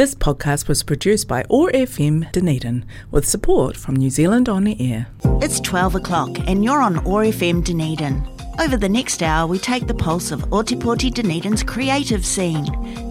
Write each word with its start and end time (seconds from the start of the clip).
This 0.00 0.14
podcast 0.14 0.66
was 0.66 0.82
produced 0.82 1.28
by 1.28 1.44
OAR 1.50 1.70
FM 1.72 2.32
Dunedin 2.32 2.86
with 3.10 3.28
support 3.28 3.76
from 3.76 3.96
New 3.96 4.08
Zealand 4.08 4.48
On 4.48 4.66
Air. 4.66 5.08
It's 5.42 5.60
12 5.60 5.96
o'clock 5.96 6.38
and 6.48 6.64
you're 6.64 6.80
on 6.80 7.06
OAR 7.06 7.24
FM 7.24 7.62
Dunedin. 7.62 8.26
Over 8.58 8.78
the 8.78 8.88
next 8.88 9.22
hour, 9.22 9.46
we 9.46 9.58
take 9.58 9.86
the 9.86 9.92
pulse 9.92 10.30
of 10.30 10.40
Otepoti 10.48 11.12
Dunedin's 11.12 11.62
creative 11.62 12.24
scene. 12.24 12.64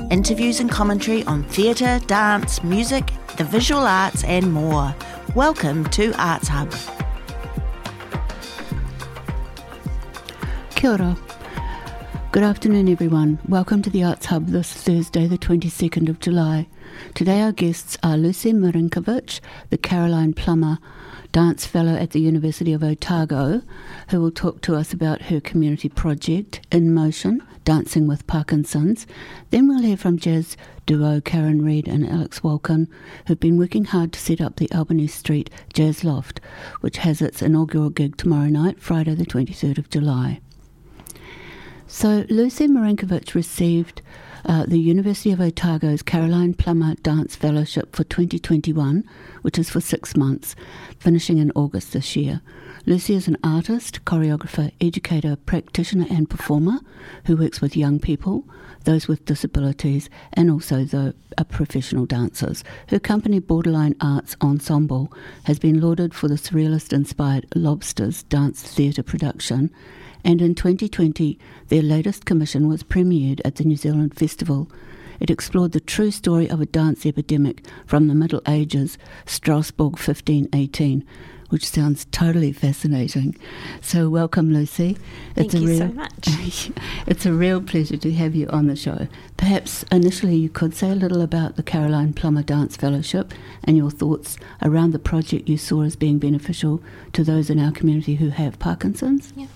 Interviews 0.10 0.62
and 0.62 0.72
commentary 0.72 1.24
on 1.26 1.44
theatre, 1.44 2.00
dance, 2.08 2.64
music, 2.64 3.12
the 3.38 3.44
visual 3.44 3.82
arts, 3.82 4.24
and 4.24 4.52
more. 4.52 4.96
Welcome 5.36 5.86
to 5.92 6.12
Arts 6.20 6.48
Hub. 6.48 6.74
Kia 10.74 10.94
ora. 10.94 11.16
Good 12.32 12.44
afternoon, 12.44 12.90
everyone. 12.90 13.38
Welcome 13.48 13.84
to 13.84 13.92
the 13.92 14.04
Arts 14.04 14.26
Hub 14.26 14.48
this 14.48 14.74
Thursday, 14.74 15.28
the 15.28 15.38
22nd 15.38 16.10
of 16.10 16.20
July. 16.20 16.68
Today, 17.14 17.42
our 17.42 17.52
guests 17.52 17.98
are 18.04 18.18
Lucy 18.18 18.54
Marinkovich, 18.54 19.40
the 19.70 19.78
Caroline 19.78 20.34
Plummer 20.34 20.80
Dance 21.32 21.66
Fellow 21.66 21.94
at 21.94 22.12
the 22.12 22.20
University 22.20 22.74
of 22.74 22.84
Otago, 22.84 23.62
who 24.10 24.20
will 24.20 24.32
talk 24.32 24.62
to 24.62 24.76
us 24.76 24.94
about 24.94 25.24
her 25.24 25.40
community 25.40 25.88
project, 25.88 26.66
In 26.72 26.94
Motion 26.94 27.44
Dancing 27.66 28.08
with 28.08 28.26
Parkinson's. 28.26 29.06
Then 29.52 29.68
we'll 29.68 29.84
hear 29.84 29.98
from 29.98 30.18
jazz 30.18 30.58
duo 30.88 31.22
Karin 31.22 31.64
Reid 31.64 31.88
and 31.88 32.08
Alex 32.10 32.40
Wolken, 32.40 32.88
who've 33.28 33.40
been 33.40 33.60
working 33.60 33.86
hard 33.86 34.12
to 34.14 34.20
set 34.20 34.42
up 34.42 34.56
the 34.56 34.72
Albany 34.72 35.06
Street 35.06 35.52
Jazz 35.72 36.04
Loft, 36.04 36.42
which 36.82 36.98
has 36.98 37.22
its 37.22 37.44
inaugural 37.44 37.92
gig 37.92 38.18
tomorrow 38.18 38.50
night, 38.50 38.80
Friday, 38.80 39.14
the 39.14 39.26
23rd 39.26 39.78
of 39.78 39.90
July. 39.92 40.40
So 41.86 42.26
Lucy 42.30 42.68
Marinkovich 42.68 43.36
received 43.36 44.02
uh, 44.46 44.66
the 44.66 44.80
University 44.80 45.32
of 45.32 45.42
Otago's 45.42 46.02
Caroline 46.02 46.54
Plummer 46.54 46.96
Dance 46.96 47.36
Fellowship 47.36 47.96
for 47.96 48.04
2021, 48.04 49.04
which 49.42 49.60
is 49.60 49.70
for 49.70 49.82
six 49.82 50.16
months, 50.16 50.56
finishing 51.00 51.38
in 51.38 51.52
August 51.56 51.94
this 51.94 52.16
year. 52.16 52.42
Lucy 52.86 53.14
is 53.14 53.28
an 53.28 53.38
artist, 53.44 54.04
choreographer, 54.06 54.72
educator, 54.80 55.36
practitioner, 55.36 56.06
and 56.10 56.30
performer 56.30 56.80
who 57.26 57.36
works 57.36 57.62
with 57.62 57.78
young 57.78 58.00
people, 58.00 58.46
those 58.86 59.08
with 59.08 59.26
disabilities, 59.26 60.10
and 60.34 60.50
also 60.50 60.84
the 60.84 61.14
uh, 61.38 61.44
professional 61.44 62.06
dancers. 62.06 62.64
Her 62.88 63.00
company, 63.00 63.40
Borderline 63.40 63.96
Arts 64.02 64.36
Ensemble, 64.42 65.12
has 65.44 65.60
been 65.60 65.82
lauded 65.82 66.14
for 66.14 66.28
the 66.28 66.36
surrealist 66.36 66.94
inspired 66.94 67.46
Lobsters 67.54 68.24
dance 68.24 68.64
theatre 68.64 69.04
production 69.04 69.70
and 70.24 70.42
in 70.42 70.56
2020, 70.56 71.40
their 71.68 71.82
latest 71.82 72.26
commission 72.26 72.68
was 72.68 72.84
premiered 72.84 73.42
at 73.46 73.56
the 73.56 73.64
New 73.64 73.78
Zealand 73.78 74.16
Festival. 74.16 74.70
It 75.20 75.30
explored 75.30 75.74
the 75.74 75.80
true 75.80 76.12
story 76.12 76.50
of 76.50 76.62
a 76.62 76.66
dance 76.66 77.06
epidemic 77.06 77.66
from 77.86 78.08
the 78.08 78.16
Middle 78.16 78.42
Ages, 78.48 78.98
Strasbourg 79.26 79.94
1518, 79.94 81.06
which 81.50 81.68
sounds 81.68 82.06
totally 82.12 82.52
fascinating. 82.52 83.36
So, 83.82 84.10
welcome, 84.10 84.54
Lucy. 84.54 84.98
Thank 85.36 85.54
it's 85.54 85.56
you 85.56 85.62
a 85.62 85.68
real, 85.68 85.80
so 85.80 85.88
much. 85.88 86.72
it's 87.08 87.26
a 87.26 87.34
real 87.34 87.62
pleasure 87.62 87.98
to 87.98 88.14
have 88.14 88.36
you 88.36 88.48
on 88.48 88.68
the 88.68 88.76
show. 88.76 89.08
Perhaps 89.36 89.84
initially 89.92 90.36
you 90.36 90.50
could 90.50 90.76
say 90.76 90.92
a 90.92 90.96
little 90.96 91.22
about 91.22 91.56
the 91.56 91.64
Caroline 91.64 92.14
Plummer 92.14 92.44
Dance 92.44 92.78
Fellowship 92.78 93.34
and 93.64 93.76
your 93.76 93.92
thoughts 93.92 94.38
around 94.62 94.92
the 94.92 95.00
project 95.00 95.50
you 95.50 95.58
saw 95.58 95.82
as 95.82 95.96
being 95.96 96.20
beneficial 96.20 96.82
to 97.14 97.24
those 97.24 97.50
in 97.50 97.60
our 97.60 97.72
community 97.72 98.16
who 98.16 98.30
have 98.30 98.60
Parkinson's. 98.60 99.34
Yeah. 99.36 99.48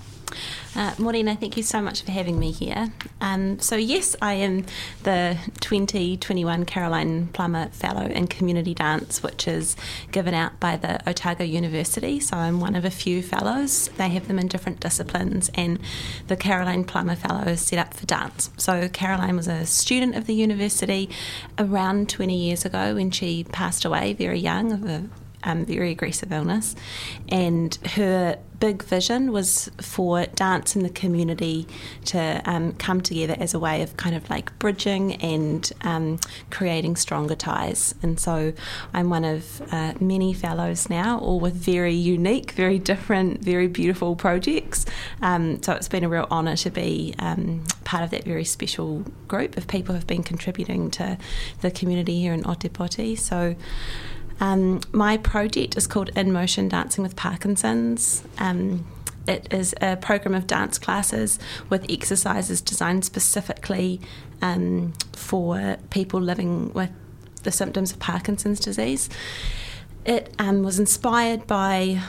Uh, 0.76 0.94
Morena, 0.98 1.36
thank 1.36 1.56
you 1.56 1.64
so 1.64 1.82
much 1.82 2.02
for 2.02 2.12
having 2.12 2.40
me 2.40 2.52
here. 2.52 2.92
Um, 3.22 3.60
so, 3.60 3.76
yes, 3.76 4.16
I 4.22 4.34
am 4.34 4.66
the 5.04 5.38
2021 5.60 6.66
Caroline 6.66 7.28
Plummer 7.28 7.70
Fellow 7.70 8.06
in 8.06 8.28
Community 8.28 8.74
Dance, 8.74 9.22
which 9.22 9.48
is 9.48 9.76
given 10.12 10.34
out 10.34 10.60
by 10.60 10.78
the 10.78 11.08
Otago 11.08 11.44
University. 11.44 12.20
So, 12.20 12.38
I'm 12.38 12.60
one 12.60 12.76
of 12.76 12.86
a 12.86 12.90
few 12.90 13.22
fellows. 13.22 13.90
They 13.98 14.10
have 14.10 14.28
them 14.28 14.40
in 14.40 14.48
different 14.48 14.80
disciplines, 14.80 15.52
and 15.54 15.80
the 16.28 16.38
Caroline 16.38 16.84
Plummer 16.84 17.16
Fellow 17.16 17.44
is 17.44 17.62
set 17.62 17.80
up 17.80 17.94
for 17.94 18.06
dance. 18.06 18.50
So, 18.58 18.90
Caroline 18.90 19.36
was 19.36 19.48
a 19.48 19.66
student 19.66 20.16
of 20.16 20.26
the 20.26 20.34
university 20.34 21.10
around 21.60 22.10
20 22.10 22.36
years 22.36 22.66
ago 22.66 22.96
when 22.96 23.12
she 23.12 23.44
passed 23.44 23.86
away 23.86 24.14
very 24.14 24.40
young 24.40 24.72
of 24.72 24.86
a 24.86 25.04
um, 25.44 25.66
very 25.66 25.92
aggressive 25.92 26.32
illness, 26.32 26.76
and 27.30 27.76
her 27.96 28.40
big 28.64 28.82
vision 28.84 29.34
was 29.34 29.70
for 29.82 30.26
dance 30.36 30.74
in 30.74 30.84
the 30.84 30.90
community 30.90 31.68
to 32.06 32.42
um, 32.46 32.72
come 32.72 33.02
together 33.02 33.36
as 33.38 33.54
a 33.54 33.60
way 33.60 33.82
of 33.82 33.98
kind 33.98 34.16
of 34.16 34.30
like 34.30 34.58
bridging 34.58 35.16
and 35.16 35.74
um, 35.82 36.18
creating 36.50 36.96
stronger 36.96 37.36
ties. 37.36 37.94
And 38.02 38.18
so 38.18 38.54
I'm 38.94 39.10
one 39.10 39.26
of 39.26 39.62
uh, 39.74 39.96
many 40.00 40.34
fellows 40.34 40.90
now, 40.90 41.20
all 41.20 41.42
with 41.42 41.56
very 41.56 41.94
unique, 41.94 42.52
very 42.52 42.80
different, 42.80 43.42
very 43.42 43.68
beautiful 43.68 44.16
projects. 44.16 44.86
Um, 45.22 45.62
so 45.62 45.74
it's 45.74 45.90
been 45.90 46.06
a 46.06 46.10
real 46.10 46.30
honour 46.32 46.56
to 46.56 46.70
be 46.72 47.16
um, 47.20 47.66
part 47.84 48.06
of 48.06 48.12
that 48.12 48.24
very 48.24 48.46
special 48.46 49.04
group 49.28 49.58
of 49.58 49.68
people 49.68 49.94
who've 49.94 50.08
been 50.08 50.24
contributing 50.24 50.90
to 50.92 51.18
the 51.60 51.70
community 51.70 52.18
here 52.22 52.32
in 52.32 52.44
Otepoti. 52.44 53.20
So 53.20 53.58
um, 54.40 54.82
my 54.92 55.18
project 55.18 55.78
is 55.78 55.88
called 55.88 56.10
In 56.16 56.32
Motion 56.32 56.70
Dancing 56.70 57.04
with 57.04 57.16
Parkinson's. 57.16 58.24
Um, 58.38 58.86
it 59.28 59.52
is 59.54 59.74
a 59.82 59.96
program 59.96 60.36
of 60.36 60.48
dance 60.48 60.78
classes 60.78 61.40
with 61.70 61.90
exercises 61.90 62.62
designed 62.62 63.06
specifically 63.06 64.02
um, 64.42 64.94
for 65.14 65.78
people 65.90 66.20
living 66.20 66.74
with 66.74 66.92
the 67.44 67.52
symptoms 67.52 67.92
of 67.92 68.00
Parkinson's 68.00 68.60
disease. 68.60 69.10
It 70.06 70.34
um, 70.40 70.64
was 70.64 70.80
inspired 70.80 71.48
by 71.48 72.02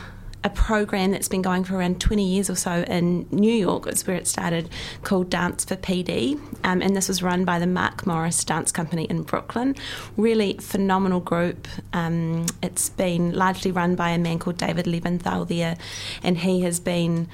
a 0.45 0.51
program 0.51 1.11
that's 1.11 1.29
been 1.29 1.41
going 1.41 1.65
for 1.65 1.77
around 1.77 2.01
20 2.01 2.23
years 2.23 2.51
or 2.51 2.55
so 2.55 2.85
in 2.87 3.27
New 3.31 3.53
York, 3.53 3.87
is 3.87 4.07
where 4.07 4.17
it 4.17 4.27
started, 4.27 4.69
called 5.03 5.31
Dance 5.31 5.65
for 5.65 5.75
PD. 5.75 6.39
Um, 6.63 6.83
and 6.83 6.95
this 6.95 7.09
was 7.09 7.23
run 7.23 7.47
by 7.47 7.59
the 7.59 7.67
Mark 7.67 8.07
Morris 8.07 8.45
Dance 8.45 8.71
Company 8.71 9.05
in 9.05 9.23
Brooklyn. 9.23 9.75
Really 10.19 10.59
phenomenal 10.61 11.21
group. 11.21 11.67
Um, 11.95 12.45
it's 12.63 12.91
been 12.91 13.33
largely 13.33 13.73
run 13.73 13.97
by 13.97 14.11
a 14.11 14.19
man 14.19 14.39
called 14.39 14.59
David 14.59 14.85
Leventhal 14.85 15.49
there, 15.49 15.77
and 16.23 16.39
he 16.39 16.61
has 16.61 16.79
been. 16.79 17.29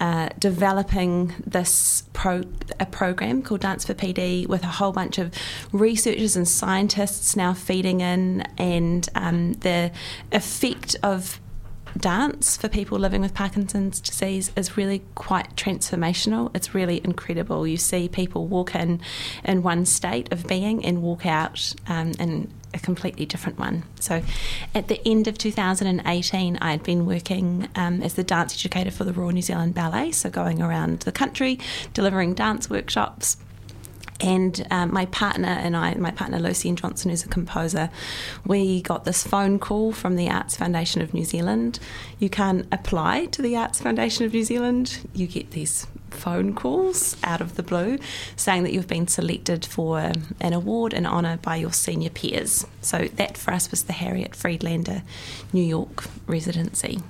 Uh, 0.00 0.28
developing 0.40 1.32
this 1.46 2.02
pro 2.12 2.42
a 2.80 2.84
program 2.84 3.40
called 3.40 3.60
Dance 3.60 3.84
for 3.84 3.94
PD 3.94 4.44
with 4.44 4.64
a 4.64 4.66
whole 4.66 4.90
bunch 4.90 5.18
of 5.18 5.32
researchers 5.70 6.34
and 6.34 6.48
scientists 6.48 7.36
now 7.36 7.54
feeding 7.54 8.00
in, 8.00 8.42
and 8.58 9.08
um, 9.14 9.52
the 9.52 9.92
effect 10.32 10.96
of 11.04 11.38
dance 11.98 12.56
for 12.56 12.68
people 12.68 12.98
living 12.98 13.20
with 13.20 13.34
Parkinson's 13.34 14.00
disease 14.00 14.50
is 14.56 14.76
really 14.76 15.02
quite 15.14 15.54
transformational. 15.56 16.54
It's 16.54 16.74
really 16.74 17.00
incredible. 17.04 17.66
You 17.66 17.76
see 17.76 18.08
people 18.08 18.46
walk 18.46 18.74
in 18.74 19.00
in 19.44 19.62
one 19.62 19.86
state 19.86 20.32
of 20.32 20.46
being 20.46 20.84
and 20.84 21.02
walk 21.02 21.26
out 21.26 21.74
um, 21.86 22.12
in 22.18 22.52
a 22.72 22.78
completely 22.78 23.24
different 23.24 23.58
one. 23.58 23.84
So, 24.00 24.22
at 24.74 24.88
the 24.88 25.00
end 25.06 25.28
of 25.28 25.38
2018, 25.38 26.58
I 26.60 26.70
had 26.70 26.82
been 26.82 27.06
working 27.06 27.68
um, 27.76 28.02
as 28.02 28.14
the 28.14 28.24
dance 28.24 28.54
educator 28.54 28.90
for 28.90 29.04
the 29.04 29.12
Royal 29.12 29.30
New 29.30 29.42
Zealand 29.42 29.74
Ballet, 29.74 30.10
so 30.10 30.28
going 30.28 30.60
around 30.60 31.00
the 31.00 31.12
country 31.12 31.58
delivering 31.92 32.34
dance 32.34 32.68
workshops 32.68 33.36
and 34.20 34.66
um, 34.70 34.92
my 34.92 35.06
partner 35.06 35.48
and 35.48 35.76
I, 35.76 35.94
my 35.94 36.10
partner 36.10 36.38
Lucien 36.38 36.76
Johnson, 36.76 37.10
who's 37.10 37.24
a 37.24 37.28
composer, 37.28 37.90
we 38.46 38.82
got 38.82 39.04
this 39.04 39.26
phone 39.26 39.58
call 39.58 39.92
from 39.92 40.16
the 40.16 40.30
Arts 40.30 40.56
Foundation 40.56 41.02
of 41.02 41.12
New 41.12 41.24
Zealand. 41.24 41.78
You 42.18 42.30
can 42.30 42.66
apply 42.70 43.26
to 43.26 43.42
the 43.42 43.56
Arts 43.56 43.80
Foundation 43.80 44.24
of 44.24 44.32
New 44.32 44.44
Zealand. 44.44 45.06
You 45.14 45.26
get 45.26 45.50
these 45.50 45.86
phone 46.10 46.54
calls 46.54 47.16
out 47.24 47.40
of 47.40 47.56
the 47.56 47.62
blue 47.62 47.98
saying 48.36 48.62
that 48.62 48.72
you've 48.72 48.86
been 48.86 49.08
selected 49.08 49.66
for 49.66 50.12
an 50.40 50.52
award 50.52 50.94
and 50.94 51.06
honour 51.06 51.38
by 51.38 51.56
your 51.56 51.72
senior 51.72 52.10
peers. 52.10 52.66
So 52.80 53.08
that 53.16 53.36
for 53.36 53.52
us 53.52 53.70
was 53.70 53.84
the 53.84 53.92
Harriet 53.92 54.36
Friedlander 54.36 55.02
New 55.52 55.64
York 55.64 56.04
residency. 56.26 57.00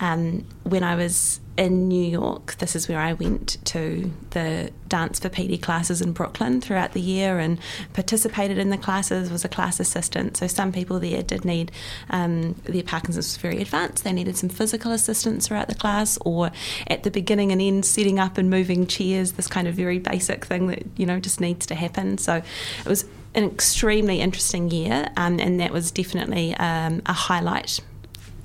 Um, 0.00 0.46
when 0.64 0.82
I 0.82 0.96
was 0.96 1.40
in 1.60 1.88
New 1.88 2.04
York, 2.04 2.56
this 2.56 2.74
is 2.74 2.88
where 2.88 2.98
I 2.98 3.12
went 3.12 3.62
to 3.66 4.10
the 4.30 4.70
Dance 4.88 5.20
for 5.20 5.28
PD 5.28 5.60
classes 5.60 6.00
in 6.00 6.12
Brooklyn 6.12 6.62
throughout 6.62 6.92
the 6.92 7.02
year 7.02 7.38
and 7.38 7.58
participated 7.92 8.56
in 8.56 8.70
the 8.70 8.78
classes, 8.78 9.30
was 9.30 9.44
a 9.44 9.48
class 9.48 9.78
assistant. 9.78 10.38
So 10.38 10.46
some 10.46 10.72
people 10.72 10.98
there 10.98 11.22
did 11.22 11.44
need, 11.44 11.70
um, 12.08 12.54
their 12.64 12.82
Parkinson's 12.82 13.26
was 13.26 13.36
very 13.36 13.60
advanced, 13.60 14.04
they 14.04 14.12
needed 14.12 14.38
some 14.38 14.48
physical 14.48 14.90
assistance 14.90 15.48
throughout 15.48 15.68
the 15.68 15.74
class 15.74 16.18
or 16.22 16.50
at 16.86 17.02
the 17.02 17.10
beginning 17.10 17.52
and 17.52 17.60
end 17.60 17.84
setting 17.84 18.18
up 18.18 18.38
and 18.38 18.48
moving 18.48 18.86
chairs, 18.86 19.32
this 19.32 19.46
kind 19.46 19.68
of 19.68 19.74
very 19.74 19.98
basic 19.98 20.46
thing 20.46 20.68
that, 20.68 20.82
you 20.96 21.04
know, 21.04 21.20
just 21.20 21.42
needs 21.42 21.66
to 21.66 21.74
happen. 21.74 22.16
So 22.16 22.36
it 22.36 22.88
was 22.88 23.04
an 23.34 23.44
extremely 23.44 24.20
interesting 24.20 24.70
year 24.70 25.08
um, 25.18 25.38
and 25.38 25.60
that 25.60 25.72
was 25.72 25.90
definitely 25.90 26.54
um, 26.56 27.02
a 27.04 27.12
highlight 27.12 27.80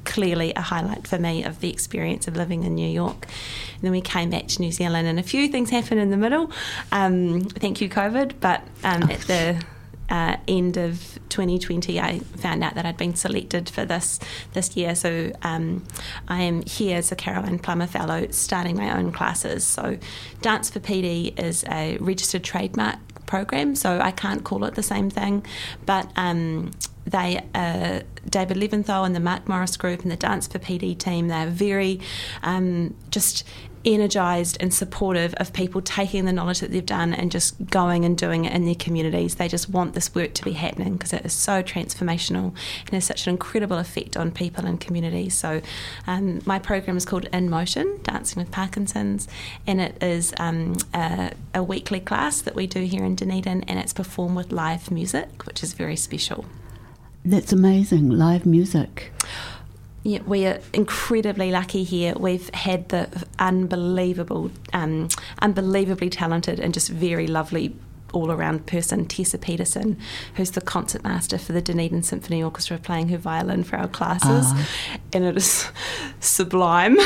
clearly 0.06 0.54
a 0.56 0.62
highlight 0.62 1.08
for 1.08 1.20
me 1.20 1.44
of 1.44 1.60
the 1.60 1.70
experience 1.70 2.28
of 2.28 2.36
living 2.36 2.64
in 2.64 2.76
New 2.76 2.90
York. 2.90 3.28
And 3.74 3.82
then 3.82 3.92
we 3.92 4.02
came 4.02 4.30
back 4.30 4.48
to 4.50 4.62
New 4.62 4.72
Zealand, 4.72 5.08
and 5.08 5.20
a 5.20 5.24
few 5.24 5.48
things 5.48 5.70
happened 5.70 6.00
in 6.00 6.12
the 6.12 6.18
middle. 6.18 6.52
Um, 6.92 7.42
thank 7.42 7.82
you, 7.82 7.90
COVID. 7.90 8.36
But 8.40 8.62
um, 8.84 9.04
at 9.04 9.22
the 9.22 9.64
uh, 10.10 10.38
end 10.48 10.78
of 10.78 11.20
2020, 11.30 12.00
I 12.00 12.20
found 12.20 12.64
out 12.64 12.76
that 12.76 12.86
I'd 12.86 12.98
been 12.98 13.16
selected 13.16 13.70
for 13.70 13.86
this 13.86 14.20
this 14.54 14.76
year. 14.78 14.96
So 14.96 15.32
um, 15.42 15.84
I 16.28 16.44
am 16.44 16.62
here 16.64 16.98
as 16.98 17.12
a 17.12 17.16
Caroline 17.16 17.60
Plummer 17.60 17.88
Fellow, 17.88 18.28
starting 18.32 18.78
my 18.78 18.98
own 18.98 19.12
classes. 19.12 19.64
So 19.64 19.98
Dance 20.42 20.70
for 20.70 20.80
PD 20.80 21.38
is 21.40 21.66
a 21.70 21.98
registered 21.98 22.44
trademark 22.44 23.00
program, 23.26 23.76
so 23.76 24.00
I 24.00 24.12
can't 24.12 24.44
call 24.44 24.64
it 24.66 24.76
the 24.76 24.84
same 24.84 25.10
thing, 25.10 25.46
but. 25.86 26.12
Um, 26.16 26.72
they, 27.06 27.44
uh, 27.54 28.02
David 28.30 28.58
Leventhal 28.58 29.06
and 29.06 29.16
the 29.16 29.20
Mark 29.20 29.48
Morris 29.48 29.78
Group 29.78 30.02
and 30.02 30.12
the 30.12 30.16
Dance 30.16 30.48
for 30.48 30.60
PD 30.60 30.98
team, 30.98 31.28
they're 31.28 31.48
very 31.48 32.00
um, 32.44 32.96
just 33.12 33.44
energised 33.86 34.58
and 34.60 34.74
supportive 34.74 35.34
of 35.36 35.54
people 35.54 35.82
taking 35.82 36.26
the 36.26 36.34
knowledge 36.34 36.60
that 36.60 36.72
they've 36.72 36.86
done 36.86 37.14
and 37.14 37.32
just 37.32 37.68
going 37.68 38.04
and 38.04 38.18
doing 38.18 38.46
it 38.46 38.54
in 38.54 38.66
their 38.66 38.76
communities. 38.76 39.36
They 39.36 39.48
just 39.48 39.70
want 39.70 39.94
this 39.94 40.14
work 40.16 40.34
to 40.34 40.44
be 40.44 40.54
happening 40.54 40.94
because 40.94 41.14
it 41.14 41.26
is 41.26 41.34
so 41.34 41.62
transformational 41.62 42.54
and 42.82 42.90
has 42.92 43.06
such 43.06 43.28
an 43.28 43.32
incredible 43.32 43.78
effect 43.78 44.18
on 44.18 44.32
people 44.32 44.66
and 44.66 44.80
communities. 44.82 45.36
So, 45.36 45.62
um, 46.08 46.42
my 46.46 46.60
program 46.60 46.98
is 46.98 47.06
called 47.06 47.26
In 47.26 47.50
Motion 47.50 48.00
Dancing 48.04 48.42
with 48.42 48.52
Parkinson's, 48.52 49.28
and 49.68 49.80
it 49.80 50.02
is 50.02 50.34
um, 50.38 50.76
a, 50.94 51.32
a 51.54 51.64
weekly 51.64 52.00
class 52.00 52.42
that 52.42 52.56
we 52.56 52.68
do 52.68 52.82
here 52.82 53.04
in 53.04 53.16
Dunedin, 53.16 53.64
and 53.64 53.80
it's 53.80 53.94
performed 53.94 54.36
with 54.36 54.52
live 54.52 54.90
music, 54.90 55.46
which 55.46 55.62
is 55.64 55.74
very 55.74 55.96
special. 55.96 56.46
That's 57.26 57.52
amazing, 57.52 58.10
live 58.12 58.46
music. 58.46 59.12
Yeah, 60.04 60.20
we 60.28 60.46
are 60.46 60.60
incredibly 60.74 61.50
lucky 61.50 61.84
here. 61.84 62.14
We've 62.16 62.54
had 62.54 62.90
the 62.90 63.10
unbelievable, 63.40 64.52
um, 64.74 65.10
unbelievably 65.42 66.12
talented 66.12 66.60
and 66.60 66.72
just 66.72 66.90
very 66.90 67.26
lovely 67.26 67.76
all 68.16 68.32
around 68.32 68.66
person, 68.66 69.06
Tessa 69.06 69.38
Peterson, 69.38 69.98
who's 70.36 70.52
the 70.52 70.62
concertmaster 70.62 71.38
for 71.38 71.54
the 71.54 71.62
Dunedin 71.62 72.04
Symphony 72.04 72.42
Orchestra, 72.42 72.78
playing 72.78 73.10
her 73.10 73.18
violin 73.18 73.64
for 73.64 73.76
our 73.78 73.88
classes. 73.88 74.52
Uh. 74.52 74.66
And 75.14 75.24
it 75.26 75.38
is 75.38 75.68
sublime. 76.20 76.98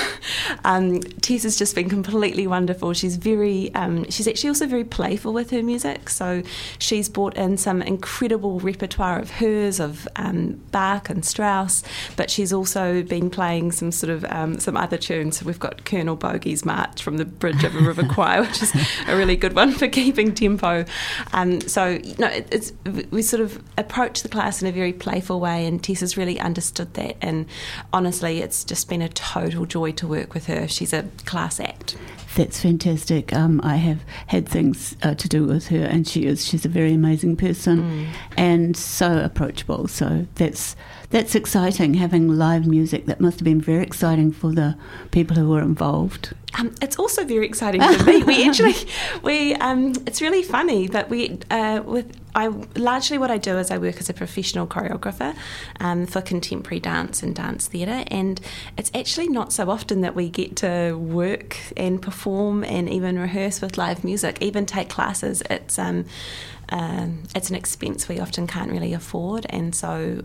Um, 0.65 1.01
Tessa's 1.21 1.57
just 1.57 1.75
been 1.75 1.89
completely 1.89 2.47
wonderful. 2.47 2.94
She's 2.94 3.17
very, 3.17 3.73
um, 3.75 4.09
she's 4.09 4.27
actually 4.27 4.50
also 4.50 4.67
very 4.67 4.83
playful 4.83 5.33
with 5.33 5.51
her 5.51 5.63
music. 5.63 6.09
So 6.09 6.44
she's 6.77 7.09
brought 7.09 7.35
in 7.38 7.57
some 7.57 7.81
incredible 7.81 8.59
repertoire 8.59 9.19
of 9.19 9.31
hers, 9.31 9.79
of 9.79 10.07
um, 10.15 10.61
Bach 10.71 11.09
and 11.09 11.25
Strauss, 11.25 11.83
but 12.15 12.29
she's 12.29 12.53
also 12.53 13.03
been 13.03 13.29
playing 13.29 13.71
some 13.71 13.91
sort 13.91 14.11
of 14.11 14.25
um, 14.25 14.59
some 14.59 14.77
other 14.77 14.97
tunes. 14.97 15.39
So 15.39 15.45
we've 15.45 15.59
got 15.59 15.85
Colonel 15.85 16.15
Bogey's 16.15 16.65
March 16.65 17.01
from 17.01 17.17
the 17.17 17.25
Bridge 17.25 17.63
Over 17.63 17.79
River 17.79 18.03
Kwai, 18.13 18.41
which 18.41 18.61
is 18.61 18.73
a 19.07 19.15
really 19.15 19.35
good 19.35 19.53
one 19.53 19.71
for 19.71 19.88
keeping 19.88 20.33
tempo. 20.33 20.85
Um, 21.34 21.62
so 21.62 22.00
no, 22.18 22.28
it's 22.28 22.74
we 23.12 23.22
sort 23.22 23.42
of 23.42 23.63
approach 23.78 24.24
the 24.24 24.30
class 24.30 24.62
in 24.62 24.68
a 24.68 24.72
very 24.72 24.94
playful 24.94 25.40
way, 25.40 25.66
and 25.66 25.84
Tessa's 25.84 26.18
really 26.18 26.40
understood 26.40 26.94
that. 26.96 27.18
And 27.22 27.46
honestly, 27.94 28.42
it's 28.42 28.63
just 28.63 28.90
been 28.90 29.01
a 29.01 29.10
total 29.10 29.66
joy 29.66 29.92
to 29.94 30.07
work 30.07 30.34
with 30.34 30.48
her. 30.48 30.68
She's 30.68 30.94
a 30.94 31.04
class 31.25 31.60
act. 31.60 31.98
That's 32.36 32.62
fantastic. 32.62 33.34
Um, 33.34 33.60
I 33.64 33.78
have 33.78 34.04
had 34.28 34.48
things 34.48 34.96
uh, 35.02 35.16
to 35.16 35.28
do 35.28 35.46
with 35.46 35.68
her, 35.68 35.84
and 35.84 36.08
she 36.08 36.26
is 36.26 36.46
she's 36.46 36.66
a 36.66 36.70
very 36.70 36.94
amazing 36.94 37.36
person, 37.36 37.81
mm. 37.81 38.08
and 38.38 38.78
so 38.78 39.20
approachable. 39.20 39.88
So 39.88 40.28
that's 40.36 40.76
that's 41.10 41.36
exciting. 41.36 41.96
Having 41.96 42.30
live 42.30 42.68
music 42.68 43.08
that 43.08 43.20
must 43.20 43.40
have 43.40 43.46
been 43.46 43.62
very 43.62 43.84
exciting 43.84 44.31
for 44.31 44.52
the 44.52 44.78
people 45.12 45.36
who 45.36 45.50
were 45.50 45.62
involved. 45.62 46.34
Um, 46.58 46.74
it's 46.81 46.98
also 46.98 47.26
very 47.26 47.46
exciting 47.46 47.81
for 47.81 48.04
me. 48.04 48.24
We 48.24 48.44
actually, 48.48 48.76
we, 49.22 49.54
um, 49.56 49.94
it's 50.08 50.22
really 50.22 50.44
funny, 50.44 50.88
that 50.88 51.10
we, 51.10 51.38
uh, 51.52 51.81
with, 51.86 52.16
I 52.36 52.48
largely 52.76 53.18
what 53.18 53.31
I 53.31 53.38
do 53.38 53.58
is 53.58 53.72
I 53.72 53.78
work 53.78 53.98
as 53.98 54.10
a 54.10 54.14
professional 54.14 54.68
choreographer 54.68 55.36
um, 55.80 56.06
for 56.06 56.22
contemporary 56.22 56.80
dance 56.80 57.24
and 57.24 57.36
dance 57.36 57.68
theatre, 57.68 58.04
and 58.08 58.40
it's 58.78 58.92
actually 58.94 59.28
not 59.28 59.52
so 59.52 59.70
often 59.70 60.02
that 60.02 60.16
we 60.16 60.30
get 60.30 60.56
to 60.58 60.94
work 60.94 61.58
and 61.76 62.02
perform 62.02 62.64
and 62.64 62.90
even 62.90 63.18
rehearse 63.18 63.62
with 63.62 63.78
live 63.78 64.04
music, 64.04 64.42
even 64.42 64.66
take 64.66 64.90
classes. 64.90 65.42
It's 65.50 65.80
um, 65.80 66.06
um, 66.70 67.24
it's 67.36 67.50
an 67.50 67.56
expense 67.56 68.08
we 68.08 68.20
often 68.20 68.48
can't 68.48 68.72
really 68.72 68.94
afford, 68.94 69.46
and 69.50 69.74
so 69.74 70.24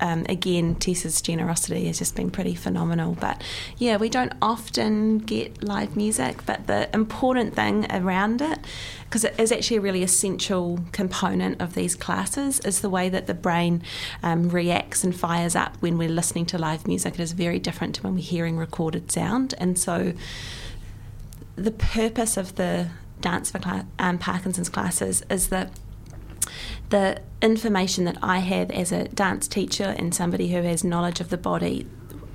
um, 0.00 0.26
again, 0.28 0.74
Tessa's 0.74 1.20
generosity 1.22 1.86
has 1.86 1.98
just 1.98 2.14
been 2.14 2.30
pretty 2.30 2.54
phenomenal. 2.54 3.16
But 3.18 3.42
yeah, 3.78 3.96
we 3.96 4.08
don't 4.08 4.32
often 4.42 5.18
get 5.18 5.62
live 5.62 5.96
music, 5.96 6.44
but 6.46 6.66
the 6.66 6.94
important 6.94 7.54
thing 7.54 7.86
around 7.90 8.42
it, 8.42 8.58
because 9.04 9.24
it 9.24 9.34
is 9.38 9.52
actually 9.52 9.78
a 9.78 9.80
really 9.80 10.02
essential 10.02 10.80
component 10.92 11.60
of 11.60 11.74
these 11.74 11.94
classes, 11.94 12.60
is 12.60 12.80
the 12.80 12.90
way 12.90 13.08
that 13.08 13.26
the 13.26 13.34
brain 13.34 13.82
um, 14.22 14.48
reacts 14.48 15.04
and 15.04 15.14
fires 15.14 15.56
up 15.56 15.76
when 15.80 15.96
we're 15.96 16.08
listening 16.08 16.46
to 16.46 16.58
live 16.58 16.86
music. 16.86 17.14
It 17.14 17.20
is 17.20 17.32
very 17.32 17.58
different 17.58 17.94
to 17.96 18.02
when 18.02 18.14
we're 18.14 18.20
hearing 18.20 18.56
recorded 18.56 19.10
sound. 19.10 19.54
And 19.58 19.78
so 19.78 20.12
the 21.56 21.70
purpose 21.70 22.36
of 22.36 22.56
the 22.56 22.90
Dance 23.20 23.50
for 23.50 23.58
Cla- 23.58 23.86
um, 23.98 24.18
Parkinson's 24.18 24.68
classes 24.68 25.22
is 25.30 25.48
that 25.48 25.70
the 26.90 27.20
information 27.42 28.04
that 28.04 28.18
I 28.22 28.38
have 28.38 28.70
as 28.70 28.92
a 28.92 29.08
dance 29.08 29.48
teacher 29.48 29.94
and 29.98 30.14
somebody 30.14 30.48
who 30.48 30.62
has 30.62 30.84
knowledge 30.84 31.20
of 31.20 31.30
the 31.30 31.36
body, 31.36 31.86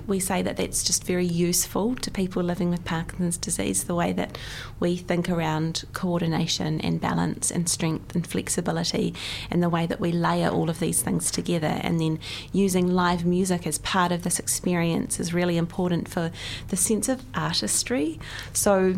we 0.07 0.19
say 0.19 0.41
that 0.41 0.57
that's 0.57 0.83
just 0.83 1.05
very 1.05 1.25
useful 1.25 1.95
to 1.95 2.11
people 2.11 2.43
living 2.43 2.69
with 2.69 2.83
Parkinson's 2.83 3.37
disease, 3.37 3.85
the 3.85 3.95
way 3.95 4.11
that 4.11 4.37
we 4.79 4.97
think 4.97 5.29
around 5.29 5.85
coordination 5.93 6.81
and 6.81 6.99
balance 6.99 7.49
and 7.49 7.69
strength 7.69 8.13
and 8.13 8.27
flexibility, 8.27 9.13
and 9.49 9.63
the 9.63 9.69
way 9.69 9.85
that 9.85 9.99
we 9.99 10.11
layer 10.11 10.49
all 10.49 10.69
of 10.69 10.79
these 10.79 11.01
things 11.01 11.31
together. 11.31 11.79
And 11.81 11.99
then 11.99 12.19
using 12.51 12.87
live 12.87 13.25
music 13.25 13.65
as 13.65 13.77
part 13.79 14.11
of 14.11 14.23
this 14.23 14.39
experience 14.39 15.19
is 15.19 15.33
really 15.33 15.57
important 15.57 16.09
for 16.09 16.31
the 16.67 16.77
sense 16.77 17.07
of 17.07 17.23
artistry. 17.33 18.19
So 18.53 18.95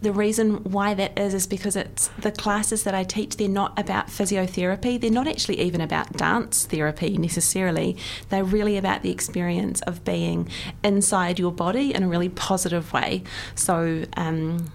the 0.00 0.12
reason 0.12 0.62
why 0.64 0.94
that 0.94 1.18
is 1.18 1.34
is 1.34 1.46
because 1.46 1.76
it's 1.76 2.08
the 2.20 2.30
classes 2.30 2.84
that 2.84 2.94
I 2.94 3.04
teach 3.04 3.36
they're 3.36 3.48
not 3.48 3.78
about 3.78 4.08
physiotherapy. 4.08 5.00
They're 5.00 5.10
not 5.10 5.26
actually 5.26 5.60
even 5.60 5.80
about 5.80 6.12
dance 6.16 6.66
therapy 6.66 7.18
necessarily. 7.18 7.96
They're 8.28 8.44
really 8.44 8.76
about 8.76 9.02
the 9.02 9.10
experience 9.10 9.80
of 9.82 10.04
being 10.04 10.48
inside 10.84 11.38
your 11.38 11.52
body 11.52 11.94
in 11.94 12.02
a 12.02 12.08
really 12.08 12.28
positive 12.28 12.92
way. 12.92 13.24
So 13.54 14.04
um, 14.16 14.70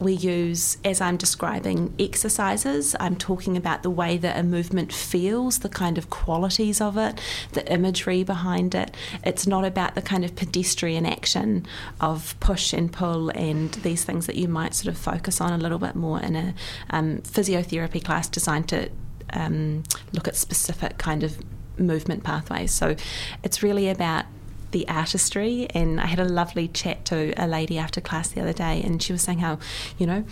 we 0.00 0.12
use, 0.12 0.78
as 0.84 1.00
I'm 1.00 1.16
describing 1.16 1.94
exercises, 1.98 2.94
I'm 3.00 3.16
talking 3.16 3.56
about 3.56 3.82
the 3.82 3.90
way 3.90 4.16
that 4.16 4.38
a 4.38 4.42
movement 4.42 4.92
feels, 4.92 5.58
the 5.60 5.68
kind 5.68 5.98
of 5.98 6.08
qualities 6.10 6.80
of 6.80 6.96
it, 6.96 7.20
the 7.52 7.70
imagery 7.72 8.22
behind 8.22 8.74
it. 8.74 8.94
It's 9.24 9.46
not 9.46 9.64
about 9.64 9.94
the 9.94 10.02
kind 10.02 10.24
of 10.24 10.36
pedestrian 10.36 11.04
action 11.04 11.66
of 12.00 12.38
push 12.40 12.72
and 12.72 12.92
pull 12.92 13.30
and 13.30 13.72
these 13.74 14.04
things 14.04 14.26
that 14.26 14.36
you 14.36 14.48
might 14.48 14.74
sort 14.74 14.94
of 14.94 15.00
focus 15.00 15.40
on 15.40 15.52
a 15.52 15.58
little 15.58 15.78
bit 15.78 15.96
more 15.96 16.20
in 16.20 16.36
a 16.36 16.54
um, 16.90 17.18
physiotherapy 17.18 18.04
class 18.04 18.28
designed 18.28 18.68
to 18.68 18.90
um, 19.32 19.82
look 20.12 20.28
at 20.28 20.36
specific 20.36 20.98
kind 20.98 21.22
of 21.22 21.38
movement 21.78 22.24
pathways. 22.24 22.72
So 22.72 22.96
it's 23.42 23.62
really 23.62 23.88
about 23.88 24.26
the 24.70 24.86
artistry. 24.88 25.66
And 25.70 26.00
I 26.00 26.06
had 26.06 26.20
a 26.20 26.24
lovely 26.24 26.68
chat 26.68 27.04
to 27.06 27.32
a 27.36 27.46
lady 27.46 27.78
after 27.78 28.00
class 28.00 28.28
the 28.28 28.40
other 28.40 28.52
day, 28.52 28.82
and 28.82 29.02
she 29.02 29.12
was 29.12 29.22
saying 29.22 29.38
how, 29.38 29.58
you 29.98 30.06
know, 30.06 30.24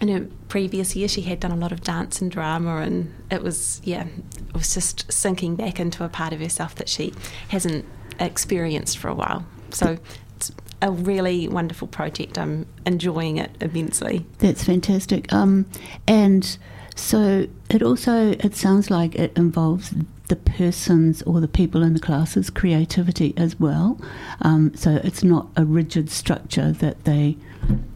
in 0.00 0.08
her 0.08 0.26
previous 0.48 0.96
year 0.96 1.06
she 1.06 1.22
had 1.22 1.38
done 1.38 1.52
a 1.52 1.56
lot 1.56 1.70
of 1.70 1.80
dance 1.82 2.20
and 2.20 2.32
drama 2.32 2.78
and 2.78 3.14
it 3.30 3.40
was 3.40 3.80
yeah 3.84 4.04
it 4.48 4.54
was 4.54 4.74
just 4.74 5.10
sinking 5.12 5.54
back 5.54 5.78
into 5.78 6.02
a 6.02 6.08
part 6.08 6.32
of 6.32 6.40
herself 6.40 6.74
that 6.74 6.88
she 6.88 7.14
hasn't 7.50 7.84
experienced 8.18 8.98
for 8.98 9.08
a 9.08 9.14
while. 9.14 9.44
So 9.70 9.98
it's 10.36 10.52
a 10.80 10.90
really 10.90 11.48
wonderful 11.48 11.88
project. 11.88 12.38
I'm 12.38 12.66
enjoying 12.86 13.38
it 13.38 13.50
immensely. 13.60 14.26
That's 14.38 14.64
fantastic. 14.64 15.32
Um, 15.32 15.66
and 16.06 16.56
so 16.94 17.46
it 17.70 17.82
also 17.82 18.32
it 18.32 18.54
sounds 18.54 18.90
like 18.90 19.14
it 19.14 19.36
involves 19.36 19.94
the 20.28 20.36
person's 20.36 21.20
or 21.22 21.40
the 21.40 21.48
people 21.48 21.82
in 21.82 21.92
the 21.92 22.00
classes' 22.00 22.48
creativity 22.48 23.34
as 23.36 23.58
well. 23.60 24.00
Um, 24.40 24.74
so 24.74 25.00
it's 25.04 25.22
not 25.22 25.48
a 25.56 25.64
rigid 25.64 26.10
structure 26.10 26.72
that 26.72 27.04
they, 27.04 27.36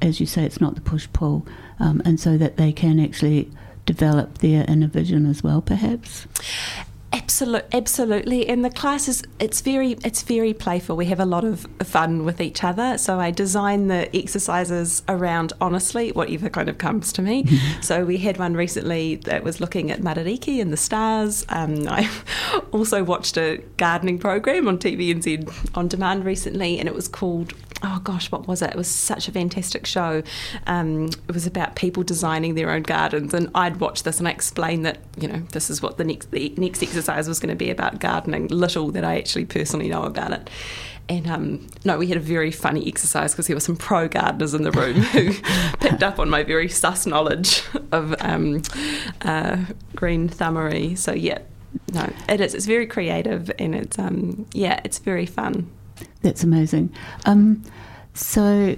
as 0.02 0.20
you 0.20 0.26
say, 0.26 0.44
it's 0.44 0.60
not 0.60 0.74
the 0.74 0.80
push 0.80 1.08
pull, 1.12 1.46
um, 1.80 2.02
and 2.04 2.20
so 2.20 2.36
that 2.36 2.56
they 2.56 2.72
can 2.72 3.00
actually 3.00 3.50
develop 3.86 4.38
their 4.38 4.64
inner 4.68 4.88
vision 4.88 5.24
as 5.26 5.42
well, 5.42 5.62
perhaps. 5.62 6.26
Absolutely, 7.16 7.68
absolutely. 7.72 8.46
And 8.46 8.62
the 8.62 8.68
class 8.68 9.08
is 9.08 9.22
it's 9.38 9.62
very 9.62 9.92
it's 10.04 10.22
very 10.22 10.52
playful. 10.52 10.96
We 10.96 11.06
have 11.06 11.18
a 11.18 11.24
lot 11.24 11.44
of 11.44 11.66
fun 11.82 12.26
with 12.26 12.42
each 12.42 12.62
other. 12.62 12.98
So 12.98 13.18
I 13.18 13.30
design 13.30 13.88
the 13.88 14.14
exercises 14.14 15.02
around 15.08 15.54
honestly 15.58 16.12
whatever 16.12 16.50
kind 16.50 16.68
of 16.68 16.76
comes 16.76 17.14
to 17.14 17.22
me. 17.22 17.46
so 17.80 18.04
we 18.04 18.18
had 18.18 18.36
one 18.36 18.54
recently 18.54 19.16
that 19.16 19.44
was 19.44 19.60
looking 19.60 19.90
at 19.90 20.00
Matariki 20.00 20.60
and 20.60 20.70
the 20.70 20.76
stars. 20.76 21.46
Um, 21.48 21.88
I 21.88 22.10
also 22.72 23.02
watched 23.02 23.38
a 23.38 23.62
gardening 23.78 24.18
program 24.18 24.68
on 24.68 24.76
TVNZ 24.76 25.70
on 25.74 25.88
demand 25.88 26.26
recently, 26.26 26.78
and 26.78 26.86
it 26.86 26.94
was 26.94 27.08
called 27.08 27.54
oh 27.82 28.00
gosh, 28.02 28.30
what 28.30 28.46
was 28.46 28.62
it? 28.62 28.70
It 28.70 28.76
was 28.76 28.88
such 28.88 29.28
a 29.28 29.32
fantastic 29.32 29.86
show. 29.86 30.22
Um, 30.66 31.06
it 31.28 31.32
was 31.32 31.46
about 31.46 31.76
people 31.76 32.02
designing 32.02 32.54
their 32.54 32.70
own 32.70 32.82
gardens, 32.82 33.34
and 33.34 33.50
I'd 33.54 33.78
watch 33.80 34.02
this 34.02 34.18
and 34.18 34.28
I 34.28 34.30
explained 34.30 34.84
that 34.86 34.98
you 35.18 35.28
know 35.28 35.40
this 35.52 35.70
is 35.70 35.82
what 35.82 35.98
the 35.98 36.04
next 36.04 36.30
the 36.30 36.54
next 36.56 36.82
exercise 36.82 37.28
was 37.28 37.40
going 37.40 37.50
to 37.50 37.56
be 37.56 37.70
about 37.70 38.00
gardening. 38.00 38.48
Little 38.48 38.90
that 38.92 39.04
I 39.04 39.18
actually 39.18 39.46
personally 39.46 39.88
know 39.88 40.04
about 40.04 40.32
it. 40.32 40.50
And 41.08 41.26
um, 41.28 41.66
no, 41.84 41.98
we 41.98 42.08
had 42.08 42.16
a 42.16 42.20
very 42.20 42.50
funny 42.50 42.86
exercise 42.88 43.32
because 43.32 43.46
there 43.46 43.54
were 43.54 43.60
some 43.60 43.76
pro 43.76 44.08
gardeners 44.08 44.54
in 44.54 44.64
the 44.64 44.72
room 44.72 44.96
who 44.96 45.32
picked 45.80 46.02
up 46.02 46.18
on 46.18 46.28
my 46.28 46.42
very 46.42 46.68
sus 46.68 47.06
knowledge 47.06 47.62
of 47.92 48.14
um, 48.20 48.62
uh, 49.22 49.64
green 49.94 50.28
thumbery. 50.28 50.96
So 50.96 51.12
yeah, 51.12 51.38
no, 51.92 52.12
it 52.28 52.40
is. 52.40 52.54
It's 52.54 52.66
very 52.66 52.86
creative 52.86 53.52
and 53.58 53.74
it's 53.74 53.98
um, 53.98 54.46
yeah, 54.52 54.80
it's 54.84 54.98
very 54.98 55.26
fun. 55.26 55.70
That's 56.22 56.42
amazing. 56.42 56.92
Um, 57.24 57.62
so, 58.14 58.76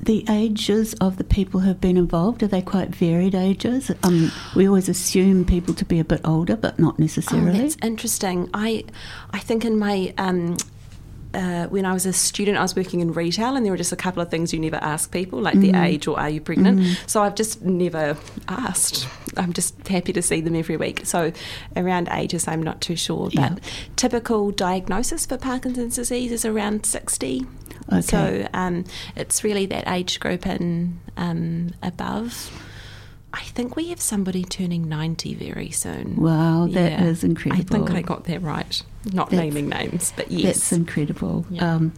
the 0.00 0.24
ages 0.28 0.94
of 0.94 1.16
the 1.16 1.24
people 1.24 1.60
who 1.60 1.68
have 1.68 1.80
been 1.80 1.96
involved 1.96 2.42
are 2.42 2.48
they 2.48 2.62
quite 2.62 2.88
varied 2.88 3.34
ages? 3.34 3.90
Um, 4.02 4.32
we 4.56 4.66
always 4.66 4.88
assume 4.88 5.44
people 5.44 5.74
to 5.74 5.84
be 5.84 6.00
a 6.00 6.04
bit 6.04 6.20
older, 6.24 6.56
but 6.56 6.78
not 6.78 6.98
necessarily. 6.98 7.58
Oh, 7.58 7.62
that's 7.62 7.76
interesting. 7.82 8.50
I, 8.52 8.84
I 9.30 9.38
think 9.38 9.64
in 9.64 9.78
my 9.78 10.12
um, 10.18 10.56
uh, 11.34 11.66
when 11.68 11.84
I 11.84 11.92
was 11.92 12.06
a 12.06 12.12
student, 12.12 12.58
I 12.58 12.62
was 12.62 12.76
working 12.76 13.00
in 13.00 13.12
retail, 13.12 13.56
and 13.56 13.64
there 13.64 13.72
were 13.72 13.78
just 13.78 13.92
a 13.92 13.96
couple 13.96 14.22
of 14.22 14.30
things 14.30 14.52
you 14.52 14.60
never 14.60 14.76
ask 14.76 15.10
people, 15.10 15.40
like 15.40 15.54
mm. 15.54 15.72
the 15.72 15.78
age 15.78 16.06
or 16.06 16.18
are 16.18 16.28
you 16.28 16.40
pregnant. 16.40 16.80
Mm. 16.80 17.08
So 17.08 17.22
I've 17.22 17.34
just 17.34 17.62
never 17.62 18.16
asked. 18.48 19.08
I'm 19.36 19.52
just 19.52 19.86
happy 19.88 20.12
to 20.12 20.22
see 20.22 20.40
them 20.40 20.54
every 20.54 20.76
week. 20.76 21.02
So 21.04 21.32
around 21.76 22.08
ages, 22.10 22.46
I'm 22.46 22.62
not 22.62 22.80
too 22.80 22.96
sure. 22.96 23.30
But 23.34 23.34
yeah. 23.34 23.56
typical 23.96 24.50
diagnosis 24.50 25.26
for 25.26 25.38
Parkinson's 25.38 25.96
disease 25.96 26.32
is 26.32 26.44
around 26.44 26.84
60. 26.84 27.46
Okay. 27.88 28.00
So 28.02 28.48
um, 28.54 28.84
it's 29.16 29.42
really 29.42 29.66
that 29.66 29.88
age 29.88 30.20
group 30.20 30.46
and 30.46 31.00
um, 31.16 31.70
above. 31.82 32.50
I 33.34 33.42
think 33.44 33.76
we 33.76 33.88
have 33.88 34.00
somebody 34.00 34.44
turning 34.44 34.88
90 34.88 35.34
very 35.34 35.70
soon. 35.70 36.16
Wow, 36.16 36.68
that 36.70 36.92
yeah. 36.92 37.04
is 37.04 37.24
incredible. 37.24 37.62
I 37.62 37.64
think 37.64 37.90
I 37.90 38.02
got 38.02 38.24
that 38.24 38.42
right. 38.42 38.82
Not 39.12 39.30
that's, 39.30 39.40
naming 39.40 39.68
names, 39.68 40.12
but 40.16 40.30
yes. 40.30 40.54
That's 40.54 40.72
incredible. 40.72 41.46
Yeah. 41.50 41.74
Um, 41.74 41.92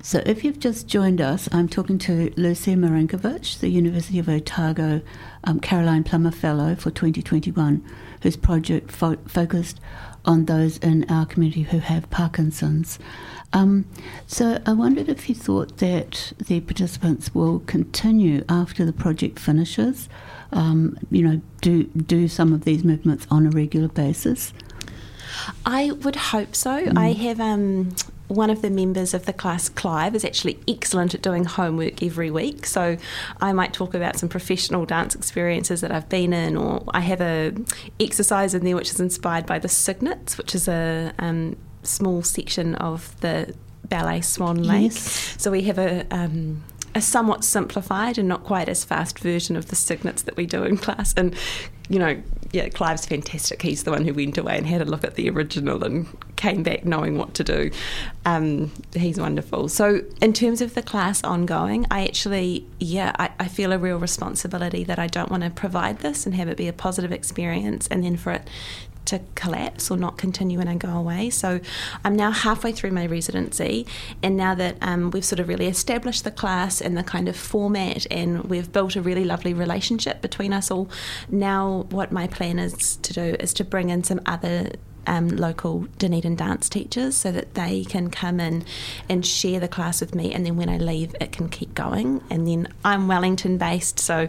so, 0.00 0.22
if 0.24 0.44
you've 0.44 0.60
just 0.60 0.86
joined 0.86 1.20
us, 1.20 1.48
I'm 1.52 1.68
talking 1.68 1.98
to 1.98 2.32
Lucy 2.36 2.76
Marinkovich, 2.76 3.58
the 3.58 3.68
University 3.68 4.18
of 4.18 4.28
Otago 4.28 5.02
um, 5.44 5.58
Caroline 5.58 6.04
Plummer 6.04 6.30
Fellow 6.30 6.76
for 6.76 6.90
2021, 6.90 7.84
whose 8.22 8.36
project 8.36 8.92
fo- 8.92 9.18
focused 9.26 9.80
on 10.24 10.44
those 10.44 10.78
in 10.78 11.04
our 11.10 11.26
community 11.26 11.62
who 11.62 11.78
have 11.78 12.08
Parkinson's. 12.10 12.98
Um, 13.52 13.86
so 14.26 14.60
I 14.66 14.72
wondered 14.72 15.08
if 15.08 15.28
you 15.28 15.34
thought 15.34 15.78
that 15.78 16.32
the 16.38 16.60
participants 16.60 17.34
will 17.34 17.60
continue 17.60 18.44
after 18.48 18.84
the 18.84 18.92
project 18.92 19.38
finishes, 19.38 20.08
um, 20.52 20.98
you 21.10 21.22
know, 21.22 21.40
do 21.60 21.84
do 21.84 22.28
some 22.28 22.52
of 22.52 22.64
these 22.64 22.84
movements 22.84 23.26
on 23.30 23.46
a 23.46 23.50
regular 23.50 23.88
basis. 23.88 24.52
I 25.64 25.92
would 25.92 26.16
hope 26.16 26.54
so. 26.54 26.86
Mm. 26.86 26.98
I 26.98 27.12
have 27.12 27.40
um, 27.40 27.94
one 28.28 28.50
of 28.50 28.62
the 28.62 28.70
members 28.70 29.14
of 29.14 29.26
the 29.26 29.32
class, 29.32 29.68
Clive, 29.68 30.14
is 30.14 30.24
actually 30.24 30.58
excellent 30.68 31.14
at 31.14 31.22
doing 31.22 31.44
homework 31.44 32.02
every 32.02 32.30
week. 32.30 32.66
So 32.66 32.96
I 33.40 33.52
might 33.52 33.72
talk 33.72 33.94
about 33.94 34.16
some 34.16 34.28
professional 34.28 34.84
dance 34.84 35.14
experiences 35.14 35.80
that 35.80 35.90
I've 35.90 36.08
been 36.08 36.32
in, 36.32 36.56
or 36.56 36.84
I 36.88 37.00
have 37.00 37.20
a 37.20 37.54
exercise 37.98 38.54
in 38.54 38.64
there 38.64 38.76
which 38.76 38.90
is 38.90 39.00
inspired 39.00 39.46
by 39.46 39.58
the 39.58 39.68
Cygnets, 39.68 40.38
which 40.38 40.54
is 40.54 40.68
a 40.68 41.12
um, 41.18 41.56
small 41.82 42.22
section 42.22 42.74
of 42.76 43.18
the 43.20 43.54
ballet 43.84 44.20
Swan 44.20 44.62
Lake. 44.62 44.92
Yes. 44.92 45.36
So 45.38 45.50
we 45.50 45.62
have 45.62 45.78
a 45.78 46.06
um, 46.10 46.62
a 46.94 47.00
somewhat 47.00 47.44
simplified 47.44 48.18
and 48.18 48.28
not 48.28 48.44
quite 48.44 48.68
as 48.68 48.84
fast 48.84 49.18
version 49.18 49.56
of 49.56 49.66
the 49.66 49.76
cygnets 49.76 50.22
that 50.22 50.36
we 50.36 50.46
do 50.46 50.64
in 50.64 50.76
class. 50.76 51.14
And, 51.16 51.34
you 51.88 51.98
know, 51.98 52.20
yeah, 52.52 52.68
Clive's 52.68 53.04
fantastic. 53.04 53.62
He's 53.62 53.84
the 53.84 53.90
one 53.90 54.04
who 54.04 54.14
went 54.14 54.38
away 54.38 54.56
and 54.56 54.66
had 54.66 54.80
a 54.80 54.84
look 54.84 55.04
at 55.04 55.14
the 55.14 55.28
original 55.28 55.84
and 55.84 56.06
came 56.36 56.62
back 56.62 56.84
knowing 56.84 57.18
what 57.18 57.34
to 57.34 57.44
do. 57.44 57.70
Um, 58.24 58.72
he's 58.94 59.18
wonderful. 59.18 59.68
So, 59.68 60.02
in 60.22 60.32
terms 60.32 60.60
of 60.60 60.74
the 60.74 60.82
class 60.82 61.22
ongoing, 61.22 61.86
I 61.90 62.04
actually, 62.04 62.66
yeah, 62.78 63.12
I, 63.18 63.30
I 63.38 63.48
feel 63.48 63.72
a 63.72 63.78
real 63.78 63.98
responsibility 63.98 64.84
that 64.84 64.98
I 64.98 65.06
don't 65.06 65.30
want 65.30 65.42
to 65.42 65.50
provide 65.50 65.98
this 65.98 66.24
and 66.26 66.34
have 66.34 66.48
it 66.48 66.56
be 66.56 66.68
a 66.68 66.72
positive 66.72 67.12
experience 67.12 67.86
and 67.88 68.04
then 68.04 68.16
for 68.16 68.32
it 68.32 68.48
to 69.08 69.20
collapse 69.34 69.90
or 69.90 69.96
not 69.96 70.18
continue 70.18 70.58
I 70.68 70.74
go 70.74 70.90
away. 70.90 71.30
So 71.30 71.60
I'm 72.04 72.14
now 72.14 72.30
halfway 72.30 72.72
through 72.72 72.90
my 72.92 73.06
residency, 73.06 73.86
and 74.22 74.36
now 74.36 74.54
that 74.54 74.76
um, 74.82 75.10
we've 75.10 75.24
sort 75.24 75.40
of 75.40 75.48
really 75.48 75.66
established 75.66 76.24
the 76.24 76.30
class 76.30 76.80
and 76.80 76.96
the 76.96 77.02
kind 77.02 77.28
of 77.28 77.36
format, 77.36 78.06
and 78.10 78.44
we've 78.44 78.70
built 78.70 78.96
a 78.96 79.02
really 79.02 79.24
lovely 79.24 79.54
relationship 79.54 80.20
between 80.20 80.52
us 80.52 80.70
all, 80.70 80.88
now 81.30 81.86
what 81.90 82.12
my 82.12 82.26
plan 82.26 82.58
is 82.58 82.96
to 82.96 83.12
do 83.12 83.36
is 83.40 83.54
to 83.54 83.64
bring 83.64 83.90
in 83.90 84.04
some 84.04 84.20
other 84.26 84.70
um, 85.06 85.28
local 85.28 85.86
Dunedin 85.98 86.36
dance 86.36 86.68
teachers 86.68 87.16
so 87.16 87.32
that 87.32 87.54
they 87.54 87.84
can 87.84 88.10
come 88.10 88.40
in 88.40 88.64
and 89.08 89.24
share 89.24 89.58
the 89.58 89.68
class 89.68 90.00
with 90.02 90.14
me. 90.14 90.34
And 90.34 90.44
then 90.44 90.56
when 90.56 90.68
I 90.68 90.76
leave, 90.76 91.14
it 91.20 91.32
can 91.32 91.48
keep 91.48 91.74
going. 91.74 92.22
And 92.30 92.46
then 92.46 92.68
I'm 92.84 93.08
Wellington 93.08 93.56
based, 93.56 93.98
so 93.98 94.28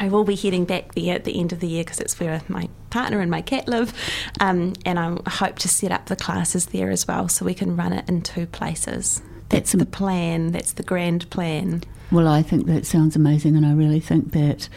I 0.00 0.08
will 0.08 0.24
be 0.24 0.34
heading 0.34 0.64
back 0.64 0.94
there 0.94 1.14
at 1.14 1.24
the 1.24 1.38
end 1.38 1.52
of 1.52 1.60
the 1.60 1.68
year 1.68 1.84
because 1.84 2.00
it's 2.00 2.18
where 2.18 2.40
my 2.48 2.70
partner 2.88 3.20
and 3.20 3.30
my 3.30 3.42
cat 3.42 3.68
live, 3.68 3.92
um, 4.40 4.72
and 4.86 4.98
I 4.98 5.14
hope 5.28 5.58
to 5.58 5.68
set 5.68 5.92
up 5.92 6.06
the 6.06 6.16
classes 6.16 6.66
there 6.66 6.90
as 6.90 7.06
well 7.06 7.28
so 7.28 7.44
we 7.44 7.52
can 7.52 7.76
run 7.76 7.92
it 7.92 8.08
in 8.08 8.22
two 8.22 8.46
places. 8.46 9.20
That's, 9.50 9.72
That's 9.72 9.84
the 9.84 9.84
plan. 9.84 10.52
That's 10.52 10.72
the 10.72 10.82
grand 10.82 11.28
plan. 11.28 11.82
Well, 12.10 12.28
I 12.28 12.42
think 12.42 12.66
that 12.66 12.86
sounds 12.86 13.14
amazing, 13.14 13.56
and 13.56 13.66
I 13.66 13.74
really 13.74 14.00
think 14.00 14.32
that 14.32 14.70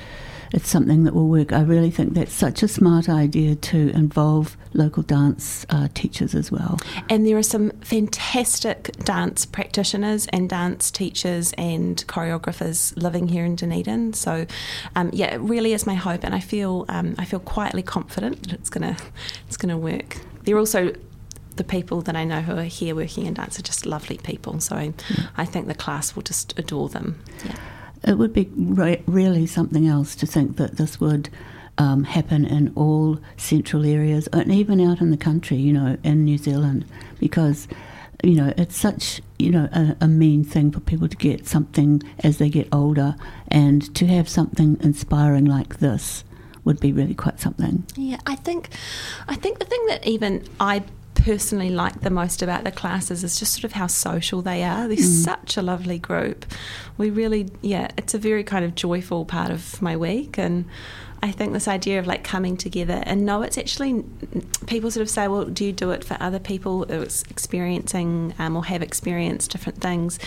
it's 0.54 0.70
something 0.70 1.04
that 1.04 1.16
will 1.16 1.28
work. 1.28 1.52
I 1.52 1.62
really 1.62 1.90
think 1.90 2.14
that's 2.14 2.34
such 2.34 2.62
a 2.62 2.68
smart 2.68 3.10
idea 3.10 3.56
to 3.56 3.90
involve 3.90 4.56
local 4.74 5.02
dance 5.02 5.66
uh, 5.70 5.88
teachers 5.96 6.36
as 6.36 6.52
well. 6.52 6.80
And 7.10 7.26
there 7.26 7.38
are 7.38 7.44
some 7.44 7.72
fantastic 7.82 8.92
dance 9.04 9.48
practitioners 9.48 10.28
and 10.28 10.48
dance 10.48 10.92
teachers 10.92 11.54
and 11.58 12.06
choreographers 12.08 12.96
living 12.96 13.28
here 13.28 13.44
in 13.46 13.56
Dunedin. 13.56 14.14
So, 14.14 14.46
um, 14.96 15.10
yeah, 15.12 15.34
it 15.34 15.42
really 15.42 15.74
is 15.74 15.88
my 15.88 15.96
hope, 15.96 16.24
and 16.24 16.36
I 16.36 16.40
feel 16.40 16.86
um, 16.88 17.16
I 17.18 17.26
feel 17.26 17.40
quietly 17.40 17.82
confident 17.82 18.44
that 18.44 18.54
it's 18.54 18.70
gonna 18.70 18.96
it's 19.48 19.58
gonna 19.58 19.78
work. 19.78 20.18
They're 20.44 20.60
also 20.60 20.94
the 21.56 21.64
people 21.64 22.02
that 22.02 22.16
I 22.16 22.24
know 22.24 22.42
who 22.42 22.58
are 22.58 22.64
here 22.64 22.96
working 22.96 23.26
in 23.26 23.34
dance 23.34 23.58
are 23.58 23.64
just 23.64 23.86
lovely 23.86 24.18
people. 24.18 24.60
So 24.60 24.76
I. 24.76 24.94
I 25.36 25.46
think 25.46 25.68
the 25.68 25.76
class 25.76 26.16
will 26.16 26.24
just 26.24 26.58
adore 26.60 26.90
them. 26.90 27.22
Yeah 27.44 27.56
it 28.04 28.18
would 28.18 28.34
be 28.34 28.50
re- 28.56 29.02
really 29.06 29.46
something 29.46 29.88
else 29.88 30.16
to 30.16 30.26
think 30.26 30.58
that 30.58 30.78
this 30.78 31.00
would 31.00 31.30
um, 31.78 32.04
happen 32.04 32.46
in 32.46 32.72
all 32.76 33.20
central 33.38 33.86
areas 33.86 34.28
and 34.28 34.52
even 34.52 34.80
out 34.80 35.02
in 35.02 35.12
the 35.12 35.18
country, 35.18 35.58
you 35.58 35.74
know, 35.74 35.98
in 36.04 36.24
New 36.24 36.38
Zealand, 36.38 36.86
because 37.20 37.68
you 38.24 38.36
know 38.36 38.54
it's 38.56 38.78
such 38.78 39.22
you 39.38 39.52
know 39.52 39.68
a, 39.74 39.98
a, 40.00 40.08
mean 40.08 40.46
thing 40.46 40.72
for 40.72 40.80
people 40.80 41.10
to 41.10 41.18
get 41.18 41.46
something 41.46 42.02
as 42.20 42.38
they 42.38 42.50
get 42.50 42.68
older, 42.72 43.16
and 43.48 43.94
to 43.96 44.06
have 44.08 44.30
something 44.30 44.78
inspiring 44.82 45.46
like 45.46 45.80
this 45.80 46.24
would 46.64 46.80
be 46.80 46.94
really 46.94 47.14
quite 47.16 47.40
something. 47.40 47.84
Yeah, 47.96 48.20
I 48.26 48.36
think, 48.36 48.70
I 49.28 49.36
think 49.36 49.60
the 49.60 49.66
thing 49.66 49.86
that 49.88 50.06
even 50.08 50.46
I 50.60 50.84
personally 51.16 51.70
like 51.70 52.02
the 52.02 52.10
most 52.10 52.42
about 52.42 52.64
the 52.64 52.72
classes 52.72 53.24
is 53.24 53.40
just 53.40 53.54
sort 53.54 53.64
of 53.64 53.74
how 53.74 53.88
social 53.88 54.42
they 54.42 54.64
are. 54.64 54.88
They're 54.88 54.98
mm. 54.98 55.24
such 55.24 55.58
a 55.58 55.62
lovely 55.62 56.00
group. 56.00 56.46
We 56.98 57.10
really, 57.10 57.50
yeah, 57.62 57.90
it's 57.98 58.14
a 58.14 58.18
very 58.18 58.44
kind 58.44 58.66
of 58.66 58.76
joyful 58.76 59.26
part 59.26 59.52
of 59.52 59.82
my 59.82 59.96
week. 59.96 60.38
And 60.38 60.66
I 61.24 61.32
think 61.32 61.54
this 61.54 61.70
idea 61.70 62.00
of 62.00 62.06
like 62.06 62.26
coming 62.26 62.58
together 62.58 63.02
and 63.06 63.26
no, 63.26 63.44
it's 63.44 63.58
actually 63.58 64.04
people 64.68 64.92
sort 64.92 65.04
of 65.04 65.10
say, 65.10 65.30
well, 65.30 65.46
do 65.46 65.64
you 65.64 65.72
do 65.72 65.92
it 65.92 66.04
for 66.04 66.18
other 66.20 66.38
people 66.38 66.86
who's 66.86 67.24
experiencing 67.30 68.34
um, 68.40 68.58
or 68.58 68.66
have 68.66 68.82
experienced 68.82 69.52
different 69.52 69.80
things? 69.80 70.20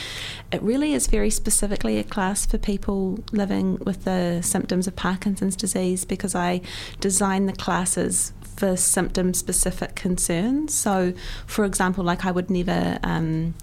It 0.50 0.62
really 0.62 0.94
is 0.94 1.06
very 1.06 1.28
specifically 1.28 1.98
a 1.98 2.04
class 2.04 2.46
for 2.46 2.56
people 2.56 3.18
living 3.30 3.76
with 3.84 4.04
the 4.04 4.40
symptoms 4.40 4.86
of 4.86 4.96
Parkinson's 4.96 5.54
disease 5.54 6.06
because 6.06 6.34
I 6.34 6.62
design 6.98 7.44
the 7.44 7.52
classes 7.52 8.32
for 8.56 8.76
symptom 8.76 9.34
specific 9.34 9.94
concerns. 9.94 10.74
So, 10.74 11.12
for 11.46 11.64
example, 11.64 12.04
like 12.04 12.24
I 12.24 12.30
would 12.30 12.50
never, 12.50 12.98
um, 13.02 13.54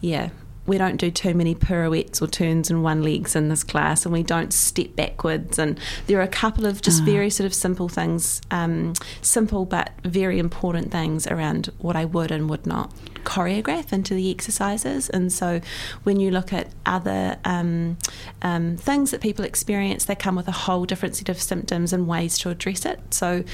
yeah, 0.00 0.30
we 0.66 0.78
don't 0.78 0.98
do 0.98 1.10
too 1.10 1.34
many 1.34 1.54
pirouettes 1.54 2.22
or 2.22 2.28
turns 2.28 2.70
in 2.70 2.82
one 2.82 3.02
legs 3.02 3.34
in 3.34 3.48
this 3.48 3.64
class, 3.64 4.06
and 4.06 4.12
we 4.12 4.22
don't 4.22 4.52
step 4.52 4.94
backwards. 4.94 5.58
And 5.58 5.80
there 6.06 6.18
are 6.18 6.22
a 6.22 6.28
couple 6.28 6.66
of 6.66 6.80
just 6.80 7.02
uh. 7.02 7.06
very 7.06 7.30
sort 7.30 7.46
of 7.46 7.54
simple 7.54 7.88
things, 7.88 8.40
um, 8.50 8.92
simple 9.20 9.64
but 9.64 9.90
very 10.04 10.38
important 10.38 10.92
things 10.92 11.26
around 11.26 11.70
what 11.78 11.96
I 11.96 12.04
would 12.04 12.30
and 12.30 12.48
would 12.48 12.66
not 12.66 12.92
choreograph 13.24 13.92
into 13.92 14.14
the 14.14 14.30
exercises. 14.30 15.08
And 15.10 15.32
so 15.32 15.60
when 16.02 16.20
you 16.20 16.30
look 16.30 16.52
at 16.52 16.68
other 16.86 17.38
um, 17.44 17.98
um, 18.42 18.76
things 18.76 19.10
that 19.10 19.20
people 19.20 19.44
experience, 19.44 20.04
they 20.04 20.14
come 20.14 20.36
with 20.36 20.48
a 20.48 20.52
whole 20.52 20.84
different 20.84 21.16
set 21.16 21.28
of 21.28 21.40
symptoms 21.40 21.92
and 21.92 22.06
ways 22.06 22.38
to 22.38 22.50
address 22.50 22.84
it. 22.84 23.00
So 23.12 23.44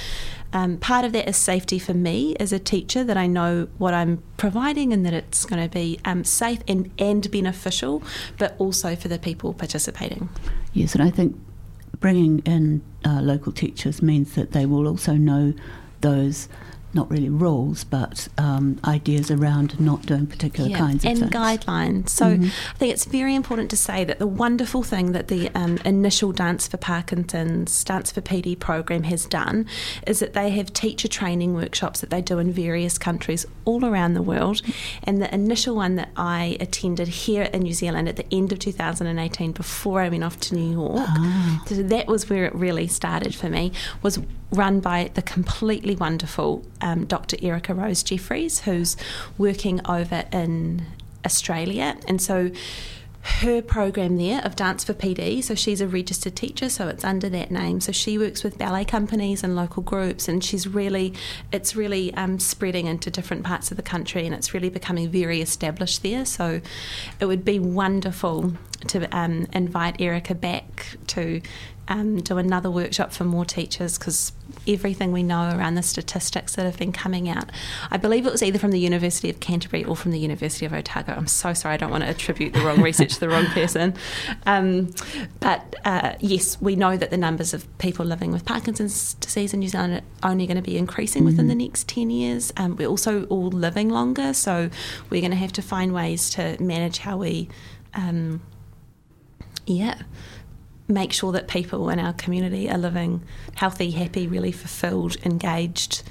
um, 0.52 0.78
part 0.78 1.04
of 1.04 1.12
that 1.12 1.28
is 1.28 1.36
safety 1.36 1.78
for 1.78 1.94
me 1.94 2.36
as 2.36 2.52
a 2.52 2.58
teacher 2.58 3.04
that 3.04 3.16
I 3.16 3.26
know 3.26 3.68
what 3.78 3.94
I'm 3.94 4.22
providing 4.36 4.92
and 4.92 5.04
that 5.04 5.12
it's 5.12 5.44
going 5.44 5.62
to 5.62 5.72
be 5.72 5.98
um, 6.04 6.24
safe 6.24 6.60
and, 6.66 6.90
and 6.98 7.30
beneficial, 7.30 8.02
but 8.38 8.54
also 8.58 8.96
for 8.96 9.08
the 9.08 9.18
people 9.18 9.52
participating. 9.52 10.28
Yes, 10.72 10.94
and 10.94 11.02
I 11.02 11.10
think 11.10 11.36
bringing 12.00 12.40
in 12.40 12.82
uh, 13.04 13.20
local 13.20 13.52
teachers 13.52 14.02
means 14.02 14.34
that 14.34 14.52
they 14.52 14.66
will 14.66 14.86
also 14.86 15.14
know 15.14 15.54
those 16.00 16.48
not 16.96 17.08
really 17.10 17.28
rules, 17.28 17.84
but 17.84 18.26
um, 18.38 18.80
ideas 18.84 19.30
around 19.30 19.78
not 19.78 20.02
doing 20.06 20.26
particular 20.26 20.68
yeah, 20.70 20.78
kinds 20.78 21.04
of 21.04 21.10
and 21.10 21.18
things. 21.20 21.30
guidelines. 21.30 22.08
So 22.08 22.24
Mhm. 22.36 22.46
I 22.46 22.78
think 22.78 22.92
it's 22.92 23.04
very 23.04 23.34
important 23.36 23.70
to 23.70 23.76
say 23.76 24.02
that 24.04 24.18
the 24.18 24.26
wonderful 24.26 24.82
thing 24.82 25.12
that 25.12 25.28
the 25.28 25.50
um, 25.54 25.78
initial 25.84 26.32
Dance 26.32 26.66
for 26.66 26.78
Parkinson's, 26.78 27.84
Dance 27.84 28.10
for 28.10 28.20
PD 28.20 28.58
program 28.58 29.04
has 29.04 29.26
done 29.26 29.66
is 30.06 30.18
that 30.18 30.32
they 30.32 30.50
have 30.50 30.72
teacher 30.72 31.06
training 31.08 31.54
workshops 31.54 32.00
that 32.00 32.10
they 32.10 32.22
do 32.22 32.38
in 32.38 32.50
various 32.52 32.98
countries 32.98 33.46
all 33.64 33.84
around 33.84 34.14
the 34.14 34.22
world. 34.22 34.62
And 35.04 35.20
the 35.22 35.32
initial 35.34 35.76
one 35.76 35.94
that 35.96 36.10
I 36.16 36.56
attended 36.60 37.08
here 37.08 37.44
in 37.52 37.62
New 37.62 37.74
Zealand 37.74 38.08
at 38.08 38.16
the 38.16 38.26
end 38.34 38.52
of 38.52 38.58
2018 38.58 39.52
before 39.52 40.00
I 40.00 40.08
went 40.08 40.24
off 40.24 40.40
to 40.40 40.54
New 40.56 40.72
York, 40.72 41.08
so 41.66 41.74
that 41.82 42.06
was 42.08 42.28
where 42.30 42.46
it 42.46 42.54
really 42.54 42.86
started 42.88 43.34
for 43.34 43.48
me, 43.50 43.72
was 44.02 44.18
run 44.52 44.80
by 44.80 45.10
the 45.14 45.22
completely 45.22 45.94
wonderful 45.96 46.64
um, 46.86 47.04
Dr. 47.04 47.36
Erica 47.42 47.74
Rose 47.74 48.02
Jeffries, 48.02 48.60
who's 48.60 48.96
working 49.36 49.80
over 49.86 50.24
in 50.32 50.86
Australia. 51.24 51.96
And 52.06 52.22
so 52.22 52.50
her 53.40 53.60
program 53.60 54.18
there 54.18 54.40
of 54.44 54.54
Dance 54.54 54.84
for 54.84 54.94
PD, 54.94 55.42
so 55.42 55.56
she's 55.56 55.80
a 55.80 55.88
registered 55.88 56.36
teacher, 56.36 56.68
so 56.68 56.86
it's 56.86 57.04
under 57.04 57.28
that 57.28 57.50
name. 57.50 57.80
So 57.80 57.90
she 57.90 58.18
works 58.18 58.44
with 58.44 58.56
ballet 58.56 58.84
companies 58.84 59.42
and 59.42 59.56
local 59.56 59.82
groups, 59.82 60.28
and 60.28 60.44
she's 60.44 60.68
really, 60.68 61.12
it's 61.52 61.74
really 61.74 62.14
um, 62.14 62.38
spreading 62.38 62.86
into 62.86 63.10
different 63.10 63.42
parts 63.42 63.72
of 63.72 63.76
the 63.76 63.82
country, 63.82 64.24
and 64.26 64.34
it's 64.34 64.54
really 64.54 64.70
becoming 64.70 65.10
very 65.10 65.40
established 65.42 66.04
there. 66.04 66.24
So 66.24 66.60
it 67.18 67.26
would 67.26 67.44
be 67.44 67.58
wonderful 67.58 68.52
to 68.88 69.16
um, 69.16 69.48
invite 69.52 70.00
Erica 70.00 70.36
back 70.36 70.96
to 71.08 71.40
um, 71.88 72.20
do 72.20 72.38
another 72.38 72.70
workshop 72.70 73.12
for 73.12 73.24
more 73.24 73.44
teachers 73.44 73.98
because 73.98 74.32
everything 74.66 75.12
we 75.12 75.22
know 75.22 75.50
around 75.56 75.74
the 75.74 75.82
statistics 75.82 76.56
that 76.56 76.64
have 76.64 76.78
been 76.78 76.92
coming 76.92 77.28
out, 77.28 77.50
I 77.90 77.96
believe 77.96 78.26
it 78.26 78.32
was 78.32 78.42
either 78.42 78.58
from 78.58 78.72
the 78.72 78.80
University 78.80 79.30
of 79.30 79.40
Canterbury 79.40 79.84
or 79.84 79.94
from 79.96 80.10
the 80.10 80.18
University 80.18 80.66
of 80.66 80.72
Otago. 80.72 81.12
I'm 81.12 81.26
so 81.26 81.54
sorry, 81.54 81.74
I 81.74 81.76
don't 81.76 81.90
want 81.90 82.04
to 82.04 82.10
attribute 82.10 82.54
the 82.54 82.60
wrong 82.60 82.82
research 82.82 83.14
to 83.14 83.20
the 83.20 83.28
wrong 83.28 83.46
person. 83.46 83.94
Um, 84.46 84.92
but 85.40 85.76
uh, 85.84 86.14
yes, 86.20 86.60
we 86.60 86.76
know 86.76 86.96
that 86.96 87.10
the 87.10 87.16
numbers 87.16 87.54
of 87.54 87.66
people 87.78 88.04
living 88.04 88.32
with 88.32 88.44
Parkinson's 88.44 89.14
disease 89.14 89.54
in 89.54 89.60
New 89.60 89.68
Zealand 89.68 90.02
are 90.22 90.30
only 90.30 90.46
going 90.46 90.56
to 90.56 90.62
be 90.62 90.76
increasing 90.76 91.24
within 91.24 91.48
the 91.48 91.54
next 91.54 91.88
10 91.88 92.10
years. 92.10 92.52
Um, 92.56 92.76
we're 92.76 92.88
also 92.88 93.24
all 93.26 93.48
living 93.48 93.88
longer, 93.90 94.32
so 94.32 94.70
we're 95.10 95.20
going 95.20 95.30
to 95.30 95.36
have 95.36 95.52
to 95.52 95.62
find 95.62 95.92
ways 95.94 96.30
to 96.30 96.60
manage 96.62 96.98
how 96.98 97.18
we. 97.18 97.48
Um, 97.94 98.42
yeah, 99.66 100.02
make 100.88 101.12
sure 101.12 101.32
that 101.32 101.48
people 101.48 101.90
in 101.90 101.98
our 101.98 102.12
community 102.12 102.70
are 102.70 102.78
living 102.78 103.22
healthy, 103.54 103.90
happy, 103.90 104.28
really 104.28 104.52
fulfilled, 104.52 105.16
engaged 105.24 106.02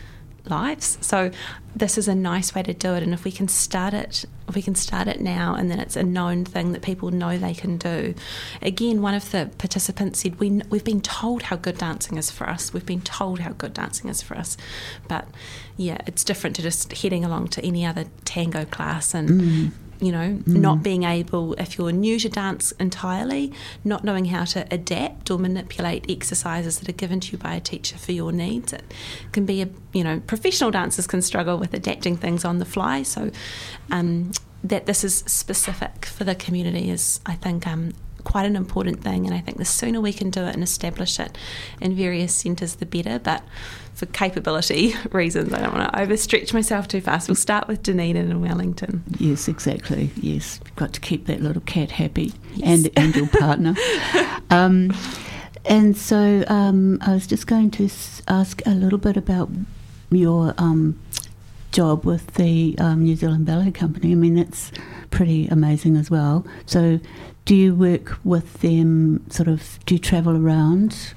lives. 0.49 0.97
So 1.01 1.31
this 1.75 1.97
is 1.97 2.07
a 2.07 2.15
nice 2.15 2.55
way 2.55 2.63
to 2.63 2.73
do 2.73 2.93
it 2.93 3.03
and 3.03 3.13
if 3.13 3.23
we 3.23 3.31
can 3.31 3.47
start 3.47 3.93
it 3.93 4.25
if 4.47 4.55
we 4.55 4.61
can 4.61 4.75
start 4.75 5.07
it 5.07 5.19
now 5.19 5.55
and 5.55 5.71
then 5.71 5.79
it's 5.79 5.95
a 5.95 6.03
known 6.03 6.45
thing 6.45 6.71
that 6.71 6.81
people 6.81 7.09
know 7.09 7.37
they 7.37 7.53
can 7.53 7.77
do. 7.77 8.13
Again, 8.61 9.01
one 9.01 9.15
of 9.15 9.31
the 9.31 9.49
participants 9.57 10.21
said 10.21 10.39
we 10.39 10.61
we've 10.69 10.83
been 10.83 11.01
told 11.01 11.43
how 11.43 11.55
good 11.55 11.77
dancing 11.77 12.17
is 12.17 12.29
for 12.29 12.47
us. 12.47 12.73
We've 12.73 12.85
been 12.85 13.01
told 13.01 13.39
how 13.39 13.53
good 13.53 13.73
dancing 13.73 14.09
is 14.09 14.21
for 14.21 14.37
us. 14.37 14.55
But 15.07 15.27
yeah, 15.77 15.97
it's 16.05 16.23
different 16.23 16.55
to 16.57 16.61
just 16.61 16.91
heading 16.93 17.25
along 17.25 17.49
to 17.49 17.65
any 17.65 17.85
other 17.85 18.05
tango 18.23 18.65
class 18.65 19.13
and 19.13 19.29
mm. 19.29 19.71
You 19.99 20.11
know, 20.11 20.39
not 20.45 20.83
being 20.83 21.03
able, 21.03 21.53
if 21.53 21.77
you're 21.77 21.91
new 21.91 22.19
to 22.19 22.29
dance 22.29 22.71
entirely, 22.73 23.53
not 23.83 24.03
knowing 24.03 24.25
how 24.25 24.43
to 24.45 24.67
adapt 24.71 25.31
or 25.31 25.39
manipulate 25.39 26.09
exercises 26.09 26.79
that 26.79 26.89
are 26.89 26.93
given 26.93 27.19
to 27.21 27.31
you 27.31 27.37
by 27.37 27.55
a 27.55 27.59
teacher 27.59 27.97
for 27.97 28.11
your 28.11 28.31
needs. 28.31 28.73
It 28.73 28.83
can 29.31 29.45
be 29.45 29.61
a, 29.61 29.69
you 29.93 30.03
know, 30.03 30.19
professional 30.21 30.71
dancers 30.71 31.07
can 31.07 31.21
struggle 31.21 31.57
with 31.57 31.73
adapting 31.73 32.17
things 32.17 32.43
on 32.43 32.59
the 32.59 32.65
fly. 32.65 33.03
So, 33.03 33.31
um, 33.91 34.31
that 34.63 34.87
this 34.87 35.03
is 35.03 35.17
specific 35.27 36.05
for 36.05 36.23
the 36.23 36.33
community 36.33 36.89
is, 36.89 37.19
I 37.25 37.35
think, 37.35 37.67
um, 37.67 37.93
quite 38.23 38.45
an 38.45 38.55
important 38.55 39.03
thing. 39.03 39.25
And 39.25 39.35
I 39.35 39.39
think 39.39 39.57
the 39.57 39.65
sooner 39.65 40.01
we 40.01 40.11
can 40.11 40.31
do 40.31 40.41
it 40.41 40.55
and 40.55 40.63
establish 40.63 41.19
it 41.19 41.37
in 41.79 41.95
various 41.95 42.33
centres, 42.33 42.75
the 42.75 42.85
better. 42.85 43.19
But 43.19 43.43
for 43.95 44.05
capability 44.07 44.93
reasons, 45.11 45.53
I 45.53 45.59
don't 45.61 45.73
want 45.73 45.91
to 45.91 45.97
overstretch 45.99 46.53
myself 46.53 46.87
too 46.87 47.01
fast. 47.01 47.27
We'll 47.27 47.35
start 47.35 47.67
with 47.67 47.81
Dunedin 47.81 48.29
and 48.29 48.41
Wellington. 48.41 49.03
Yes, 49.19 49.47
exactly. 49.47 50.11
Yes, 50.17 50.59
you've 50.63 50.75
got 50.75 50.93
to 50.93 50.99
keep 51.01 51.25
that 51.27 51.41
little 51.41 51.61
cat 51.63 51.91
happy 51.91 52.33
Yes. 52.55 52.85
and 52.85 52.89
and 52.97 53.15
your 53.15 53.27
partner. 53.39 53.73
um, 54.49 54.93
and 55.65 55.97
so 55.97 56.43
um, 56.47 56.99
I 57.01 57.13
was 57.13 57.25
just 57.25 57.47
going 57.47 57.71
to 57.71 57.89
ask 58.27 58.61
a 58.67 58.71
little 58.71 58.99
bit 58.99 59.17
about 59.17 59.49
your 60.11 60.53
um, 60.59 60.99
job 61.71 62.05
with 62.05 62.27
the 62.35 62.75
um, 62.77 63.03
New 63.03 63.15
Zealand 63.15 63.45
Ballet 63.45 63.71
Company. 63.71 64.11
I 64.11 64.15
mean, 64.15 64.35
that's 64.35 64.71
pretty 65.09 65.47
amazing 65.47 65.97
as 65.97 66.11
well. 66.11 66.45
So, 66.65 66.99
do 67.45 67.55
you 67.55 67.75
work 67.75 68.17
with 68.23 68.61
them? 68.61 69.23
Sort 69.29 69.47
of, 69.47 69.77
do 69.85 69.93
you 69.95 69.99
travel 69.99 70.35
around? 70.35 71.13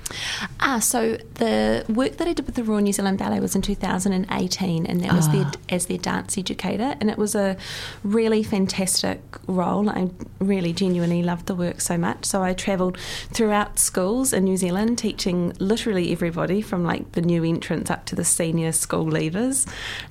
Ah, 0.61 0.79
so 0.79 1.17
the 1.35 1.87
work 1.89 2.19
that 2.19 2.29
I 2.29 2.35
did 2.35 2.45
with 2.45 2.55
the 2.55 2.65
Royal 2.65 2.83
New 2.83 2.93
Zealand 2.93 3.19
Ballet 3.19 3.41
was 3.41 3.57
in 3.57 3.63
2018, 3.63 4.85
and 4.85 5.01
that 5.01 5.15
was 5.15 5.27
Ah. 5.29 5.33
their, 5.33 5.51
as 5.71 5.87
their 5.87 5.97
dance 5.97 6.37
educator, 6.37 6.97
and 7.01 7.09
it 7.09 7.17
was 7.17 7.35
a 7.35 7.57
really 8.03 8.43
fantastic 8.43 9.23
role. 9.47 9.89
I 9.89 10.11
really 10.39 10.75
genuinely 10.75 11.23
loved 11.23 11.47
the 11.47 11.55
work 11.55 11.81
so 11.81 11.97
much. 11.97 12.27
So 12.27 12.43
I 12.43 12.53
travelled 12.53 12.99
throughout 13.33 13.79
schools 13.79 14.35
in 14.35 14.45
New 14.45 14.59
Zealand, 14.59 14.99
teaching 14.99 15.55
literally 15.59 16.13
everybody 16.13 16.61
from 16.61 16.85
like 16.85 17.13
the 17.13 17.23
new 17.23 17.43
entrants 17.43 17.91
up 17.91 18.05
to 18.07 18.15
the 18.15 18.25
senior 18.25 18.73
school 18.73 19.07
leavers, 19.07 19.67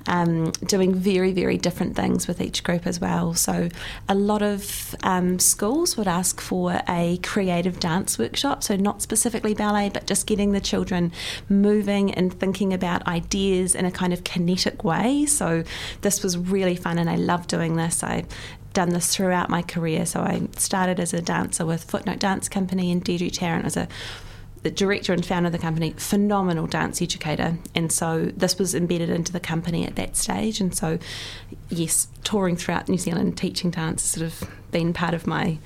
um, 0.08 0.52
doing 0.66 0.96
very 0.96 1.32
very 1.32 1.58
different 1.58 1.96
things 1.96 2.28
with 2.28 2.42
each 2.42 2.64
group 2.64 2.88
as 2.88 3.00
well. 3.00 3.36
So 3.36 3.70
a 4.10 4.16
lot 4.16 4.42
of 4.42 4.96
um, 5.04 5.38
schools 5.38 5.96
would 5.96 6.07
ask 6.08 6.41
for 6.41 6.82
a 6.88 7.17
creative 7.24 7.80
dance 7.80 8.17
workshop, 8.17 8.63
so 8.63 8.76
not 8.76 9.02
specifically 9.02 9.54
ballet, 9.54 9.89
but 9.89 10.08
just 10.08 10.28
getting 10.28 10.52
the 10.52 10.62
children 10.62 11.12
moving 11.50 12.13
and 12.13 12.34
thinking 12.34 12.74
about 12.74 13.08
ideas 13.08 13.76
in 13.76 13.86
a 13.86 13.91
kind 13.91 14.13
of 14.13 14.24
kinetic 14.24 14.84
way. 14.84 15.26
So 15.26 15.63
this 16.02 16.24
was 16.24 16.38
really 16.38 16.76
fun, 16.76 16.98
and 16.98 17.10
I 17.10 17.15
love 17.15 17.48
doing 17.48 17.76
this. 17.76 18.04
I 18.04 18.26
done 18.74 18.89
this 18.89 19.15
throughout 19.15 19.50
my 19.50 19.63
career. 19.63 20.06
So 20.06 20.22
I 20.22 20.48
started 20.56 21.00
as 21.00 21.13
a 21.13 21.22
dancer 21.22 21.65
with 21.65 21.84
Footnote 21.84 22.20
Dance 22.20 22.48
Company, 22.48 22.91
and 22.91 23.04
Deirdre 23.04 23.30
Tarrant 23.30 23.63
was 23.63 23.78
a 23.78 23.88
the 24.68 24.72
director 24.72 25.14
and 25.14 25.26
founder 25.26 25.48
of 25.48 25.54
the 25.54 25.58
company, 25.58 25.92
phenomenal 25.92 26.68
dance 26.68 27.02
educator. 27.02 27.58
And 27.74 27.90
so 27.90 28.34
this 28.36 28.60
was 28.60 28.76
embedded 28.76 29.10
into 29.10 29.32
the 29.32 29.40
company 29.40 29.86
at 29.86 29.96
that 29.96 30.18
stage. 30.18 30.60
And 30.60 30.76
so, 30.76 31.00
yes, 31.70 32.10
touring 32.26 32.58
throughout 32.58 32.90
New 32.90 32.98
Zealand, 32.98 33.38
teaching 33.38 33.72
dance 33.72 34.02
has 34.02 34.12
sort 34.12 34.26
of 34.30 34.52
been 34.72 34.92
part 34.92 35.14
of 35.14 35.26
my, 35.26 35.58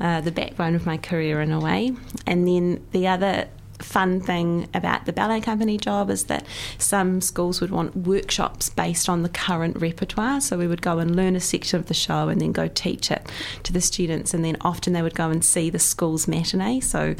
uh, 0.00 0.22
the 0.22 0.32
backbone 0.32 0.74
of 0.74 0.86
my 0.86 0.96
career 0.96 1.42
in 1.42 1.52
a 1.52 1.60
way. 1.60 1.92
And 2.26 2.48
then 2.48 2.82
the 2.92 3.06
other 3.06 3.48
fun 3.80 4.18
thing 4.20 4.66
about 4.72 5.04
the 5.04 5.12
ballet 5.12 5.40
company 5.40 5.76
job 5.76 6.08
is 6.08 6.24
that 6.24 6.44
some 6.78 7.20
schools 7.20 7.60
would 7.60 7.70
want 7.70 7.94
workshops 7.94 8.70
based 8.70 9.10
on 9.10 9.22
the 9.22 9.28
current 9.28 9.76
repertoire. 9.76 10.40
So 10.40 10.56
we 10.56 10.66
would 10.66 10.80
go 10.80 10.98
and 10.98 11.14
learn 11.14 11.36
a 11.36 11.40
section 11.40 11.78
of 11.78 11.86
the 11.86 11.94
show 11.94 12.28
and 12.28 12.40
then 12.40 12.52
go 12.52 12.66
teach 12.66 13.10
it 13.10 13.30
to 13.64 13.74
the 13.74 13.82
students. 13.82 14.32
And 14.32 14.42
then 14.42 14.56
often 14.62 14.94
they 14.94 15.02
would 15.02 15.14
go 15.14 15.28
and 15.28 15.44
see 15.44 15.68
the 15.68 15.78
school's 15.78 16.26
matinee. 16.26 16.80
So 16.80 17.14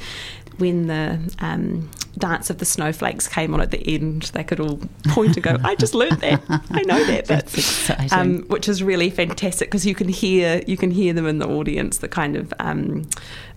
when 0.58 0.86
the 0.86 1.18
um, 1.40 1.90
Dance 2.18 2.50
of 2.50 2.58
the 2.58 2.64
Snowflakes 2.64 3.28
came 3.28 3.54
on 3.54 3.60
at 3.60 3.70
the 3.70 3.82
end, 3.94 4.22
they 4.34 4.42
could 4.44 4.60
all 4.60 4.80
point 5.08 5.36
and 5.36 5.42
go, 5.42 5.56
I 5.64 5.74
just 5.76 5.94
learned 5.94 6.20
that. 6.20 6.42
I 6.70 6.82
know 6.82 7.02
that. 7.04 7.24
That's 7.26 7.54
exciting. 7.54 8.12
um, 8.18 8.38
which 8.48 8.68
is 8.68 8.82
really 8.82 9.10
fantastic 9.10 9.68
because 9.68 9.86
you 9.86 9.94
can 9.94 10.08
hear 10.08 10.62
you 10.66 10.76
can 10.76 10.90
hear 10.90 11.12
them 11.12 11.26
in 11.26 11.38
the 11.38 11.46
audience, 11.48 11.98
the 11.98 12.08
kind 12.08 12.34
of 12.36 12.52
um, 12.58 13.08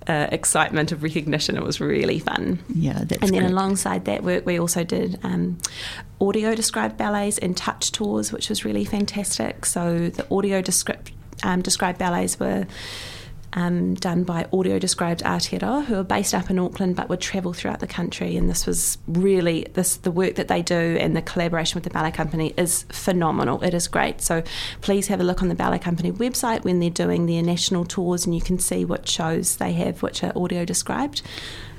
uh, 0.08 0.28
excitement 0.32 0.92
of 0.92 1.02
recognition. 1.04 1.58
It 1.58 1.64
was 1.64 1.82
really 1.82 2.20
fun. 2.20 2.60
yeah, 2.74 2.94
that's 3.04 3.22
And 3.24 3.32
then 3.34 3.42
great. 3.42 3.52
alongside 3.52 4.06
that 4.06 4.24
work, 4.24 4.46
we 4.46 4.60
also 4.60 4.84
did 4.84 5.20
um, 5.24 5.58
audio 6.20 6.54
described 6.56 6.98
ballets 6.98 7.38
and 7.40 7.58
touch 7.58 7.92
tours, 7.92 8.32
which 8.32 8.50
was 8.50 8.64
really 8.64 8.86
fantastic. 8.86 9.66
So 9.66 10.10
the 10.10 10.26
audio 10.34 10.62
descript, 10.62 11.12
um, 11.44 11.62
described 11.62 11.98
ballets 11.98 12.40
were 12.40 12.68
um, 13.54 13.96
done 13.96 14.24
by 14.24 14.48
audio 14.54 14.80
described 14.80 15.24
Aotearoa, 15.24 15.86
who 15.86 15.96
are 15.96 16.04
based 16.04 16.34
up 16.34 16.50
in 16.50 16.58
Auckland 16.58 16.96
but 16.96 17.10
would 17.10 17.22
travel 17.22 17.54
throughout 17.54 17.80
the 17.80 17.88
country. 17.88 18.38
And 18.38 18.50
this 18.50 18.66
was 18.66 18.98
really 19.08 19.68
this 19.74 19.98
the 19.98 20.12
work 20.12 20.36
that 20.36 20.48
they 20.48 20.62
do 20.62 20.98
and 21.00 21.16
the 21.16 21.22
collaboration 21.22 21.76
with 21.76 21.84
the 21.84 21.90
ballet 21.90 22.12
company 22.12 22.54
is 22.58 22.84
phenomenal. 22.90 23.62
It 23.62 23.74
is 23.74 23.88
great. 23.88 24.22
So 24.22 24.44
please 24.82 25.08
have 25.08 25.20
a 25.20 25.24
look 25.24 25.42
on 25.42 25.50
the 25.50 25.56
ballet 25.56 25.80
company 25.80 26.12
website 26.12 26.64
when 26.64 26.80
they're 26.80 26.90
doing 26.90 27.26
their 27.26 27.44
national 27.44 27.86
tours, 27.86 28.26
and 28.26 28.34
you 28.34 28.42
can 28.42 28.60
see 28.60 28.86
what 28.86 29.08
shows 29.08 29.58
they 29.58 29.74
have 29.74 30.02
which 30.02 30.24
are 30.24 30.32
audio 30.36 30.66
described. 30.66 31.22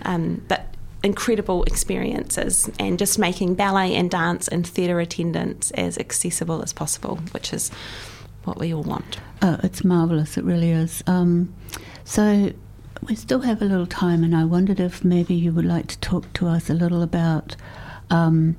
Um, 0.05 0.43
but 0.49 0.67
incredible 1.03 1.65
experiences 1.65 2.71
and 2.79 2.99
just 2.99 3.19
making 3.19 3.55
ballet 3.55 3.95
and 3.95 4.11
dance 4.11 4.47
and 4.49 4.67
theatre 4.67 5.01
attendance 5.01 5.71
as 5.73 5.99
accessible 5.99 6.63
as 6.63 6.73
possible, 6.73 7.17
which 7.33 7.53
is 7.53 7.71
what 8.45 8.59
we 8.59 8.73
all 8.75 8.83
want. 8.83 9.19
Oh, 9.41 9.59
it's 9.63 9.85
marvellous, 9.85 10.37
it 10.37 10.45
really 10.45 10.71
is. 10.71 11.03
Um, 11.07 11.55
so 12.05 12.53
we 13.09 13.15
still 13.15 13.41
have 13.41 13.61
a 13.63 13.65
little 13.65 13.87
time, 13.87 14.23
and 14.23 14.37
I 14.37 14.45
wondered 14.45 14.81
if 14.81 15.05
maybe 15.05 15.35
you 15.35 15.53
would 15.53 15.65
like 15.65 15.89
to 15.89 15.99
talk 15.99 16.33
to 16.35 16.47
us 16.47 16.71
a 16.71 16.75
little 16.75 17.03
about 17.03 17.57
um, 18.11 18.57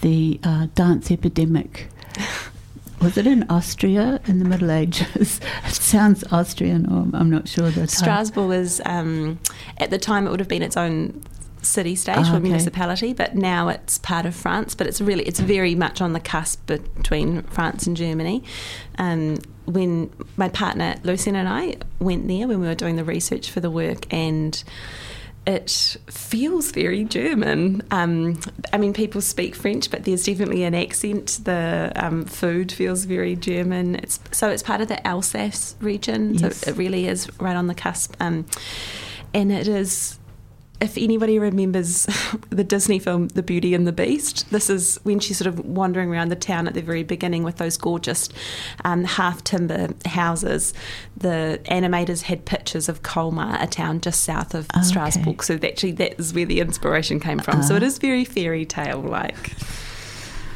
the 0.00 0.40
uh, 0.42 0.66
dance 0.74 1.10
epidemic. 1.10 1.88
Was 3.00 3.18
it 3.18 3.26
in 3.26 3.44
Austria 3.50 4.18
in 4.26 4.38
the 4.38 4.46
Middle 4.46 4.70
Ages? 4.70 5.40
it 5.66 5.74
sounds 5.74 6.24
Austrian, 6.32 6.90
or 6.90 7.06
I'm 7.16 7.30
not 7.30 7.48
sure. 7.48 7.70
The 7.70 7.86
Strasbourg 7.86 8.48
was, 8.48 8.80
um, 8.86 9.38
at 9.76 9.90
the 9.90 9.98
time, 9.98 10.26
it 10.26 10.30
would 10.30 10.40
have 10.40 10.48
been 10.48 10.62
its 10.62 10.76
own 10.76 11.22
city 11.64 11.94
state 11.94 12.16
oh, 12.18 12.36
or 12.36 12.40
municipality, 12.40 13.12
but 13.12 13.34
now 13.34 13.68
it's 13.68 13.98
part 13.98 14.26
of 14.26 14.34
France. 14.34 14.74
But 14.74 14.86
it's 14.86 15.00
really 15.00 15.24
it's 15.24 15.40
very 15.40 15.74
much 15.74 16.00
on 16.00 16.12
the 16.12 16.20
cusp 16.20 16.66
between 16.66 17.42
France 17.42 17.86
and 17.86 17.96
Germany. 17.96 18.44
Um, 18.98 19.38
when 19.66 20.10
my 20.36 20.48
partner 20.50 20.96
Lucien 21.04 21.36
and 21.36 21.48
I 21.48 21.76
went 21.98 22.28
there 22.28 22.46
when 22.46 22.60
we 22.60 22.66
were 22.66 22.74
doing 22.74 22.96
the 22.96 23.04
research 23.04 23.50
for 23.50 23.60
the 23.60 23.70
work 23.70 24.12
and 24.12 24.62
it 25.46 25.96
feels 26.06 26.70
very 26.70 27.04
German. 27.04 27.82
Um, 27.90 28.40
I 28.72 28.78
mean, 28.78 28.94
people 28.94 29.20
speak 29.20 29.54
French, 29.54 29.90
but 29.90 30.04
there's 30.04 30.24
definitely 30.24 30.64
an 30.64 30.74
accent. 30.74 31.40
The 31.44 31.92
um, 31.96 32.24
food 32.24 32.72
feels 32.72 33.04
very 33.04 33.36
German. 33.36 33.96
It's 33.96 34.18
so 34.32 34.48
it's 34.48 34.62
part 34.62 34.80
of 34.80 34.88
the 34.88 35.06
Alsace 35.06 35.76
region, 35.80 36.34
yes. 36.34 36.58
so 36.58 36.70
it 36.70 36.76
really 36.76 37.06
is 37.06 37.28
right 37.40 37.56
on 37.56 37.66
the 37.66 37.74
cusp. 37.74 38.16
Um, 38.20 38.46
and 39.34 39.52
it 39.52 39.68
is 39.68 40.18
if 40.80 40.98
anybody 40.98 41.38
remembers 41.38 42.06
the 42.50 42.64
Disney 42.64 42.98
film 42.98 43.28
The 43.28 43.42
Beauty 43.42 43.74
and 43.74 43.86
the 43.86 43.92
Beast, 43.92 44.50
this 44.50 44.68
is 44.68 44.98
when 45.04 45.20
she's 45.20 45.38
sort 45.38 45.48
of 45.48 45.64
wandering 45.64 46.10
around 46.10 46.30
the 46.30 46.36
town 46.36 46.66
at 46.66 46.74
the 46.74 46.82
very 46.82 47.02
beginning 47.02 47.42
with 47.42 47.56
those 47.56 47.76
gorgeous 47.76 48.28
um, 48.84 49.04
half 49.04 49.42
timber 49.44 49.90
houses. 50.06 50.74
The 51.16 51.60
animators 51.66 52.22
had 52.22 52.44
pictures 52.44 52.88
of 52.88 53.02
Colmar, 53.02 53.56
a 53.62 53.66
town 53.66 54.00
just 54.00 54.22
south 54.22 54.54
of 54.54 54.66
oh, 54.74 54.82
Strasbourg. 54.82 55.42
So 55.42 55.58
actually, 55.62 55.92
that 55.92 56.18
is 56.18 56.34
where 56.34 56.46
the 56.46 56.60
inspiration 56.60 57.20
came 57.20 57.38
from. 57.38 57.60
Uh. 57.60 57.62
So 57.62 57.76
it 57.76 57.82
is 57.82 57.98
very 57.98 58.24
fairy 58.24 58.66
tale 58.66 59.00
like. 59.00 59.52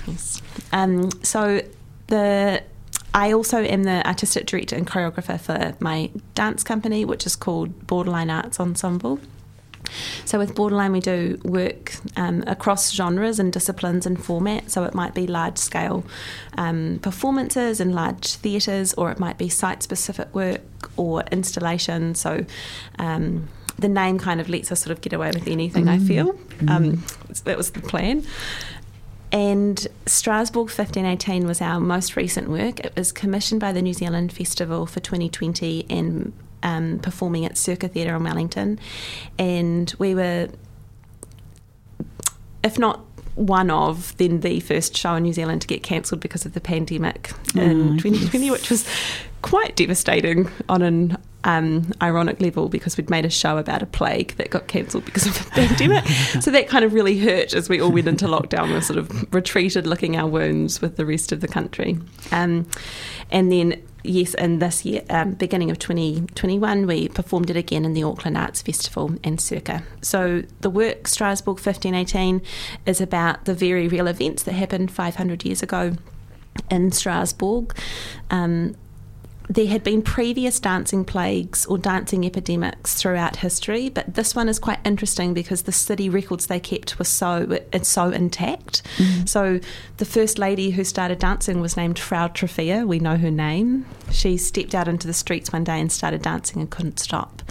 Yes. 0.06 0.42
Um, 0.72 1.10
so 1.22 1.62
the 2.08 2.62
I 3.14 3.32
also 3.32 3.62
am 3.62 3.84
the 3.84 4.06
artistic 4.06 4.46
director 4.46 4.76
and 4.76 4.86
choreographer 4.86 5.40
for 5.40 5.74
my 5.80 6.10
dance 6.34 6.62
company, 6.62 7.04
which 7.04 7.24
is 7.24 7.36
called 7.36 7.86
Borderline 7.86 8.30
Arts 8.30 8.60
Ensemble. 8.60 9.20
So 10.24 10.38
with 10.38 10.54
Borderline, 10.54 10.92
we 10.92 11.00
do 11.00 11.40
work 11.44 11.94
um, 12.16 12.44
across 12.46 12.92
genres 12.92 13.38
and 13.38 13.52
disciplines 13.52 14.06
and 14.06 14.18
formats. 14.18 14.70
So 14.70 14.84
it 14.84 14.94
might 14.94 15.14
be 15.14 15.26
large 15.26 15.58
scale 15.58 16.04
um, 16.56 16.98
performances 17.02 17.80
in 17.80 17.92
large 17.92 18.34
theatres, 18.34 18.94
or 18.94 19.10
it 19.10 19.18
might 19.18 19.38
be 19.38 19.48
site 19.48 19.82
specific 19.82 20.34
work 20.34 20.60
or 20.96 21.22
installation. 21.32 22.14
So 22.14 22.44
um, 22.98 23.48
the 23.78 23.88
name 23.88 24.18
kind 24.18 24.40
of 24.40 24.48
lets 24.48 24.70
us 24.72 24.80
sort 24.80 24.92
of 24.92 25.00
get 25.00 25.12
away 25.12 25.30
with 25.32 25.48
anything, 25.48 25.86
mm. 25.86 25.90
I 25.90 25.98
feel. 25.98 26.34
Mm. 26.60 27.42
that 27.44 27.56
was 27.56 27.70
the 27.70 27.80
plan. 27.80 28.24
And 29.30 29.86
Strasbourg 30.06 30.68
1518 30.68 31.46
was 31.46 31.60
our 31.60 31.80
most 31.80 32.16
recent 32.16 32.48
work. 32.48 32.80
It 32.80 32.94
was 32.96 33.12
commissioned 33.12 33.60
by 33.60 33.72
the 33.72 33.82
New 33.82 33.92
Zealand 33.92 34.32
Festival 34.32 34.86
for 34.86 35.00
2020 35.00 35.86
and 35.90 36.32
um, 36.62 36.98
performing 37.00 37.44
at 37.44 37.56
Circa 37.56 37.88
Theatre 37.88 38.14
in 38.14 38.24
Wellington, 38.24 38.78
and 39.38 39.92
we 39.98 40.14
were, 40.14 40.48
if 42.62 42.78
not 42.78 43.04
one 43.34 43.70
of, 43.70 44.16
then 44.16 44.40
the 44.40 44.60
first 44.60 44.96
show 44.96 45.14
in 45.14 45.22
New 45.22 45.32
Zealand 45.32 45.62
to 45.62 45.68
get 45.68 45.82
cancelled 45.82 46.20
because 46.20 46.44
of 46.44 46.54
the 46.54 46.60
pandemic 46.60 47.30
oh, 47.56 47.60
in 47.60 47.98
2020, 47.98 48.46
yes. 48.46 48.52
which 48.52 48.70
was 48.70 48.86
quite 49.42 49.76
devastating 49.76 50.50
on 50.68 50.82
an 50.82 51.16
um, 51.44 51.92
ironic 52.02 52.40
level 52.40 52.68
because 52.68 52.96
we'd 52.96 53.08
made 53.08 53.24
a 53.24 53.30
show 53.30 53.58
about 53.58 53.82
a 53.82 53.86
plague 53.86 54.34
that 54.36 54.50
got 54.50 54.66
cancelled 54.66 55.04
because 55.04 55.26
of 55.26 55.38
the 55.38 55.50
pandemic. 55.52 56.04
so 56.42 56.50
that 56.50 56.68
kind 56.68 56.84
of 56.84 56.92
really 56.92 57.18
hurt 57.18 57.54
as 57.54 57.68
we 57.68 57.80
all 57.80 57.92
went 57.92 58.08
into 58.08 58.26
lockdown. 58.26 58.74
We 58.74 58.80
sort 58.80 58.98
of 58.98 59.32
retreated, 59.32 59.86
licking 59.86 60.16
our 60.16 60.26
wounds 60.26 60.80
with 60.80 60.96
the 60.96 61.06
rest 61.06 61.30
of 61.30 61.40
the 61.40 61.48
country. 61.48 61.98
Um, 62.32 62.66
and 63.30 63.52
then 63.52 63.82
yes, 64.08 64.34
in 64.34 64.58
this 64.58 64.84
year, 64.84 65.02
um, 65.10 65.32
beginning 65.32 65.70
of 65.70 65.78
2021, 65.78 66.86
we 66.86 67.08
performed 67.08 67.50
it 67.50 67.56
again 67.56 67.84
in 67.84 67.92
the 67.92 68.02
Auckland 68.02 68.36
Arts 68.36 68.62
Festival 68.62 69.14
and 69.22 69.40
Circa. 69.40 69.82
So 70.00 70.42
the 70.60 70.70
work 70.70 71.06
Strasbourg 71.06 71.56
1518 71.56 72.42
is 72.86 73.00
about 73.00 73.44
the 73.44 73.54
very 73.54 73.88
real 73.88 74.06
events 74.06 74.42
that 74.44 74.52
happened 74.52 74.90
500 74.90 75.44
years 75.44 75.62
ago 75.62 75.96
in 76.70 76.90
Strasbourg. 76.90 77.76
Um, 78.30 78.74
there 79.48 79.66
had 79.66 79.82
been 79.82 80.02
previous 80.02 80.60
dancing 80.60 81.04
plagues 81.04 81.64
or 81.66 81.78
dancing 81.78 82.24
epidemics 82.24 82.94
throughout 82.94 83.36
history, 83.36 83.88
but 83.88 84.14
this 84.14 84.34
one 84.34 84.48
is 84.48 84.58
quite 84.58 84.78
interesting 84.84 85.32
because 85.32 85.62
the 85.62 85.72
city 85.72 86.08
records 86.08 86.46
they 86.46 86.60
kept 86.60 86.98
were 86.98 87.04
so 87.04 87.58
it's 87.72 87.88
so 87.88 88.10
intact. 88.10 88.82
Mm-hmm. 88.98 89.26
So 89.26 89.60
the 89.96 90.04
first 90.04 90.38
lady 90.38 90.70
who 90.70 90.84
started 90.84 91.18
dancing 91.18 91.60
was 91.60 91.76
named 91.76 91.98
Frau 91.98 92.28
Troffea. 92.28 92.86
We 92.86 92.98
know 92.98 93.16
her 93.16 93.30
name. 93.30 93.86
She 94.12 94.36
stepped 94.36 94.74
out 94.74 94.86
into 94.86 95.06
the 95.06 95.14
streets 95.14 95.52
one 95.52 95.64
day 95.64 95.80
and 95.80 95.90
started 95.90 96.22
dancing 96.22 96.60
and 96.60 96.70
couldn't 96.70 96.98
stop, 96.98 97.42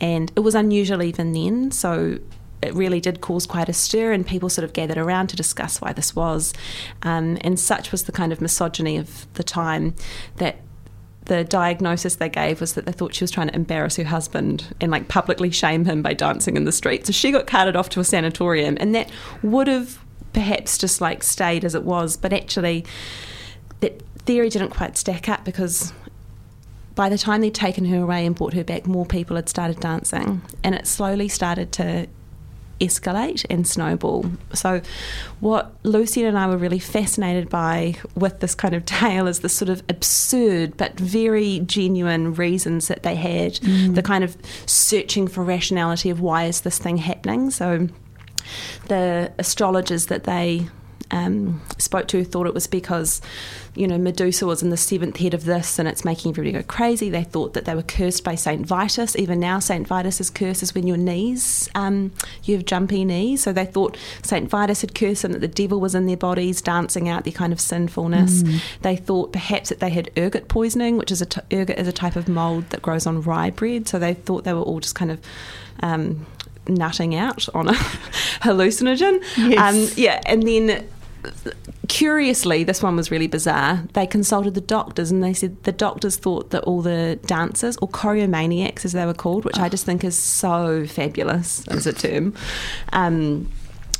and 0.00 0.32
it 0.34 0.40
was 0.40 0.54
unusual 0.54 1.02
even 1.02 1.32
then. 1.32 1.70
So 1.70 2.18
it 2.62 2.72
really 2.72 3.00
did 3.00 3.20
cause 3.20 3.46
quite 3.46 3.68
a 3.68 3.74
stir, 3.74 4.12
and 4.12 4.26
people 4.26 4.48
sort 4.48 4.64
of 4.64 4.72
gathered 4.72 4.96
around 4.96 5.26
to 5.28 5.36
discuss 5.36 5.82
why 5.82 5.92
this 5.92 6.16
was. 6.16 6.54
Um, 7.02 7.36
and 7.42 7.60
such 7.60 7.92
was 7.92 8.04
the 8.04 8.12
kind 8.12 8.32
of 8.32 8.40
misogyny 8.40 8.96
of 8.96 9.26
the 9.34 9.42
time 9.42 9.94
that 10.36 10.56
the 11.26 11.44
diagnosis 11.44 12.16
they 12.16 12.28
gave 12.28 12.60
was 12.60 12.74
that 12.74 12.84
they 12.84 12.92
thought 12.92 13.14
she 13.14 13.24
was 13.24 13.30
trying 13.30 13.48
to 13.48 13.54
embarrass 13.54 13.96
her 13.96 14.04
husband 14.04 14.74
and 14.80 14.92
like 14.92 15.08
publicly 15.08 15.50
shame 15.50 15.84
him 15.84 16.02
by 16.02 16.12
dancing 16.12 16.56
in 16.56 16.64
the 16.64 16.72
street. 16.72 17.06
So 17.06 17.12
she 17.12 17.30
got 17.30 17.46
carted 17.46 17.76
off 17.76 17.88
to 17.90 18.00
a 18.00 18.04
sanatorium, 18.04 18.76
and 18.80 18.94
that 18.94 19.10
would 19.42 19.66
have 19.66 19.98
perhaps 20.32 20.76
just 20.76 21.00
like 21.00 21.22
stayed 21.22 21.64
as 21.64 21.74
it 21.74 21.84
was, 21.84 22.16
but 22.16 22.32
actually 22.32 22.84
that 23.80 24.02
theory 24.18 24.48
didn't 24.50 24.70
quite 24.70 24.96
stack 24.96 25.28
up 25.28 25.44
because 25.44 25.92
by 26.94 27.08
the 27.08 27.18
time 27.18 27.40
they'd 27.40 27.54
taken 27.54 27.86
her 27.86 28.02
away 28.02 28.26
and 28.26 28.36
brought 28.36 28.52
her 28.52 28.64
back, 28.64 28.86
more 28.86 29.06
people 29.06 29.36
had 29.36 29.48
started 29.48 29.80
dancing, 29.80 30.42
and 30.62 30.74
it 30.74 30.86
slowly 30.86 31.28
started 31.28 31.72
to 31.72 32.06
escalate 32.80 33.44
and 33.50 33.66
snowball. 33.66 34.26
So, 34.52 34.80
what 35.40 35.72
Lucien 35.82 36.26
and 36.26 36.38
I 36.38 36.46
were 36.46 36.56
really 36.56 36.78
fascinated 36.78 37.48
by 37.48 37.96
with 38.14 38.40
this 38.40 38.54
kind 38.54 38.74
of 38.74 38.84
tale 38.86 39.26
is 39.26 39.40
the 39.40 39.48
sort 39.48 39.68
of 39.68 39.82
absurd 39.88 40.76
but 40.76 40.98
very 40.98 41.60
genuine 41.60 42.34
reasons 42.34 42.88
that 42.88 43.02
they 43.02 43.14
had, 43.14 43.54
mm. 43.54 43.94
the 43.94 44.02
kind 44.02 44.24
of 44.24 44.36
searching 44.66 45.28
for 45.28 45.42
rationality 45.44 46.10
of 46.10 46.20
why 46.20 46.44
is 46.44 46.62
this 46.62 46.78
thing 46.78 46.96
happening. 46.96 47.50
So, 47.50 47.88
the 48.88 49.32
astrologers 49.38 50.06
that 50.06 50.24
they 50.24 50.68
um, 51.10 51.62
spoke 51.78 52.08
to 52.08 52.24
thought 52.24 52.46
it 52.46 52.54
was 52.54 52.66
because, 52.66 53.20
you 53.74 53.88
know, 53.88 53.98
Medusa 53.98 54.46
was 54.46 54.62
in 54.62 54.70
the 54.70 54.76
seventh 54.76 55.16
head 55.16 55.34
of 55.34 55.44
this 55.44 55.78
and 55.78 55.88
it's 55.88 56.04
making 56.04 56.30
everybody 56.30 56.52
go 56.52 56.62
crazy. 56.62 57.10
They 57.10 57.24
thought 57.24 57.54
that 57.54 57.64
they 57.64 57.74
were 57.74 57.82
cursed 57.82 58.22
by 58.22 58.36
Saint 58.36 58.66
Vitus. 58.66 59.16
Even 59.16 59.40
now, 59.40 59.58
Saint 59.58 59.88
Vitus's 59.88 60.30
curse 60.30 60.62
is 60.62 60.74
when 60.74 60.86
your 60.86 60.96
knees, 60.96 61.68
um, 61.74 62.12
you 62.44 62.54
have 62.54 62.64
jumpy 62.64 63.04
knees. 63.04 63.42
So 63.42 63.52
they 63.52 63.64
thought 63.64 63.96
Saint 64.22 64.48
Vitus 64.48 64.82
had 64.82 64.94
cursed 64.94 65.22
them, 65.22 65.32
that 65.32 65.40
the 65.40 65.48
devil 65.48 65.80
was 65.80 65.94
in 65.94 66.06
their 66.06 66.16
bodies, 66.16 66.62
dancing 66.62 67.08
out 67.08 67.24
their 67.24 67.32
kind 67.32 67.52
of 67.52 67.60
sinfulness. 67.60 68.44
Mm. 68.44 68.60
They 68.82 68.96
thought 68.96 69.32
perhaps 69.32 69.70
that 69.70 69.80
they 69.80 69.90
had 69.90 70.10
ergot 70.16 70.46
poisoning, 70.48 70.96
which 70.96 71.10
is 71.10 71.20
a 71.20 71.26
t- 71.26 71.40
ergot 71.52 71.78
is 71.78 71.88
a 71.88 71.92
type 71.92 72.14
of 72.14 72.28
mold 72.28 72.70
that 72.70 72.80
grows 72.80 73.06
on 73.06 73.22
rye 73.22 73.50
bread. 73.50 73.88
So 73.88 73.98
they 73.98 74.14
thought 74.14 74.44
they 74.44 74.54
were 74.54 74.62
all 74.62 74.80
just 74.80 74.94
kind 74.94 75.10
of 75.10 75.20
um, 75.82 76.26
nutting 76.68 77.14
out 77.14 77.48
on 77.54 77.68
a 77.68 77.72
hallucinogen. 78.42 79.22
Yes. 79.36 79.58
Um, 79.58 79.92
yeah, 79.96 80.20
and 80.26 80.42
then 80.42 80.86
curiously, 81.88 82.64
this 82.64 82.82
one 82.82 82.96
was 82.96 83.10
really 83.10 83.26
bizarre. 83.26 83.84
They 83.92 84.06
consulted 84.06 84.54
the 84.54 84.60
doctors 84.60 85.10
and 85.10 85.22
they 85.22 85.32
said 85.32 85.62
the 85.64 85.72
doctors 85.72 86.16
thought 86.16 86.50
that 86.50 86.62
all 86.64 86.82
the 86.82 87.18
dancers, 87.26 87.76
or 87.78 87.88
choreomaniacs 87.88 88.84
as 88.84 88.92
they 88.92 89.06
were 89.06 89.14
called, 89.14 89.44
which 89.44 89.58
oh. 89.58 89.62
I 89.62 89.68
just 89.68 89.84
think 89.86 90.04
is 90.04 90.16
so 90.16 90.86
fabulous 90.86 91.66
as 91.68 91.86
a 91.86 91.92
term, 91.92 92.34
um, 92.92 93.50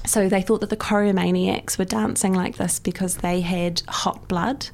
so 0.07 0.29
they 0.29 0.43
thought 0.43 0.61
that 0.61 0.71
the 0.71 0.77
choreomaniacs 0.77 1.79
were 1.79 1.87
dancing 1.87 2.35
like 2.35 2.57
this 2.57 2.79
because 2.79 3.19
they 3.19 3.41
had 3.41 3.83
hot 3.89 4.29
blood, 4.29 4.69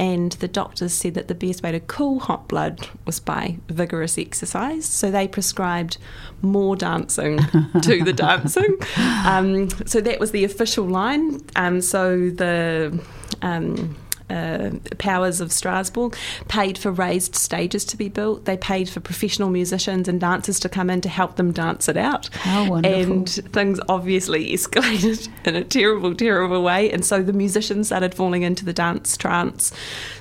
and 0.00 0.32
the 0.32 0.48
doctors 0.48 0.94
said 0.94 1.12
that 1.12 1.28
the 1.28 1.34
best 1.34 1.62
way 1.62 1.72
to 1.72 1.78
cool 1.78 2.20
hot 2.20 2.48
blood 2.48 2.88
was 3.04 3.20
by 3.20 3.58
vigorous 3.68 4.16
exercise. 4.16 4.86
So 4.86 5.10
they 5.10 5.28
prescribed 5.28 5.98
more 6.40 6.74
dancing 6.74 7.38
to 7.82 8.02
the 8.02 8.14
dancing. 8.14 8.78
Um, 9.26 9.68
so 9.84 10.00
that 10.00 10.18
was 10.18 10.30
the 10.30 10.42
official 10.42 10.86
line. 10.86 11.42
Um, 11.54 11.82
so 11.82 12.30
the 12.30 12.98
um, 13.42 13.94
uh, 14.30 14.70
powers 14.98 15.40
of 15.40 15.52
Strasbourg 15.52 16.16
paid 16.48 16.78
for 16.78 16.90
raised 16.90 17.34
stages 17.34 17.84
to 17.86 17.96
be 17.96 18.08
built. 18.08 18.44
They 18.44 18.56
paid 18.56 18.88
for 18.88 19.00
professional 19.00 19.50
musicians 19.50 20.08
and 20.08 20.20
dancers 20.20 20.60
to 20.60 20.68
come 20.68 20.90
in 20.90 21.00
to 21.02 21.08
help 21.08 21.36
them 21.36 21.52
dance 21.52 21.88
it 21.88 21.96
out. 21.96 22.28
How 22.34 22.70
wonderful. 22.70 23.12
And 23.12 23.28
things 23.28 23.80
obviously 23.88 24.52
escalated 24.52 25.28
in 25.44 25.56
a 25.56 25.64
terrible, 25.64 26.14
terrible 26.14 26.62
way. 26.62 26.90
And 26.90 27.04
so 27.04 27.22
the 27.22 27.32
musicians 27.32 27.88
started 27.88 28.14
falling 28.14 28.42
into 28.42 28.64
the 28.64 28.72
dance 28.72 29.16
trance. 29.16 29.72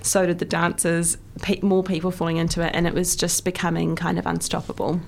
So 0.02 0.26
did 0.26 0.39
the 0.39 0.45
dancers, 0.45 1.17
pe- 1.41 1.62
more 1.62 1.84
people 1.84 2.12
falling 2.12 2.38
into 2.38 2.65
it. 2.65 2.72
And 2.74 2.88
it 2.88 2.93
was 2.93 3.15
just 3.15 3.45
becoming 3.45 3.95
kind 3.95 4.17
of 4.17 4.26
unstoppable. 4.26 5.00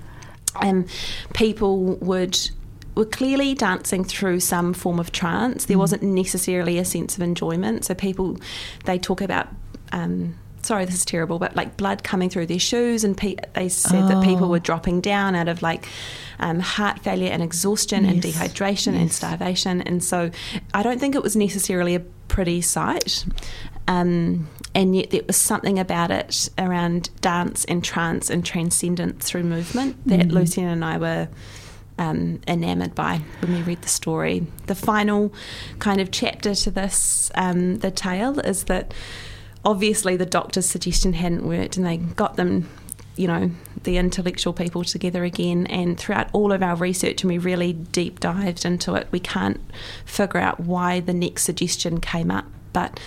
And 0.62 0.90
people 1.34 1.96
would 1.98 2.38
were 2.96 3.06
clearly 3.06 3.54
dancing 3.54 4.04
through 4.04 4.40
some 4.42 4.74
form 4.74 5.00
of 5.00 5.12
trance. 5.12 5.66
There 5.66 5.78
wasn't 5.78 6.04
necessarily 6.04 6.78
a 6.78 6.86
sense 6.86 7.16
of 7.16 7.22
enjoyment. 7.22 7.86
So 7.86 7.94
people, 7.94 8.38
they 8.86 8.98
talk 9.00 9.22
about. 9.22 9.48
Um, 9.94 10.36
sorry, 10.64 10.86
this 10.86 10.96
is 10.96 11.06
terrible, 11.06 11.40
but 11.40 11.56
like 11.56 11.76
blood 11.76 12.04
coming 12.04 12.30
through 12.30 12.46
their 12.46 12.60
shoes, 12.60 13.04
and 13.04 13.18
pe- 13.18 13.36
they 13.54 13.68
said 13.68 14.08
that 14.10 14.24
people 14.24 14.48
were 14.48 14.60
dropping 14.60 15.02
down 15.02 15.36
out 15.36 15.48
of 15.48 15.62
like 15.62 15.88
um, 16.40 16.60
heart 16.60 17.00
failure 17.00 17.32
and 17.32 17.42
exhaustion 17.42 18.06
and 18.06 18.24
Yes. 18.24 18.38
dehydration 18.38 18.94
and 18.94 19.12
starvation. 19.12 19.82
And 19.82 20.04
so 20.04 20.30
I 20.74 20.84
don't 20.84 21.00
think 21.00 21.16
it 21.16 21.24
was 21.24 21.36
necessarily 21.36 21.96
a 21.96 22.00
pretty 22.28 22.62
sight. 22.62 23.26
Um, 23.88 24.48
and 24.74 24.96
yet 24.96 25.10
there 25.10 25.22
was 25.28 25.36
something 25.36 25.80
about 25.80 26.12
it 26.12 26.50
around 26.58 27.10
dance 27.22 27.66
and 27.66 27.84
trance 27.84 28.30
and 28.30 28.46
transcendence 28.46 29.26
through 29.30 29.44
movement 29.44 29.98
that 30.08 30.28
Lucien 30.30 30.68
and 30.68 30.86
I 30.86 30.98
were 30.98 31.28
um, 32.02 32.42
enamored 32.48 32.96
by 32.96 33.22
when 33.42 33.54
we 33.54 33.62
read 33.62 33.84
the 33.84 33.88
story. 33.88 34.48
The 34.66 34.76
final 34.76 35.32
kind 35.78 36.02
of 36.02 36.10
chapter 36.10 36.56
to 36.56 36.72
this, 36.72 37.32
um, 37.36 37.78
the 37.78 37.92
tale, 37.92 38.40
is 38.40 38.64
that 38.64 38.94
obviously 39.64 40.18
the 40.18 40.26
doctor's 40.26 40.66
suggestion 40.66 41.14
hadn't 41.14 41.46
worked 41.46 41.78
and 41.78 41.86
they 41.86 41.98
got 41.98 42.38
them, 42.38 42.68
you 43.16 43.28
know, 43.28 43.52
the 43.84 43.98
intellectual 43.98 44.52
people 44.52 44.84
together 44.84 45.24
again. 45.24 45.68
And 45.68 45.96
throughout 45.96 46.30
all 46.34 46.52
of 46.52 46.64
our 46.64 46.76
research, 46.76 47.22
and 47.22 47.32
we 47.32 47.38
really 47.38 47.74
deep 47.74 48.20
dived 48.20 48.66
into 48.66 48.96
it, 48.96 49.08
we 49.12 49.20
can't 49.20 49.62
figure 50.04 50.40
out 50.40 50.60
why 50.60 51.02
the 51.02 51.14
next 51.14 51.44
suggestion 51.44 52.02
came 52.02 52.32
up. 52.32 52.46
But 52.74 53.00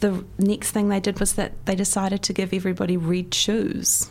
the 0.00 0.22
next 0.36 0.72
thing 0.72 0.90
they 0.90 1.00
did 1.00 1.18
was 1.18 1.34
that 1.34 1.64
they 1.64 1.76
decided 1.76 2.22
to 2.24 2.34
give 2.34 2.52
everybody 2.52 2.98
red 2.98 3.32
shoes. 3.32 4.10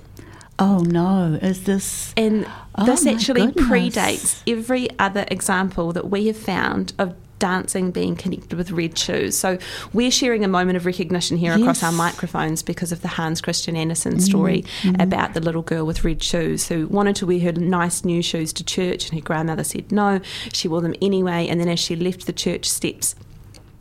Oh 0.62 0.80
no, 0.80 1.40
is 1.42 1.64
this. 1.64 2.14
And 2.16 2.46
Oh 2.76 2.86
this 2.86 3.06
actually 3.06 3.48
goodness. 3.48 3.68
predates 3.68 4.42
every 4.48 4.88
other 5.00 5.26
example 5.30 5.92
that 5.94 6.10
we 6.10 6.28
have 6.28 6.38
found 6.38 6.94
of 7.00 7.16
dancing 7.40 7.90
being 7.90 8.16
connected 8.16 8.54
with 8.54 8.70
red 8.70 8.96
shoes. 8.96 9.36
So 9.36 9.58
we're 9.92 10.12
sharing 10.12 10.46
a 10.46 10.48
moment 10.48 10.78
of 10.78 10.86
recognition 10.86 11.38
here 11.38 11.54
across 11.54 11.82
our 11.82 11.90
Mm-hmm. 11.90 11.98
microphones 11.98 12.62
because 12.62 12.92
of 12.92 13.02
the 13.02 13.08
Hans 13.08 13.42
Christian 13.42 13.76
Andersen 13.76 14.20
story 14.20 14.64
about 15.00 15.34
the 15.34 15.40
little 15.42 15.64
girl 15.64 15.86
with 15.88 16.04
red 16.04 16.22
shoes 16.22 16.68
who 16.68 16.86
wanted 16.88 17.16
to 17.18 17.26
wear 17.26 17.40
her 17.40 17.52
nice 17.54 18.06
new 18.06 18.22
shoes 18.22 18.54
to 18.54 18.64
church 18.64 19.10
and 19.10 19.20
her 19.20 19.24
grandmother 19.26 19.64
said 19.64 19.92
no. 19.92 20.22
She 20.54 20.68
wore 20.68 20.82
them 20.82 20.94
anyway 21.02 21.48
and 21.48 21.60
then 21.60 21.68
as 21.68 21.80
she 21.80 21.96
left 21.96 22.28
the 22.28 22.34
church 22.34 22.70
steps 22.70 23.16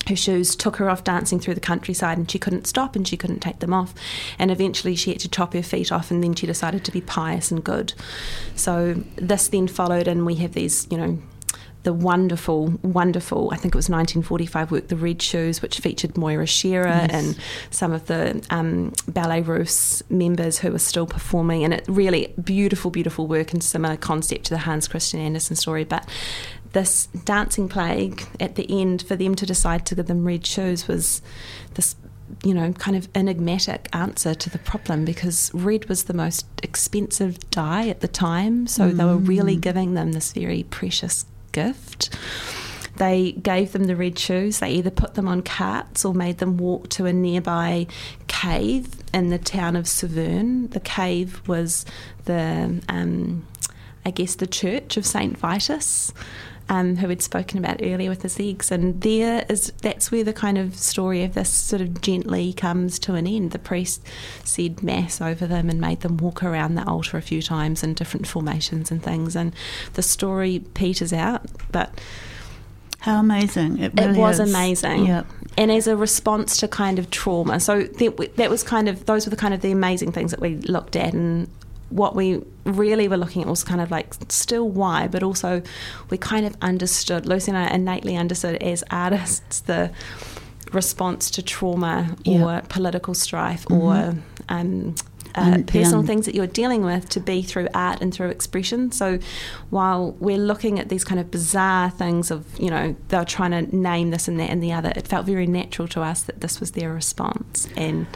her 0.09 0.17
shoes 0.17 0.57
took 0.57 0.77
her 0.77 0.89
off 0.89 1.05
dancing 1.05 1.39
through 1.39 1.55
the 1.55 1.61
countryside 1.61 2.19
and 2.19 2.31
she 2.31 2.39
couldn't 2.39 2.67
stop 2.67 2.97
and 2.97 3.07
she 3.07 3.17
couldn't 3.17 3.41
take 3.41 3.59
them 3.61 3.73
off 3.73 3.95
and 4.39 4.51
eventually 4.51 4.97
she 4.97 5.11
had 5.11 5.21
to 5.21 5.29
chop 5.29 5.53
her 5.53 5.63
feet 5.63 5.93
off 5.93 6.11
and 6.11 6.25
then 6.25 6.35
she 6.35 6.47
decided 6.47 6.85
to 6.85 6.91
be 6.91 7.01
pious 7.01 7.51
and 7.51 7.63
good 7.63 7.93
so 8.55 8.95
this 9.17 9.49
then 9.49 9.69
followed 9.69 10.09
and 10.09 10.27
we 10.27 10.37
have 10.37 10.53
these 10.53 10.87
you 10.91 10.97
know 10.97 11.19
the 11.83 11.93
wonderful, 11.95 12.79
wonderful, 12.83 13.51
I 13.53 13.57
think 13.57 13.75
it 13.75 13.79
was 13.79 13.89
1945 13.89 14.71
work, 14.71 14.89
The 14.89 14.97
Red 14.97 15.23
Shoes, 15.23 15.63
which 15.63 15.79
featured 15.79 16.17
Moira 16.19 16.47
Shearer 16.47 16.87
and 16.87 17.39
some 17.71 17.93
of 17.93 18.07
the 18.07 18.45
um, 18.51 18.93
Ballet 19.09 19.41
Russe 19.41 20.03
members 20.11 20.59
who 20.59 20.73
were 20.73 20.79
still 20.79 21.07
performing. 21.07 21.65
And 21.65 21.73
it 21.73 21.85
really 21.89 22.35
beautiful, 22.43 22.91
beautiful 22.91 23.27
work 23.27 23.53
and 23.55 23.63
similar 23.63 23.97
concept 23.97 24.45
to 24.47 24.51
the 24.51 24.59
Hans 24.59 24.89
Christian 24.89 25.21
Andersen 25.21 25.57
story. 25.57 25.85
But 25.85 26.07
this 26.73 27.07
dancing 27.25 27.69
plague 27.69 28.27
at 28.39 28.55
the 28.55 28.81
end, 28.81 29.03
for 29.03 29.17
them 29.17 29.35
to 29.35 29.47
decide 29.47 29.87
to 29.87 29.95
give 29.95 30.07
them 30.07 30.25
red 30.25 30.47
shoes 30.47 30.87
was 30.87 31.21
this 31.75 31.97
you 32.45 32.55
know, 32.55 32.73
kind 32.75 32.97
of 32.97 33.09
enigmatic 33.15 33.89
answer 33.93 34.35
to 34.35 34.51
the 34.51 34.59
problem 34.59 35.05
because 35.05 35.51
red 35.53 35.89
was 35.89 36.05
the 36.05 36.15
most 36.15 36.47
expensive 36.63 37.39
dye 37.51 37.89
at 37.89 38.01
the 38.01 38.09
time. 38.09 38.67
So 38.67 38.91
they 38.91 39.05
were 39.05 39.17
really 39.17 39.57
giving 39.57 39.95
them 39.95 40.13
this 40.13 40.33
very 40.33 40.63
precious 40.65 41.27
gift. 41.53 42.17
They 42.97 43.33
gave 43.33 43.73
them 43.73 43.85
the 43.85 43.97
red 43.97 44.19
shoes. 44.19 44.59
They 44.59 44.73
either 44.73 44.91
put 44.91 45.15
them 45.15 45.27
on 45.27 45.43
carts 45.43 46.05
or 46.05 46.15
made 46.15 46.39
them 46.39 46.57
walk 46.57 46.89
to 46.91 47.07
a 47.07 47.13
nearby 47.13 47.87
cave 48.27 48.89
in 49.13 49.31
the 49.31 49.39
town 49.39 49.77
of 49.77 49.87
Saverne. 49.87 50.71
The 50.71 50.81
cave 50.81 51.47
was 51.49 51.85
the, 52.25 52.81
um, 52.89 53.47
I 54.05 54.11
guess, 54.11 54.35
the 54.35 54.47
church 54.47 54.97
of 54.97 55.07
Saint 55.07 55.39
Vitus 55.39 56.13
um, 56.71 56.97
who 56.97 57.09
we'd 57.09 57.21
spoken 57.21 57.59
about 57.59 57.83
earlier 57.83 58.09
with 58.09 58.23
his 58.23 58.39
eggs, 58.41 58.71
and 58.71 59.03
there 59.03 59.45
is 59.51 59.73
that's 59.83 60.11
where 60.11 60.25
the 60.25 60.33
kind 60.33 60.57
of 60.57 60.77
story 60.77 61.25
of 61.25 61.35
this 61.35 61.51
sort 61.51 61.83
of 61.83 62.01
gently 62.01 62.53
comes 62.53 62.99
to 63.01 63.15
an 63.15 63.27
end. 63.27 63.51
The 63.51 63.59
priest 63.59 64.07
said 64.45 64.83
mass 64.83 65.21
over 65.21 65.47
them 65.47 65.69
and 65.69 65.81
made 65.81 66.01
them 66.01 66.17
walk 66.17 66.43
around 66.43 66.77
the 66.77 66.87
altar 66.87 67.19
a 67.19 67.23
few 67.23 67.43
times 67.43 67.83
in 67.83 67.95
different 67.95 68.27
formations 68.27 68.91
and 68.91 69.03
things, 69.03 69.37
and 69.37 69.53
the 69.95 70.03
story 70.03 70.61
peters 70.73 71.13
out, 71.13 71.43
but. 71.71 71.91
How 73.01 73.19
amazing. 73.19 73.79
It, 73.79 73.95
really 73.99 74.19
it 74.19 74.21
was 74.21 74.41
is. 74.41 74.51
amazing. 74.51 75.07
Yep. 75.07 75.27
And 75.57 75.73
as 75.73 75.87
a 75.87 75.97
response 75.97 76.59
to 76.59 76.69
kind 76.69 76.99
of 76.99 77.09
trauma. 77.09 77.59
So 77.59 77.85
that, 77.85 78.37
that 78.37 78.51
was 78.51 78.63
kind 78.63 78.91
of, 78.91 79.07
those 79.07 79.25
were 79.25 79.31
the 79.31 79.37
kind 79.37 79.55
of 79.55 79.63
the 79.63 79.73
amazing 79.73 80.13
things 80.13 80.33
that 80.33 80.41
we 80.41 80.57
looked 80.57 80.97
at. 80.97 81.15
And 81.15 81.49
what 81.91 82.17
we 82.17 82.43
really 82.65 83.09
were 83.09 83.17
looking 83.17 83.43
at 83.43 83.49
was 83.49 83.65
kind 83.65 83.81
of 83.81 83.91
like 83.91 84.15
still 84.29 84.69
why, 84.69 85.09
but 85.09 85.23
also 85.23 85.63
we 86.09 86.19
kind 86.19 86.47
of 86.47 86.57
understood, 86.63 87.27
Lucy 87.27 87.51
and 87.51 87.59
I 87.59 87.69
innately 87.69 88.17
understood 88.17 88.63
as 88.63 88.83
artists 88.91 89.61
the 89.61 89.91
response 90.73 91.31
to 91.33 91.43
trauma 91.43 92.17
or 92.27 92.63
political 92.69 93.13
strife 93.15 93.67
or 93.71 94.15
um, 94.49 94.95
uh, 95.37 95.55
And 95.55 95.67
personal 95.67 96.01
um, 96.01 96.07
things 96.07 96.27
that 96.27 96.35
you're 96.35 96.47
dealing 96.47 96.85
with 96.85 97.09
to 97.11 97.21
be 97.21 97.43
through 97.43 97.69
art 97.73 98.01
and 98.01 98.13
through 98.13 98.31
expression. 98.31 98.91
So 98.91 99.19
while 99.71 100.13
we're 100.19 100.39
looking 100.39 100.81
at 100.81 100.89
these 100.89 101.05
kind 101.05 101.21
of 101.21 101.31
bizarre 101.31 101.91
things 101.91 102.31
of, 102.31 102.47
you 102.59 102.69
know, 102.69 102.97
they're 103.09 103.25
trying 103.25 103.53
to 103.53 103.77
name 103.77 104.11
this 104.11 104.27
and 104.27 104.41
that 104.41 104.51
and 104.51 104.63
the 104.63 104.73
other, 104.73 104.93
it 104.97 105.07
felt 105.07 105.27
very 105.27 105.47
natural 105.47 105.87
to 105.89 106.03
us 106.03 106.23
that 106.23 106.41
this 106.41 106.59
was 106.59 106.73
their 106.73 106.93
response. 106.93 107.69
And 107.77 108.07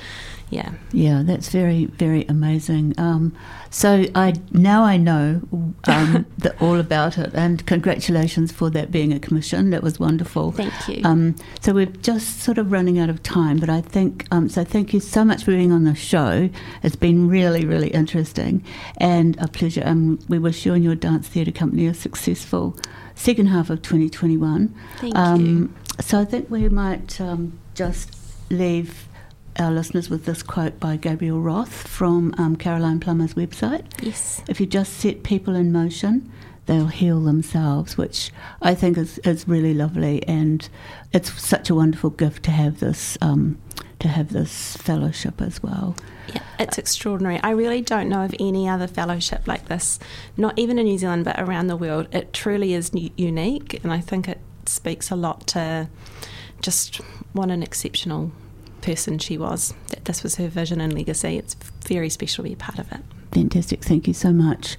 yeah. 0.55 0.73
Yeah, 0.93 1.23
that's 1.25 1.49
very, 1.49 1.87
very 1.87 2.25
amazing. 2.29 2.95
Um, 2.97 3.35
so 3.71 4.05
I 4.15 4.35
now 4.53 4.85
I 4.85 4.97
know 4.97 5.43
um, 5.89 6.27
the, 6.39 6.57
all 6.61 6.79
about 6.79 7.19
it, 7.19 7.33
and 7.35 7.67
congratulations 7.67 8.53
for 8.53 8.71
that 8.71 8.93
being 8.93 9.13
a 9.13 9.19
commission. 9.19 9.71
That 9.71 9.83
was 9.83 9.99
wonderful. 9.99 10.53
Thank 10.53 10.89
you. 10.89 11.03
Um, 11.05 11.35
so 11.61 11.73
we're 11.73 11.87
just 11.87 12.41
sort 12.41 12.59
of 12.59 12.71
running 12.71 13.01
out 13.01 13.11
of 13.11 13.21
time, 13.25 13.59
but 13.59 13.69
I 13.69 13.81
think 13.81 14.27
um, 14.31 14.49
so. 14.49 14.63
Thank 14.65 14.95
you 14.95 15.01
so 15.01 15.25
much 15.25 15.43
for 15.43 15.51
being 15.51 15.73
on 15.73 15.85
the 15.85 15.95
show. 15.95 16.49
It's 16.85 16.97
been 16.97 17.29
really, 17.29 17.67
really 17.67 17.89
interesting 17.89 18.65
and 18.99 19.37
a 19.41 19.49
pleasure. 19.49 19.83
And 19.83 20.25
we 20.29 20.39
wish 20.39 20.65
you 20.65 20.73
and 20.75 20.85
your 20.85 20.95
dance 20.95 21.29
theatre 21.29 21.53
company 21.53 21.87
a 21.87 21.95
successful 21.95 22.77
second 23.17 23.47
half 23.47 23.71
of 23.71 23.83
2021. 23.83 24.75
Thank 24.99 25.17
um, 25.17 25.41
you. 25.41 25.75
So 26.01 26.21
I 26.21 26.25
think 26.25 26.51
we 26.51 26.69
might 26.69 27.21
um, 27.21 27.59
just 27.75 28.17
leave 28.51 29.09
our 29.59 29.71
listeners 29.71 30.11
with 30.11 30.25
this 30.25 30.43
quote 30.43 30.81
by 30.81 30.97
Gabriel 30.97 31.41
Roth 31.41 31.87
from 31.87 32.35
um, 32.39 32.57
Caroline 32.57 33.01
Plummer's 33.01 33.35
website. 33.35 33.85
Yes. 34.03 34.43
If 34.49 34.61
you 34.61 34.67
just 34.67 34.95
set 34.95 35.23
people 35.23 35.55
in 35.55 35.73
motion, 35.73 36.31
they'll 36.67 36.87
heal 36.87 37.21
themselves, 37.21 37.97
which 37.97 38.33
I 38.63 38.75
think 38.75 38.99
is, 38.99 39.19
is 39.19 39.47
really 39.47 39.75
lovely, 39.75 40.27
and 40.27 40.69
it's 41.13 41.33
such 41.41 41.71
a 41.71 41.75
wonderful 41.75 42.11
gift 42.11 42.45
to 42.45 42.51
have 42.51 42.81
this 42.81 43.19
um, 43.21 43.59
to 44.01 44.09
have 44.09 44.33
this 44.33 44.77
fellowship 44.79 45.41
as 45.41 45.63
well. 45.63 45.97
Yeah, 46.29 46.43
it's 46.59 46.79
extraordinary. 46.79 47.39
I 47.43 47.51
really 47.51 47.81
don't 47.81 48.09
know 48.09 48.25
of 48.25 48.35
any 48.41 48.69
other 48.69 48.87
fellowship 48.87 49.47
like 49.47 49.69
this, 49.69 49.99
not 50.37 50.59
even 50.59 50.79
in 50.79 50.87
New 50.87 50.99
Zealand, 50.99 51.25
but 51.25 51.39
around 51.39 51.69
the 51.69 51.77
world. 51.77 52.09
It 52.13 52.33
truly 52.33 52.75
is 52.75 52.91
unique, 52.93 53.83
and 53.83 53.93
I 53.93 54.01
think 54.01 54.29
it 54.29 54.41
speaks 54.67 55.11
a 55.11 55.17
lot 55.17 55.47
to 55.49 55.89
just 56.61 56.97
what 57.33 57.51
an 57.51 57.63
exceptional 57.63 58.33
person 58.85 59.19
she 59.19 59.39
was. 59.39 59.75
That 59.89 60.05
this 60.05 60.23
was 60.23 60.37
her 60.37 60.49
vision 60.49 60.81
and 60.81 60.93
legacy. 60.93 61.39
It's 61.39 61.55
very 61.87 62.11
special 62.11 62.45
to 62.45 62.51
be 62.51 62.55
a 62.55 62.57
part 62.57 62.79
of 62.79 62.93
it. 62.93 63.01
Fantastic, 63.33 63.83
thank 63.83 64.07
you 64.07 64.15
so 64.15 64.33
much. 64.33 64.77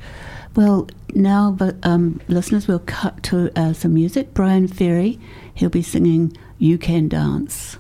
Well, 0.56 0.88
now, 1.14 1.52
but 1.52 1.76
um, 1.84 2.22
listeners, 2.28 2.68
we'll 2.68 2.80
cut 2.80 3.22
to 3.24 3.52
uh, 3.60 3.74
some 3.74 3.94
music. 3.94 4.34
Bryan 4.34 4.68
Ferry, 4.68 5.20
he'll 5.54 5.70
be 5.70 5.82
singing 5.82 6.38
"You 6.58 6.78
Can 6.78 7.10
Dance." 7.10 7.78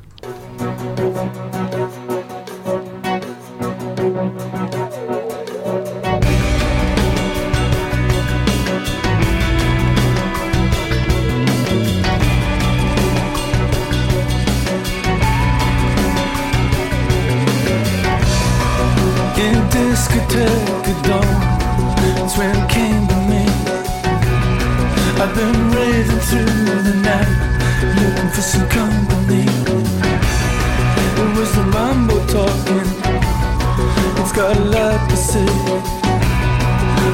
Discotheque 20.35 21.03
dawn. 21.07 21.35
That's 22.15 22.37
when 22.37 22.51
it 22.55 22.69
came 22.69 23.07
to 23.07 23.19
me. 23.31 23.45
I've 25.21 25.33
been 25.33 25.57
raving 25.71 26.23
through 26.29 26.81
the 26.87 26.95
night, 27.09 27.31
looking 27.99 28.29
for 28.35 28.41
some 28.41 28.67
company. 28.69 29.45
It 31.21 31.29
was 31.37 31.51
the 31.55 31.65
mambo 31.75 32.17
talking. 32.35 32.89
It's 34.19 34.33
got 34.33 34.57
a 34.57 34.65
lot 34.75 35.09
to 35.09 35.17
say. 35.17 35.51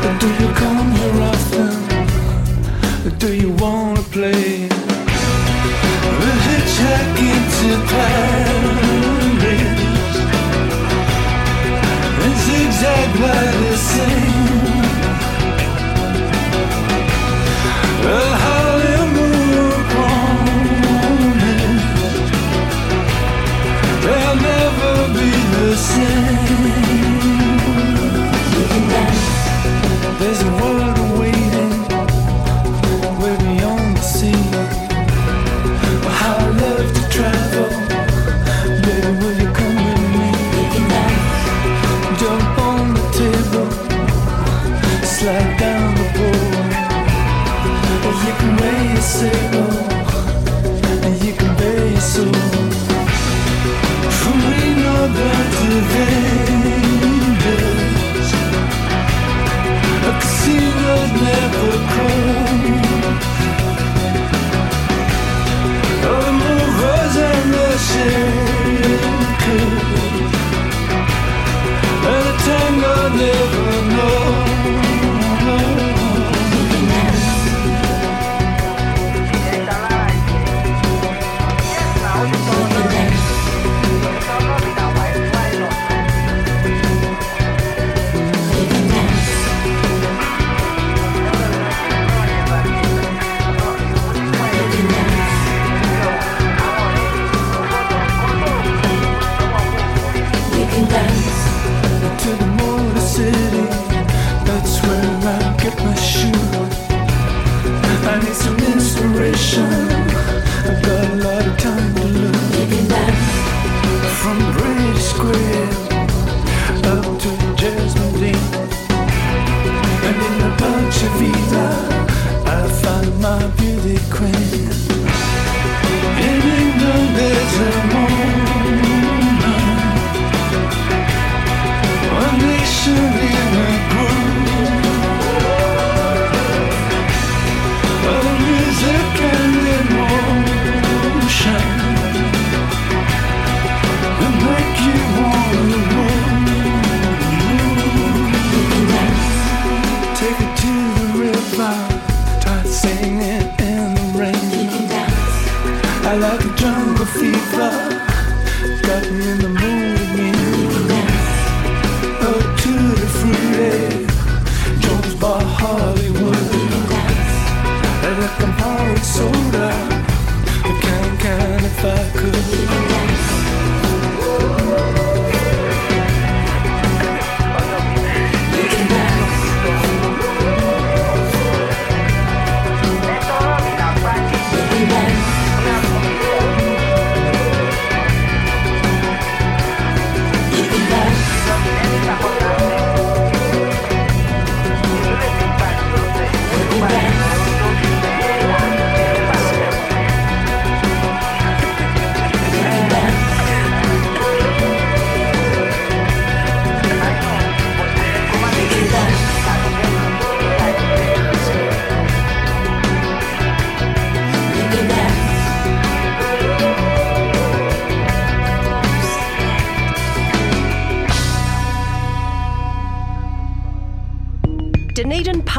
But 0.02 0.14
do 0.22 0.28
you 0.42 0.50
come 0.64 0.92
here 0.98 1.18
often? 1.32 1.74
Or 3.06 3.14
do 3.24 3.34
you 3.34 3.52
wanna 3.64 4.04
play? 4.16 4.68
We're 6.20 6.40
hitchhiking 6.48 7.44
to 7.58 7.70
Paris 7.92 8.61
and 12.84 13.51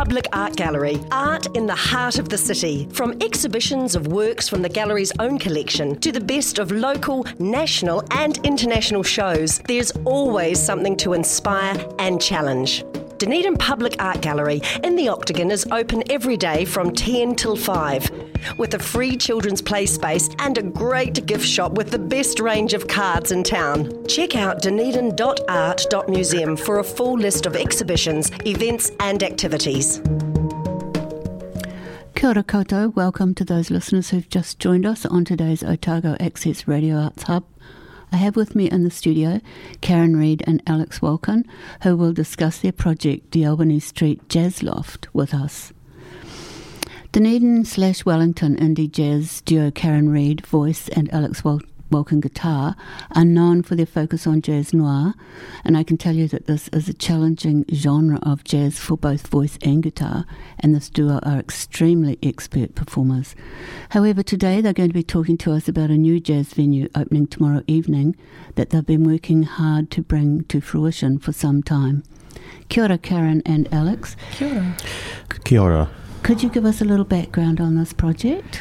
Public 0.02 0.26
Art 0.32 0.56
Gallery, 0.56 0.98
art 1.12 1.46
in 1.56 1.64
the 1.64 1.76
heart 1.76 2.18
of 2.18 2.28
the 2.28 2.36
city. 2.36 2.88
From 2.90 3.16
exhibitions 3.22 3.94
of 3.94 4.08
works 4.08 4.48
from 4.48 4.60
the 4.60 4.68
gallery's 4.68 5.12
own 5.20 5.38
collection 5.38 5.94
to 6.00 6.10
the 6.10 6.20
best 6.20 6.58
of 6.58 6.72
local, 6.72 7.24
national, 7.38 8.02
and 8.10 8.36
international 8.44 9.04
shows, 9.04 9.60
there's 9.68 9.92
always 10.04 10.60
something 10.60 10.96
to 10.96 11.12
inspire 11.12 11.76
and 12.00 12.20
challenge. 12.20 12.84
Dunedin 13.22 13.56
Public 13.56 13.94
Art 14.02 14.20
Gallery 14.20 14.60
in 14.82 14.96
the 14.96 15.08
Octagon 15.08 15.52
is 15.52 15.64
open 15.70 16.02
every 16.10 16.36
day 16.36 16.64
from 16.64 16.92
10 16.92 17.36
till 17.36 17.54
5. 17.54 18.10
with 18.58 18.74
a 18.74 18.80
free 18.80 19.16
children's 19.16 19.62
play 19.62 19.86
space 19.86 20.28
and 20.40 20.58
a 20.58 20.62
great 20.62 21.24
gift 21.24 21.46
shop 21.46 21.70
with 21.74 21.92
the 21.92 22.00
best 22.00 22.40
range 22.40 22.74
of 22.74 22.88
cards 22.88 23.30
in 23.30 23.44
town. 23.44 24.04
Check 24.08 24.34
out 24.34 24.60
dunedin.art.museum 24.60 26.56
for 26.56 26.80
a 26.80 26.84
full 26.84 27.16
list 27.16 27.46
of 27.46 27.54
exhibitions, 27.54 28.32
events, 28.44 28.90
and 28.98 29.22
activities. 29.22 30.00
Kia 32.16 32.30
ora 32.30 32.42
koutou, 32.42 32.92
welcome 32.96 33.36
to 33.36 33.44
those 33.44 33.70
listeners 33.70 34.10
who've 34.10 34.28
just 34.28 34.58
joined 34.58 34.84
us 34.84 35.06
on 35.06 35.24
today's 35.24 35.62
Otago 35.62 36.16
Access 36.18 36.66
Radio 36.66 36.96
Arts 36.96 37.22
Hub. 37.22 37.44
I 38.12 38.16
have 38.16 38.36
with 38.36 38.54
me 38.54 38.70
in 38.70 38.84
the 38.84 38.90
studio 38.90 39.40
Karin 39.80 40.16
Reid 40.16 40.44
and 40.46 40.62
Alex 40.66 41.00
Wolken, 41.00 41.44
who 41.82 41.96
will 41.96 42.12
discuss 42.12 42.58
their 42.58 42.72
project, 42.72 43.30
the 43.30 43.46
Albany 43.46 43.80
Street 43.80 44.28
Jazz 44.28 44.62
Loft, 44.62 45.08
with 45.14 45.32
us. 45.32 45.72
Dunedin 47.12 47.64
slash 47.64 48.04
Wellington 48.04 48.56
indie 48.56 48.90
jazz 48.90 49.40
duo 49.42 49.70
Karin 49.70 50.10
Reid, 50.10 50.46
voice, 50.46 50.88
and 50.90 51.12
Alex 51.12 51.40
Wolken 51.40 51.71
Wolken 51.92 52.20
guitar 52.20 52.74
are 53.14 53.24
known 53.24 53.62
for 53.62 53.76
their 53.76 53.86
focus 53.86 54.26
on 54.26 54.42
jazz 54.42 54.72
noir, 54.74 55.14
and 55.64 55.76
I 55.76 55.84
can 55.84 55.96
tell 55.96 56.14
you 56.14 56.26
that 56.28 56.46
this 56.46 56.68
is 56.68 56.88
a 56.88 56.94
challenging 56.94 57.64
genre 57.72 58.18
of 58.22 58.42
jazz 58.42 58.78
for 58.78 58.96
both 58.96 59.28
voice 59.28 59.58
and 59.62 59.82
guitar, 59.82 60.24
and 60.58 60.74
this 60.74 60.88
duo 60.88 61.20
are 61.22 61.38
extremely 61.38 62.18
expert 62.22 62.74
performers. 62.74 63.36
However, 63.90 64.22
today 64.22 64.60
they're 64.60 64.72
going 64.72 64.88
to 64.88 64.94
be 64.94 65.02
talking 65.02 65.36
to 65.38 65.52
us 65.52 65.68
about 65.68 65.90
a 65.90 65.96
new 65.96 66.18
jazz 66.18 66.54
venue 66.54 66.88
opening 66.94 67.26
tomorrow 67.26 67.62
evening 67.66 68.16
that 68.54 68.70
they've 68.70 68.84
been 68.84 69.04
working 69.04 69.44
hard 69.44 69.90
to 69.92 70.02
bring 70.02 70.44
to 70.44 70.60
fruition 70.60 71.18
for 71.18 71.32
some 71.32 71.62
time. 71.62 72.02
Kia 72.68 72.84
ora, 72.84 72.98
Karin 72.98 73.42
and 73.44 73.72
Alex. 73.72 74.16
Kia 74.32 74.48
ora. 74.48 74.76
Kia 75.44 75.60
ora. 75.60 75.90
Could 76.22 76.42
you 76.42 76.48
give 76.48 76.64
us 76.64 76.80
a 76.80 76.84
little 76.84 77.04
background 77.04 77.60
on 77.60 77.76
this 77.76 77.92
project? 77.92 78.60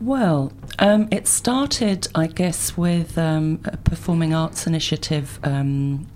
Well, 0.00 0.50
um, 0.78 1.08
it 1.10 1.28
started, 1.28 2.08
I 2.14 2.26
guess, 2.26 2.74
with 2.74 3.18
um, 3.18 3.60
a 3.66 3.76
performing 3.76 4.32
arts 4.32 4.66
initiative, 4.66 5.38
um, 5.42 6.06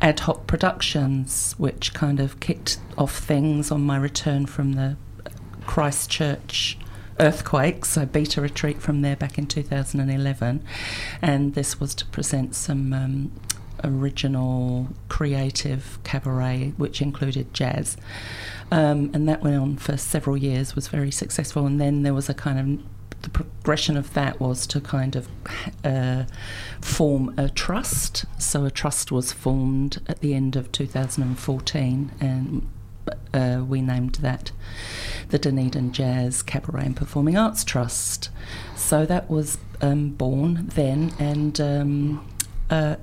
ad 0.00 0.20
hoc 0.20 0.46
productions, 0.46 1.54
which 1.58 1.92
kind 1.92 2.20
of 2.20 2.40
kicked 2.40 2.78
off 2.96 3.18
things 3.18 3.70
on 3.70 3.82
my 3.82 3.98
return 3.98 4.46
from 4.46 4.72
the 4.72 4.96
Christchurch 5.66 6.78
earthquakes. 7.20 7.98
I 7.98 8.06
beat 8.06 8.38
a 8.38 8.40
retreat 8.40 8.80
from 8.80 9.02
there 9.02 9.16
back 9.16 9.36
in 9.36 9.46
2011, 9.46 10.64
and 11.20 11.54
this 11.54 11.78
was 11.78 11.94
to 11.96 12.06
present 12.06 12.54
some 12.54 12.94
um, 12.94 13.32
original 13.84 14.88
creative 15.08 15.98
cabaret, 16.02 16.72
which 16.78 17.02
included 17.02 17.52
jazz. 17.52 17.98
Um, 18.70 19.10
and 19.14 19.28
that 19.28 19.42
went 19.42 19.56
on 19.56 19.76
for 19.76 19.96
several 19.96 20.36
years, 20.36 20.74
was 20.74 20.88
very 20.88 21.10
successful. 21.10 21.66
And 21.66 21.80
then 21.80 22.02
there 22.02 22.14
was 22.14 22.28
a 22.28 22.34
kind 22.34 22.58
of 22.58 22.84
the 23.22 23.30
progression 23.30 23.96
of 23.96 24.12
that 24.14 24.38
was 24.38 24.66
to 24.68 24.80
kind 24.80 25.16
of 25.16 25.28
uh, 25.84 26.24
form 26.80 27.34
a 27.36 27.48
trust. 27.48 28.24
So 28.38 28.64
a 28.64 28.70
trust 28.70 29.10
was 29.10 29.32
formed 29.32 30.00
at 30.06 30.20
the 30.20 30.34
end 30.34 30.54
of 30.54 30.70
2014, 30.70 32.12
and 32.20 32.68
uh, 33.32 33.64
we 33.66 33.80
named 33.82 34.16
that 34.16 34.52
the 35.28 35.38
Dunedin 35.38 35.92
Jazz 35.92 36.42
Cabaret 36.42 36.86
and 36.86 36.96
Performing 36.96 37.36
Arts 37.36 37.64
Trust. 37.64 38.30
So 38.76 39.06
that 39.06 39.28
was 39.30 39.58
um, 39.80 40.10
born 40.10 40.68
then, 40.74 41.12
and 41.18 41.60
um, 41.60 42.28
uh, 42.70 42.96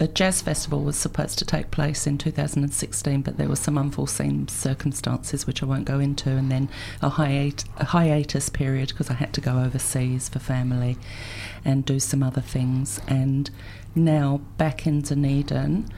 a 0.00 0.08
jazz 0.08 0.40
festival 0.40 0.82
was 0.82 0.96
supposed 0.96 1.38
to 1.38 1.44
take 1.44 1.70
place 1.70 2.06
in 2.06 2.16
2016, 2.16 3.20
but 3.20 3.36
there 3.36 3.50
were 3.50 3.54
some 3.54 3.76
unforeseen 3.76 4.48
circumstances 4.48 5.46
which 5.46 5.62
I 5.62 5.66
won't 5.66 5.84
go 5.84 6.00
into, 6.00 6.30
and 6.30 6.50
then 6.50 6.70
a, 7.02 7.10
hiat- 7.10 7.66
a 7.76 7.84
hiatus 7.84 8.48
period 8.48 8.88
because 8.88 9.10
I 9.10 9.14
had 9.14 9.34
to 9.34 9.42
go 9.42 9.58
overseas 9.58 10.30
for 10.30 10.38
family 10.38 10.96
and 11.66 11.84
do 11.84 12.00
some 12.00 12.22
other 12.22 12.40
things. 12.40 12.98
And 13.06 13.50
now 13.94 14.40
back 14.56 14.86
in 14.86 15.02
Dunedin, 15.02 15.90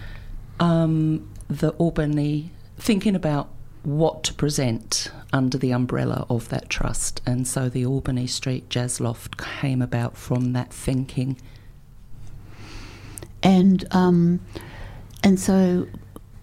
um, 0.58 1.30
the 1.48 1.70
Albany, 1.70 2.50
thinking 2.76 3.14
about 3.14 3.50
what 3.84 4.24
to 4.24 4.34
present 4.34 5.12
under 5.32 5.58
the 5.58 5.70
umbrella 5.70 6.26
of 6.28 6.48
that 6.48 6.68
trust, 6.68 7.22
and 7.24 7.46
so 7.46 7.68
the 7.68 7.86
Albany 7.86 8.26
Street 8.26 8.68
Jazz 8.68 9.00
Loft 9.00 9.38
came 9.38 9.80
about 9.80 10.16
from 10.16 10.54
that 10.54 10.72
thinking 10.72 11.36
and 13.42 13.84
um, 13.92 14.40
and 15.22 15.38
so 15.38 15.86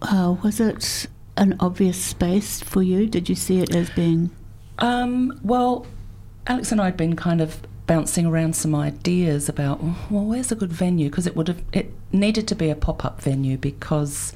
uh, 0.02 0.36
was 0.42 0.60
it 0.60 1.06
an 1.36 1.56
obvious 1.60 2.02
space 2.02 2.60
for 2.60 2.82
you? 2.82 3.06
Did 3.06 3.28
you 3.28 3.34
see 3.34 3.60
it 3.60 3.74
as 3.74 3.90
being? 3.90 4.30
Um, 4.78 5.38
well, 5.42 5.86
Alex 6.46 6.72
and 6.72 6.80
I 6.80 6.86
had 6.86 6.96
been 6.96 7.16
kind 7.16 7.40
of 7.40 7.60
bouncing 7.86 8.26
around 8.26 8.54
some 8.54 8.74
ideas 8.74 9.48
about 9.48 9.82
well, 10.10 10.24
where's 10.24 10.52
a 10.52 10.54
good 10.54 10.72
venue? 10.72 11.10
Because 11.10 11.26
it 11.26 11.36
would 11.36 11.48
have 11.48 11.62
it 11.72 11.92
needed 12.12 12.46
to 12.48 12.54
be 12.54 12.70
a 12.70 12.76
pop 12.76 13.04
up 13.04 13.20
venue 13.20 13.56
because. 13.56 14.32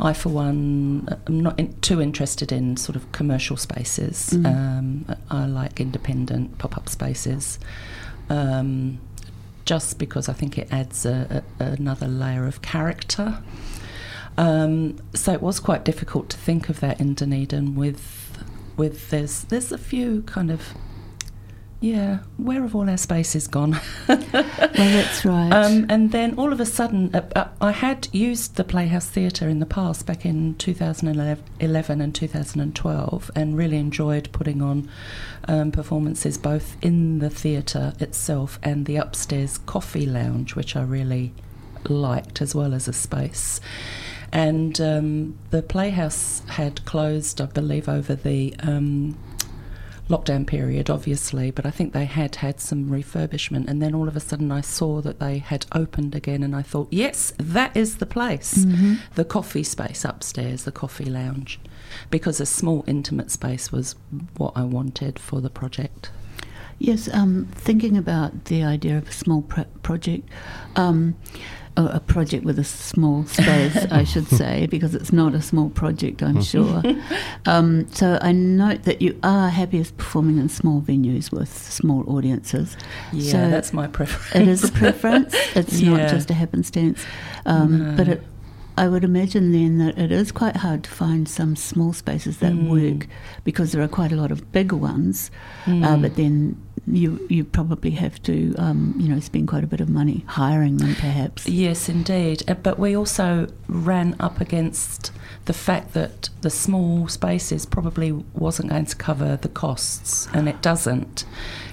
I, 0.00 0.12
for 0.12 0.28
one, 0.28 1.08
am 1.26 1.40
not 1.40 1.58
in, 1.58 1.74
too 1.80 2.00
interested 2.00 2.52
in 2.52 2.76
sort 2.76 2.94
of 2.94 3.10
commercial 3.10 3.56
spaces. 3.56 4.30
Mm. 4.30 4.46
Um, 4.46 5.16
I 5.28 5.46
like 5.46 5.80
independent 5.80 6.56
pop 6.58 6.76
up 6.76 6.88
spaces. 6.88 7.58
Um, 8.30 9.00
just 9.68 9.98
because 9.98 10.30
I 10.30 10.32
think 10.32 10.56
it 10.56 10.72
adds 10.72 11.04
a, 11.04 11.44
a, 11.60 11.64
another 11.64 12.08
layer 12.08 12.46
of 12.46 12.62
character. 12.62 13.38
Um, 14.38 14.96
so 15.12 15.34
it 15.34 15.42
was 15.42 15.60
quite 15.60 15.84
difficult 15.84 16.30
to 16.30 16.38
think 16.38 16.70
of 16.70 16.80
that 16.80 16.98
in 16.98 17.12
Dunedin 17.12 17.74
with 17.74 18.42
with 18.78 19.10
there's 19.10 19.44
there's 19.44 19.70
a 19.70 19.76
few 19.76 20.22
kind 20.22 20.50
of 20.50 20.72
yeah, 21.80 22.18
where 22.38 22.62
have 22.62 22.74
all 22.74 22.90
our 22.90 22.96
spaces 22.96 23.46
gone? 23.46 23.80
well, 24.08 24.18
that's 24.28 25.24
right. 25.24 25.52
Um, 25.52 25.86
and 25.88 26.10
then 26.10 26.34
all 26.34 26.52
of 26.52 26.58
a 26.58 26.66
sudden, 26.66 27.14
uh, 27.14 27.28
uh, 27.36 27.48
I 27.60 27.70
had 27.70 28.08
used 28.10 28.56
the 28.56 28.64
Playhouse 28.64 29.06
Theatre 29.06 29.48
in 29.48 29.60
the 29.60 29.66
past, 29.66 30.04
back 30.04 30.26
in 30.26 30.56
2011 30.56 32.00
and 32.00 32.14
2012, 32.14 33.30
and 33.36 33.56
really 33.56 33.76
enjoyed 33.76 34.28
putting 34.32 34.60
on 34.60 34.90
um, 35.46 35.70
performances 35.70 36.36
both 36.36 36.76
in 36.82 37.20
the 37.20 37.30
theatre 37.30 37.92
itself 38.00 38.58
and 38.64 38.86
the 38.86 38.96
upstairs 38.96 39.58
coffee 39.58 40.06
lounge, 40.06 40.56
which 40.56 40.74
I 40.74 40.82
really 40.82 41.32
liked, 41.88 42.42
as 42.42 42.56
well 42.56 42.74
as 42.74 42.88
a 42.88 42.92
space. 42.92 43.60
And 44.32 44.80
um, 44.80 45.38
the 45.50 45.62
Playhouse 45.62 46.42
had 46.48 46.84
closed, 46.84 47.40
I 47.40 47.46
believe, 47.46 47.88
over 47.88 48.16
the 48.16 48.54
um, 48.58 49.16
lockdown 50.08 50.46
period, 50.46 50.88
obviously, 50.88 51.50
but 51.50 51.66
I 51.66 51.70
think 51.70 51.92
they 51.92 52.06
had 52.06 52.36
had 52.36 52.60
some 52.60 52.88
refurbishment. 52.88 53.68
And 53.68 53.82
then 53.82 53.94
all 53.94 54.08
of 54.08 54.16
a 54.16 54.20
sudden, 54.20 54.50
I 54.50 54.62
saw 54.62 55.00
that 55.02 55.20
they 55.20 55.38
had 55.38 55.66
opened 55.72 56.14
again, 56.14 56.42
and 56.42 56.56
I 56.56 56.62
thought, 56.62 56.88
yes, 56.90 57.32
that 57.38 57.76
is 57.76 57.96
the 57.96 58.06
place 58.06 58.64
mm-hmm. 58.64 58.94
the 59.14 59.24
coffee 59.24 59.62
space 59.62 60.04
upstairs, 60.04 60.64
the 60.64 60.72
coffee 60.72 61.04
lounge, 61.04 61.60
because 62.10 62.40
a 62.40 62.46
small, 62.46 62.84
intimate 62.86 63.30
space 63.30 63.70
was 63.70 63.94
what 64.36 64.52
I 64.56 64.64
wanted 64.64 65.18
for 65.18 65.40
the 65.40 65.50
project. 65.50 66.10
Yes, 66.78 67.12
um, 67.12 67.48
thinking 67.52 67.96
about 67.96 68.46
the 68.46 68.62
idea 68.62 68.98
of 68.98 69.08
a 69.08 69.12
small 69.12 69.42
pro- 69.42 69.64
project. 69.82 70.28
Um, 70.76 71.16
a 71.86 72.00
project 72.00 72.44
with 72.44 72.58
a 72.58 72.64
small 72.64 73.24
space, 73.26 73.76
I 73.90 74.04
should 74.04 74.26
say, 74.40 74.66
because 74.66 74.94
it's 74.94 75.12
not 75.12 75.34
a 75.34 75.40
small 75.42 75.70
project, 75.70 76.22
I'm 76.22 76.42
sure. 76.42 76.82
Um, 77.46 77.86
so 77.92 78.18
I 78.20 78.32
note 78.32 78.82
that 78.84 79.00
you 79.02 79.18
are 79.22 79.48
happiest 79.48 79.96
performing 79.96 80.38
in 80.38 80.48
small 80.48 80.80
venues 80.80 81.30
with 81.30 81.48
small 81.56 82.04
audiences. 82.08 82.76
Yeah, 83.12 83.32
so 83.32 83.50
that's 83.50 83.72
my 83.72 83.86
preference. 83.86 84.34
It 84.34 84.48
is 84.48 84.64
a 84.64 84.72
preference. 84.72 85.34
It's 85.54 85.80
Yeah. 85.80 85.90
not 85.96 86.08
just 86.10 86.30
a 86.30 86.34
happenstance. 86.34 87.04
Um, 87.46 87.78
No. 87.78 87.96
But 87.96 88.08
it, 88.08 88.22
I 88.76 88.86
would 88.88 89.02
imagine 89.04 89.50
then 89.52 89.78
that 89.78 89.98
it 89.98 90.12
is 90.12 90.30
quite 90.30 90.56
hard 90.56 90.84
to 90.84 90.90
find 90.90 91.28
some 91.28 91.56
small 91.56 91.92
spaces 91.92 92.38
that 92.38 92.52
Mm. 92.52 92.68
work 92.68 93.08
because 93.44 93.72
there 93.72 93.82
are 93.82 93.88
quite 93.88 94.12
a 94.12 94.16
lot 94.16 94.30
of 94.30 94.52
bigger 94.52 94.76
ones. 94.76 95.30
Uh, 95.66 95.70
Mm. 95.70 96.02
but 96.02 96.14
then 96.16 96.56
you 96.94 97.26
you 97.28 97.44
probably 97.44 97.90
have 97.92 98.22
to 98.22 98.54
um, 98.56 98.94
you 98.98 99.08
know 99.08 99.20
spend 99.20 99.48
quite 99.48 99.64
a 99.64 99.66
bit 99.66 99.80
of 99.80 99.88
money 99.88 100.24
hiring 100.26 100.78
them 100.78 100.94
perhaps. 100.94 101.46
Yes, 101.48 101.88
indeed. 101.88 102.42
Uh, 102.48 102.54
But 102.54 102.78
we 102.78 102.96
also 102.96 103.48
ran 103.68 104.16
up 104.20 104.40
against 104.40 105.12
the 105.44 105.52
fact 105.52 105.94
that 105.94 106.30
the 106.42 106.50
small 106.50 107.08
spaces 107.08 107.66
probably 107.66 108.12
wasn't 108.34 108.70
going 108.70 108.86
to 108.86 108.96
cover 108.96 109.36
the 109.36 109.48
costs, 109.48 110.28
and 110.32 110.48
it 110.48 110.60
doesn't. 110.62 111.24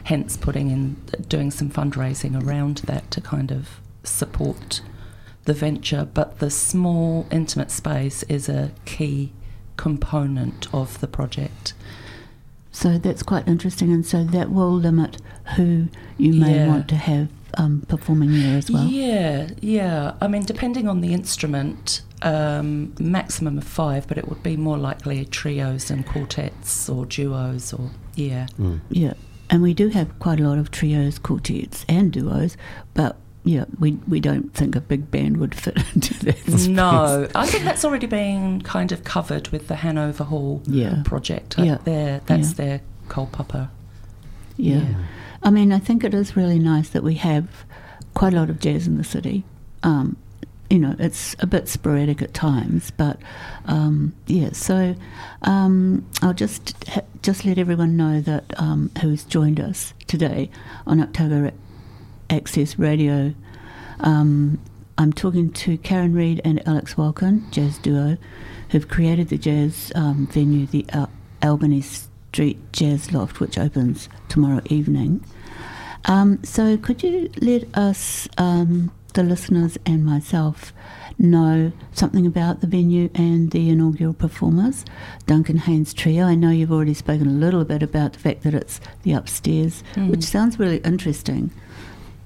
Hence, 0.05 0.37
putting 0.37 0.69
in 0.69 0.95
doing 1.27 1.49
some 1.51 1.69
fundraising 1.69 2.41
around 2.41 2.77
that 2.85 3.09
to 3.11 3.21
kind 3.21 3.51
of 3.51 3.81
support 4.03 4.81
the 5.45 5.53
venture. 5.53 6.07
But 6.13 6.39
the 6.39 6.51
small, 6.51 7.25
intimate 7.31 7.71
space 7.71 8.21
is 8.23 8.47
a 8.47 8.71
key 8.85 9.33
component 9.77 10.73
of 10.73 10.99
the 11.01 11.07
project. 11.07 11.73
So 12.75 12.97
that's 12.97 13.23
quite 13.23 13.47
interesting, 13.47 13.93
and 13.93 14.05
so 14.05 14.23
that 14.25 14.51
will 14.51 14.73
limit 14.73 15.17
who 15.55 15.87
you 16.17 16.33
may 16.33 16.55
Yeah. 16.57 16.67
want 16.67 16.87
to 16.89 16.95
have 16.97 17.29
um, 17.57 17.83
performing 17.87 18.31
there 18.33 18.57
as 18.57 18.69
well. 18.69 18.83
Yeah, 18.85 19.47
yeah. 19.61 20.15
I 20.21 20.27
mean, 20.27 20.43
depending 20.43 20.89
on 20.89 20.99
the 20.99 21.13
instrument, 21.13 22.01
um, 22.21 22.93
maximum 22.99 23.57
of 23.57 23.63
five, 23.63 24.07
but 24.09 24.17
it 24.17 24.27
would 24.27 24.43
be 24.43 24.57
more 24.57 24.77
likely 24.77 25.23
trios 25.23 25.89
and 25.89 26.05
quartets 26.05 26.89
or 26.89 27.05
duos 27.05 27.71
or 27.71 27.91
yeah. 28.15 28.47
Mm. 28.59 28.81
Yeah. 28.89 29.13
and 29.49 29.61
we 29.61 29.73
do 29.73 29.87
have 29.89 30.19
quite 30.19 30.39
a 30.41 30.43
lot 30.43 30.57
of 30.57 30.69
trios, 30.69 31.17
quartets, 31.17 31.85
and 31.87 32.11
duos, 32.11 32.57
but 32.93 33.15
yeah, 33.45 33.65
we 33.79 33.93
we 34.07 34.19
don't 34.19 34.53
think 34.53 34.75
a 34.75 34.81
big 34.81 35.09
band 35.11 35.37
would 35.37 35.55
fit 35.55 35.77
into 35.95 36.13
that. 36.25 36.37
space. 36.39 36.67
No, 36.67 37.27
I 37.33 37.45
think 37.45 37.63
that's 37.63 37.85
already 37.85 38.07
been 38.07 38.61
kind 38.63 38.91
of 38.91 39.03
covered 39.05 39.47
with 39.49 39.67
the 39.69 39.75
Hanover 39.75 40.25
Hall 40.25 40.61
Yeah. 40.65 41.01
project. 41.05 41.55
Yeah. 41.57 41.77
There, 41.85 42.21
that's 42.25 42.49
Yeah. 42.49 42.55
their 42.65 42.81
Cole 43.07 43.29
Pupper. 43.31 43.69
Yeah. 44.57 44.77
Yeah. 44.79 44.95
I 45.43 45.51
mean, 45.51 45.71
I 45.71 45.79
think 45.79 46.03
it 46.03 46.13
is 46.13 46.35
really 46.35 46.59
nice 46.59 46.89
that 46.89 47.03
we 47.03 47.13
have 47.15 47.47
quite 48.15 48.33
a 48.33 48.37
lot 48.37 48.49
of 48.49 48.59
jazz 48.59 48.87
in 48.87 48.97
the 48.97 49.03
city. 49.03 49.43
Um, 49.83 50.17
you 50.69 50.79
know, 50.79 50.95
it's 50.97 51.35
a 51.39 51.45
bit 51.45 51.67
sporadic 51.69 52.23
at 52.23 52.33
times, 52.33 52.89
but 52.97 53.19
um, 53.65 54.15
yeah. 54.25 54.49
So 54.53 54.95
um, 55.43 56.03
I'll 56.23 56.33
just 56.33 56.73
just 57.21 57.45
let 57.45 57.59
everyone 57.59 57.95
know 57.95 58.21
that 58.21 58.45
um, 58.59 58.89
who's 59.01 59.23
joined 59.23 59.59
us 59.59 59.93
today 60.07 60.49
on 60.87 60.99
Otago 61.01 61.51
Access 62.29 62.77
Radio. 62.77 63.33
Um, 63.99 64.59
I'm 64.97 65.11
talking 65.11 65.51
to 65.53 65.77
Karin 65.77 66.13
Reid 66.13 66.41
and 66.45 66.65
Alex 66.67 66.95
Wolken, 66.95 67.49
jazz 67.51 67.77
duo, 67.77 68.17
who've 68.69 68.87
created 68.87 69.29
the 69.29 69.37
jazz 69.37 69.91
um, 69.95 70.27
venue, 70.27 70.65
the 70.65 70.85
Al- 70.89 71.09
Albany 71.41 71.81
Street 71.81 72.57
Jazz 72.71 73.11
Loft, 73.11 73.39
which 73.39 73.57
opens 73.57 74.09
tomorrow 74.29 74.61
evening. 74.65 75.23
Um, 76.05 76.43
so, 76.43 76.77
could 76.77 77.03
you 77.03 77.29
let 77.41 77.63
us, 77.75 78.27
um, 78.37 78.91
the 79.13 79.23
listeners 79.23 79.77
and 79.85 80.05
myself, 80.05 80.71
know 81.17 81.71
something 81.93 82.25
about 82.27 82.59
the 82.61 82.67
venue 82.67 83.09
and 83.15 83.51
the 83.51 83.69
inaugural 83.69 84.13
performers, 84.13 84.85
Duncan 85.25 85.57
Haynes 85.57 85.93
Trio? 85.93 86.25
I 86.25 86.35
know 86.35 86.51
you've 86.51 86.71
already 86.71 86.93
spoken 86.93 87.27
a 87.27 87.31
little 87.31 87.65
bit 87.65 87.81
about 87.81 88.13
the 88.13 88.19
fact 88.19 88.43
that 88.43 88.53
it's 88.53 88.79
the 89.03 89.13
upstairs, 89.13 89.83
which 89.95 90.23
sounds 90.23 90.59
really 90.59 90.77
interesting. 90.77 91.51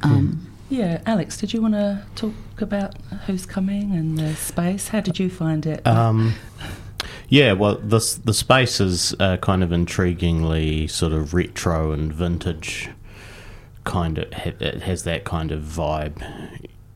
Um, 0.01 0.45
Yeah, 0.69 1.01
Alex, 1.07 1.37
did 1.37 1.51
you 1.51 1.61
want 1.63 1.73
to 1.73 2.03
talk 2.15 2.33
about 2.59 2.95
who's 3.25 3.45
coming 3.47 3.91
and 3.93 4.17
the 4.19 4.35
space? 4.35 4.89
How 4.89 4.99
did 4.99 5.17
you 5.17 5.27
find 5.29 5.65
it? 5.65 5.85
Um, 5.87 6.35
yeah, 7.27 7.53
well, 7.53 7.75
the 7.75 7.99
the 8.23 8.33
space 8.33 8.79
is 8.79 9.15
uh, 9.19 9.37
kind 9.37 9.63
of 9.63 9.71
intriguingly 9.71 10.87
sort 10.89 11.11
of 11.11 11.33
retro 11.33 11.91
and 11.91 12.13
vintage. 12.13 12.89
Kind 13.83 14.19
of, 14.19 14.31
it 14.31 14.83
has 14.83 15.03
that 15.05 15.23
kind 15.23 15.51
of 15.51 15.63
vibe. 15.63 16.21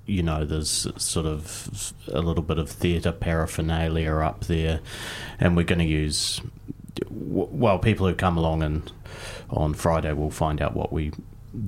You 0.06 0.22
know, 0.22 0.46
there's 0.46 0.88
sort 0.98 1.26
of 1.26 1.94
a 2.12 2.22
little 2.22 2.44
bit 2.44 2.60
of 2.60 2.70
theatre 2.70 3.12
paraphernalia 3.12 4.14
up 4.18 4.46
there, 4.46 4.82
and 5.40 5.56
we're 5.56 5.64
going 5.64 5.80
to 5.80 5.86
use. 5.86 6.42
Well, 7.10 7.80
people 7.80 8.08
who 8.08 8.14
come 8.14 8.38
along 8.38 8.62
and 8.62 8.92
on 9.50 9.74
Friday 9.74 10.14
will 10.14 10.30
find 10.30 10.62
out 10.62 10.76
what 10.76 10.94
we 10.94 11.12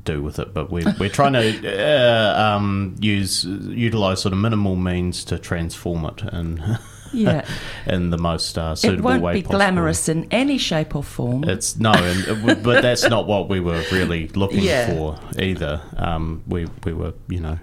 do 0.03 0.21
with 0.23 0.39
it, 0.39 0.53
but 0.53 0.71
we're, 0.71 0.93
we're 0.99 1.09
trying 1.09 1.33
to 1.33 1.83
uh, 1.83 2.39
um, 2.41 2.95
use 2.99 3.45
utilize 3.45 4.21
sort 4.21 4.33
of 4.33 4.39
minimal 4.39 4.75
means 4.75 5.23
to 5.25 5.38
transform 5.38 6.05
it 6.05 6.21
and 6.23 6.79
yeah, 7.13 7.45
in 7.86 8.09
the 8.09 8.17
most 8.17 8.57
uh, 8.57 8.73
suitable 8.75 9.09
it 9.09 9.11
won't 9.13 9.23
way 9.23 9.33
be 9.33 9.41
possible. 9.43 9.59
glamorous 9.59 10.09
in 10.09 10.27
any 10.31 10.57
shape 10.57 10.95
or 10.95 11.03
form. 11.03 11.43
It's 11.43 11.77
no, 11.77 11.91
and, 11.93 12.63
but 12.63 12.81
that's 12.81 13.07
not 13.07 13.27
what 13.27 13.47
we 13.47 13.59
were 13.59 13.83
really 13.91 14.27
looking 14.29 14.63
Yeah. 14.63 14.88
for 14.88 15.19
either. 15.39 15.81
Um, 15.97 16.43
we 16.47 16.67
we 16.83 16.93
were 16.93 17.13
you 17.27 17.39
know 17.39 17.59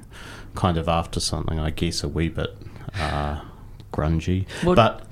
kind 0.54 0.76
of 0.78 0.88
after 0.88 1.18
something, 1.20 1.58
I 1.58 1.70
guess, 1.70 2.02
a 2.04 2.08
wee 2.08 2.28
bit. 2.28 2.56
Uh, 2.98 3.40
grungy, 3.92 4.46
Well- 4.64 4.74
but 4.74 5.04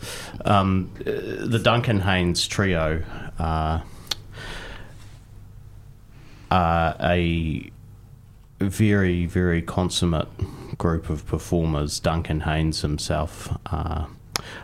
um, 0.46 0.90
uh, 1.00 1.04
the 1.46 1.60
Duncan 1.62 2.00
Haynes 2.00 2.46
trio 2.46 3.02
uh, 3.38 3.80
are 6.50 6.96
a 7.00 7.70
very, 8.60 9.26
very 9.26 9.62
consummate 9.62 10.28
group 10.78 11.08
of 11.08 11.26
performers. 11.26 12.00
Duncan 12.00 12.40
Haynes 12.40 12.82
himself, 12.82 13.56
uh, 13.66 14.06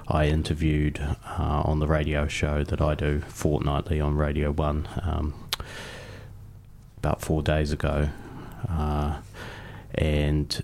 I 0.09 0.27
interviewed 0.27 0.99
uh, 1.01 1.63
on 1.65 1.79
the 1.79 1.87
radio 1.87 2.27
show 2.27 2.65
that 2.65 2.81
I 2.81 2.95
do 2.95 3.21
fortnightly 3.21 4.01
on 4.01 4.17
Radio 4.17 4.51
One 4.51 4.89
um, 5.03 5.35
about 6.99 7.21
four 7.23 7.43
days 7.43 7.73
ago, 7.73 8.09
uh, 8.69 9.19
and. 9.95 10.63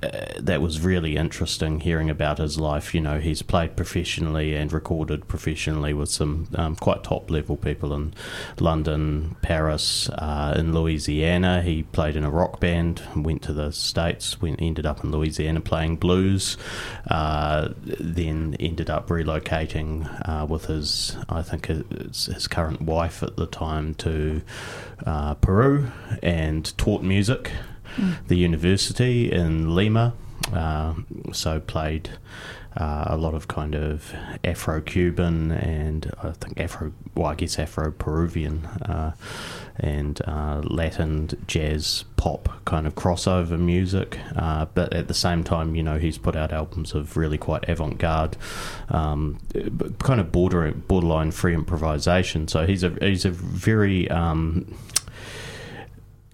Uh, 0.00 0.10
that 0.38 0.62
was 0.62 0.80
really 0.80 1.16
interesting 1.16 1.80
hearing 1.80 2.08
about 2.08 2.38
his 2.38 2.58
life. 2.58 2.94
You 2.94 3.00
know, 3.00 3.18
he's 3.18 3.42
played 3.42 3.74
professionally 3.74 4.54
and 4.54 4.72
recorded 4.72 5.26
professionally 5.26 5.92
with 5.92 6.08
some 6.08 6.46
um, 6.54 6.76
quite 6.76 7.02
top 7.02 7.28
level 7.30 7.56
people 7.56 7.92
in 7.92 8.14
London, 8.60 9.34
Paris, 9.42 10.08
uh, 10.10 10.54
in 10.56 10.72
Louisiana. 10.72 11.62
He 11.62 11.82
played 11.82 12.14
in 12.14 12.22
a 12.22 12.30
rock 12.30 12.60
band, 12.60 13.02
went 13.16 13.42
to 13.42 13.52
the 13.52 13.72
States, 13.72 14.40
went, 14.40 14.62
ended 14.62 14.86
up 14.86 15.02
in 15.02 15.10
Louisiana 15.10 15.60
playing 15.60 15.96
blues, 15.96 16.56
uh, 17.10 17.70
then 17.82 18.56
ended 18.60 18.90
up 18.90 19.08
relocating 19.08 20.06
uh, 20.28 20.46
with 20.46 20.66
his, 20.66 21.16
I 21.28 21.42
think, 21.42 21.66
his, 21.66 22.26
his 22.26 22.46
current 22.46 22.82
wife 22.82 23.24
at 23.24 23.36
the 23.36 23.46
time 23.46 23.94
to 23.94 24.42
uh, 25.04 25.34
Peru 25.34 25.90
and 26.22 26.76
taught 26.78 27.02
music 27.02 27.50
the 28.28 28.36
university 28.36 29.30
in 29.30 29.74
Lima. 29.74 30.14
Uh, 30.52 30.94
so 31.32 31.60
played 31.60 32.10
uh, 32.78 33.06
a 33.08 33.16
lot 33.16 33.34
of 33.34 33.48
kind 33.48 33.74
of 33.74 34.14
Afro-Cuban 34.44 35.50
and 35.50 36.12
I 36.22 36.30
think 36.30 36.60
Afro, 36.60 36.92
well, 37.14 37.26
I 37.26 37.34
guess 37.34 37.58
Afro-Peruvian 37.58 38.66
uh, 38.66 39.12
and 39.78 40.20
uh, 40.26 40.60
Latin 40.62 41.28
jazz 41.46 42.04
pop 42.16 42.64
kind 42.66 42.86
of 42.86 42.94
crossover 42.94 43.58
music. 43.58 44.18
Uh, 44.36 44.66
but 44.66 44.92
at 44.92 45.08
the 45.08 45.14
same 45.14 45.42
time, 45.42 45.74
you 45.74 45.82
know, 45.82 45.98
he's 45.98 46.18
put 46.18 46.36
out 46.36 46.52
albums 46.52 46.94
of 46.94 47.16
really 47.16 47.38
quite 47.38 47.68
avant-garde, 47.68 48.36
um, 48.90 49.38
kind 49.98 50.20
of 50.20 50.30
border 50.30 50.70
borderline 50.72 51.32
free 51.32 51.54
improvisation. 51.54 52.46
So 52.46 52.66
he's 52.66 52.84
a 52.84 52.90
he's 53.00 53.24
a 53.24 53.30
very 53.30 54.08
um, 54.10 54.72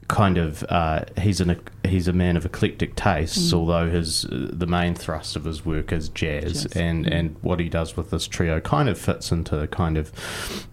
kind 0.09 0.39
of 0.39 0.65
uh, 0.69 1.05
he's 1.19 1.41
an 1.41 1.61
he's 1.85 2.09
a 2.09 2.13
man 2.13 2.37
of 2.37 2.45
eclectic 2.45 2.95
tastes. 2.97 3.53
Although 3.53 3.91
his 3.91 4.25
uh, 4.27 4.49
the 4.53 4.67
main 4.67 4.95
thrust 4.95 5.37
of 5.37 5.45
his 5.45 5.65
work 5.65 5.93
is 5.93 6.09
jazz, 6.09 6.65
Jazz, 6.65 6.77
and 6.77 7.07
and 7.07 7.37
what 7.43 7.61
he 7.61 7.69
does 7.69 7.97
with 7.97 8.11
this 8.11 8.27
trio 8.27 8.61
kind 8.61 8.89
of 8.89 8.99
fits 8.99 9.33
into 9.33 9.67
kind 9.69 9.97
of 9.97 10.67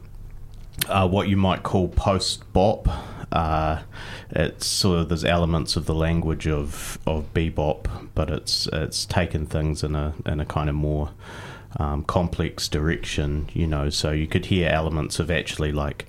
uh, 0.87 1.07
what 1.07 1.27
you 1.27 1.37
might 1.37 1.63
call 1.63 1.87
post 1.87 2.51
bop. 2.53 2.87
Uh, 3.31 3.81
it's 4.31 4.65
sort 4.65 4.99
of 4.99 5.09
there's 5.09 5.23
elements 5.23 5.77
of 5.77 5.85
the 5.85 5.95
language 5.95 6.47
of, 6.47 6.99
of 7.07 7.33
bebop, 7.33 8.09
but 8.13 8.29
it's 8.29 8.67
it's 8.73 9.05
taken 9.05 9.45
things 9.45 9.83
in 9.83 9.95
a 9.95 10.13
in 10.25 10.39
a 10.39 10.45
kind 10.45 10.69
of 10.69 10.75
more 10.75 11.11
um, 11.79 12.03
complex 12.03 12.67
direction, 12.67 13.49
you 13.53 13.67
know. 13.67 13.89
So 13.89 14.11
you 14.11 14.27
could 14.27 14.47
hear 14.47 14.69
elements 14.69 15.19
of 15.19 15.31
actually 15.31 15.71
like 15.71 16.05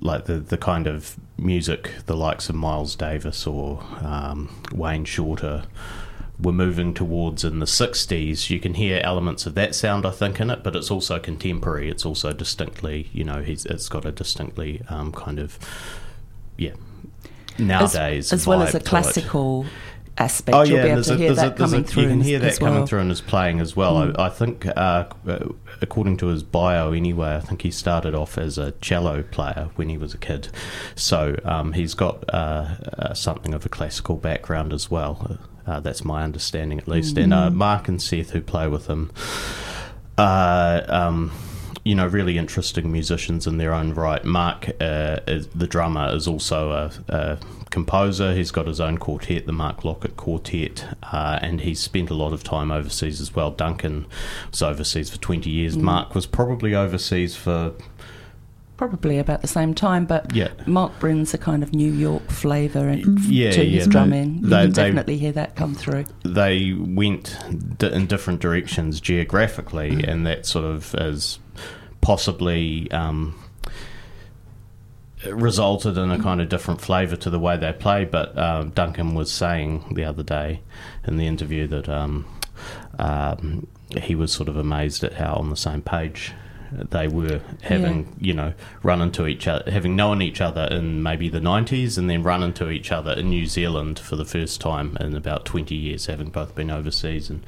like 0.00 0.26
the 0.26 0.34
the 0.34 0.58
kind 0.58 0.86
of 0.86 1.16
music 1.40 1.92
the 2.06 2.16
likes 2.16 2.48
of 2.48 2.54
Miles 2.54 2.94
Davis 2.94 3.46
or 3.46 3.82
um, 4.02 4.48
Wayne 4.72 5.04
Shorter 5.04 5.64
were 6.38 6.52
moving 6.52 6.94
towards 6.94 7.44
in 7.44 7.58
the 7.58 7.66
60s 7.66 8.50
you 8.50 8.58
can 8.58 8.74
hear 8.74 9.00
elements 9.04 9.44
of 9.44 9.54
that 9.54 9.74
sound 9.74 10.06
i 10.06 10.10
think 10.10 10.40
in 10.40 10.48
it 10.48 10.62
but 10.62 10.74
it's 10.74 10.90
also 10.90 11.18
contemporary 11.18 11.90
it's 11.90 12.06
also 12.06 12.32
distinctly 12.32 13.10
you 13.12 13.22
know 13.22 13.42
he's 13.42 13.66
it's 13.66 13.88
got 13.88 14.06
a 14.06 14.12
distinctly 14.12 14.80
um, 14.88 15.12
kind 15.12 15.38
of 15.38 15.58
yeah 16.56 16.72
as, 17.54 17.60
nowadays 17.60 18.32
as 18.32 18.46
well 18.46 18.62
as 18.62 18.74
a 18.74 18.80
classical. 18.80 19.64
it. 19.64 19.70
Aspect. 20.20 20.54
Oh 20.56 20.62
You'll 20.62 20.76
yeah, 20.78 20.82
be 20.82 20.88
able 20.88 20.94
there's 20.96 21.06
to 21.08 21.14
a, 21.14 21.16
hear 21.16 21.34
that 21.34 21.52
a, 21.52 21.54
coming 21.56 21.80
a, 21.80 21.84
through. 21.84 22.02
you 22.04 22.08
can 22.10 22.20
hear 22.20 22.38
that 22.38 22.58
coming 22.58 22.74
well. 22.74 22.86
through 22.86 23.00
in 23.00 23.08
his 23.08 23.20
playing 23.20 23.60
as 23.60 23.74
well. 23.74 23.94
Mm. 23.96 24.18
I, 24.18 24.26
I 24.26 24.28
think, 24.28 24.66
uh, 24.66 25.06
according 25.80 26.16
to 26.18 26.26
his 26.26 26.42
bio, 26.42 26.92
anyway, 26.92 27.36
I 27.36 27.40
think 27.40 27.62
he 27.62 27.70
started 27.70 28.14
off 28.14 28.36
as 28.38 28.58
a 28.58 28.72
cello 28.80 29.22
player 29.22 29.70
when 29.76 29.88
he 29.88 29.98
was 29.98 30.14
a 30.14 30.18
kid, 30.18 30.48
so 30.94 31.36
um, 31.44 31.72
he's 31.72 31.94
got 31.94 32.24
uh, 32.32 32.76
uh, 32.98 33.14
something 33.14 33.54
of 33.54 33.64
a 33.66 33.68
classical 33.68 34.16
background 34.16 34.72
as 34.72 34.90
well. 34.90 35.38
Uh, 35.66 35.78
that's 35.80 36.04
my 36.04 36.22
understanding, 36.24 36.78
at 36.78 36.88
least. 36.88 37.16
And 37.16 37.32
Mm-hmm. 37.32 37.46
uh, 37.46 37.50
Mark 37.50 37.88
and 37.88 38.02
Seth, 38.02 38.30
who 38.30 38.40
play 38.40 38.66
with 38.66 38.86
him, 38.88 39.10
uh, 40.18 40.82
um, 40.88 41.30
you 41.84 41.94
know, 41.94 42.06
really 42.06 42.36
interesting 42.38 42.90
musicians 42.90 43.46
in 43.46 43.58
their 43.58 43.72
own 43.72 43.94
right. 43.94 44.24
Mark, 44.24 44.68
uh, 44.80 45.20
is, 45.28 45.46
the 45.48 45.66
drummer, 45.66 46.14
is 46.14 46.26
also 46.26 46.70
a, 46.72 46.92
a 47.08 47.38
composer. 47.70 48.34
He's 48.34 48.50
got 48.50 48.66
his 48.66 48.80
own 48.80 48.98
quartet, 48.98 49.46
the 49.46 49.52
Mark 49.52 49.84
Lockett 49.84 50.16
Quartet, 50.16 50.86
uh, 51.12 51.38
and 51.40 51.60
he's 51.60 51.80
spent 51.80 52.10
a 52.10 52.14
lot 52.14 52.32
of 52.32 52.42
time 52.44 52.70
overseas 52.70 53.20
as 53.20 53.34
well. 53.34 53.50
Duncan 53.50 54.06
was 54.50 54.62
overseas 54.62 55.10
for 55.10 55.18
20 55.18 55.48
years. 55.50 55.76
Mm. 55.76 55.82
Mark 55.82 56.14
was 56.14 56.26
probably 56.26 56.74
overseas 56.74 57.36
for, 57.36 57.72
Probably 58.76 59.18
about 59.18 59.42
the 59.42 59.46
same 59.46 59.74
time, 59.74 60.06
but 60.06 60.34
yeah. 60.34 60.48
Mark 60.66 60.98
brings 61.00 61.34
a 61.34 61.38
kind 61.38 61.62
of 61.62 61.74
New 61.74 61.92
York 61.92 62.30
flavour 62.30 62.80
Mm-hmm. 62.80 63.16
Yeah, 63.30 63.50
to 63.50 63.62
yeah, 63.62 63.70
his 63.78 63.84
they- 63.84 63.90
drumming. 63.90 64.36
You 64.36 64.40
can 64.40 64.48
they- 64.50 64.68
definitely 64.68 65.18
hear 65.18 65.32
that 65.32 65.54
come 65.54 65.74
through. 65.74 66.06
they 66.24 66.72
went 66.72 67.36
d- 67.78 67.92
in 67.92 68.06
different 68.06 68.40
directions 68.40 68.98
geographically, 69.00 70.02
and 70.04 70.26
that 70.26 70.46
sort 70.46 70.64
of 70.64 70.94
is 70.94 71.38
possibly 72.00 72.90
um, 72.90 73.34
resulted 75.26 75.98
in 75.98 76.10
a 76.10 76.22
kind 76.22 76.40
of 76.40 76.48
different 76.48 76.80
flavour 76.80 77.16
to 77.16 77.30
the 77.30 77.38
way 77.38 77.56
they 77.56 77.72
play. 77.72 78.04
But 78.04 78.36
um, 78.38 78.70
Duncan 78.70 79.14
was 79.14 79.30
saying 79.30 79.94
the 79.94 80.04
other 80.04 80.22
day 80.22 80.62
in 81.06 81.16
the 81.16 81.26
interview 81.26 81.66
that 81.68 81.88
um, 81.88 82.26
um, 82.98 83.66
he 84.00 84.14
was 84.14 84.32
sort 84.32 84.48
of 84.48 84.56
amazed 84.56 85.04
at 85.04 85.14
how 85.14 85.34
on 85.34 85.50
the 85.50 85.56
same 85.56 85.82
page 85.82 86.32
they 86.72 87.08
were 87.08 87.40
having, 87.62 87.98
Yeah. 88.00 88.28
you 88.28 88.34
know, 88.34 88.52
run 88.82 89.00
into 89.02 89.26
each 89.26 89.46
other, 89.48 89.70
having 89.70 89.96
known 89.96 90.22
each 90.22 90.40
other 90.40 90.64
in 90.70 91.02
maybe 91.02 91.28
the 91.28 91.40
90s 91.40 91.98
and 91.98 92.08
then 92.08 92.22
run 92.22 92.42
into 92.42 92.70
each 92.70 92.92
other 92.92 93.12
in 93.12 93.28
New 93.30 93.46
Zealand 93.46 93.98
for 93.98 94.16
the 94.16 94.24
first 94.24 94.60
time 94.60 94.96
in 95.00 95.14
about 95.14 95.44
20 95.44 95.74
years, 95.74 96.06
having 96.06 96.28
both 96.30 96.54
been 96.54 96.70
overseas. 96.70 97.30
And 97.30 97.42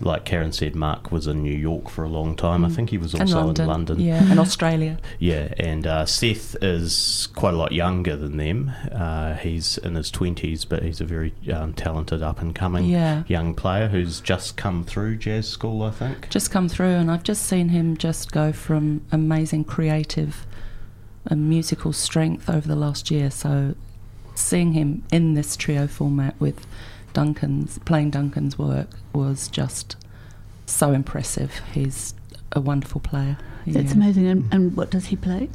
like 0.00 0.24
Karin 0.24 0.52
said, 0.52 0.74
Mark 0.74 1.10
was 1.12 1.26
in 1.26 1.42
New 1.42 1.56
York 1.56 1.88
for 1.88 2.04
a 2.04 2.08
long 2.08 2.36
time. 2.36 2.64
I 2.64 2.68
think 2.68 2.90
he 2.90 2.98
was 2.98 3.14
also 3.14 3.44
London, 3.44 3.62
in 3.64 3.68
London. 3.68 4.00
yeah, 4.00 4.30
and 4.30 4.38
Australia. 4.40 4.98
Yeah, 5.18 5.52
and 5.58 5.86
uh, 5.86 6.06
Seth 6.06 6.54
is 6.62 7.28
quite 7.34 7.54
a 7.54 7.56
lot 7.56 7.72
younger 7.72 8.14
than 8.16 8.36
them. 8.36 8.72
Uh, 8.92 9.34
he's 9.34 9.78
in 9.78 9.94
his 9.94 10.10
20s, 10.12 10.66
but 10.68 10.82
he's 10.82 11.00
a 11.00 11.04
very 11.04 11.32
um, 11.52 11.72
talented 11.72 12.22
up 12.22 12.40
and 12.40 12.54
coming 12.54 12.84
Yeah. 12.86 13.24
young 13.26 13.54
player 13.54 13.88
who's 13.88 14.20
just 14.20 14.56
come 14.56 14.84
through 14.84 15.16
jazz 15.16 15.48
school, 15.48 15.82
I 15.82 15.90
think. 15.90 16.28
just 16.30 16.50
come 16.50 16.68
through, 16.68 16.90
and 16.94 17.10
I've 17.10 17.22
just 17.24 17.46
seen 17.46 17.70
him 17.70 17.96
just 17.96 18.30
go 18.32 18.52
from 18.58 19.00
amazing 19.12 19.64
creative 19.64 20.46
and 21.26 21.48
musical 21.48 21.92
strength 21.92 22.48
over 22.50 22.66
the 22.66 22.76
last 22.76 23.10
year. 23.10 23.30
So, 23.30 23.74
seeing 24.34 24.72
him 24.72 25.04
in 25.10 25.34
this 25.34 25.56
trio 25.56 25.86
format 25.86 26.34
with 26.40 26.66
Duncan's 27.12 27.78
playing 27.80 28.10
Duncan's 28.10 28.58
work 28.58 28.88
was 29.12 29.48
just 29.48 29.96
so 30.66 30.92
impressive. 30.92 31.60
He's 31.72 32.14
a 32.52 32.60
wonderful 32.60 33.00
player. 33.00 33.36
That's 33.66 33.90
Yeah. 33.90 33.96
amazing. 33.96 34.26
And, 34.28 34.48
and 34.52 34.76
what 34.76 34.90
does 34.90 35.06
he 35.06 35.16
play? 35.16 35.48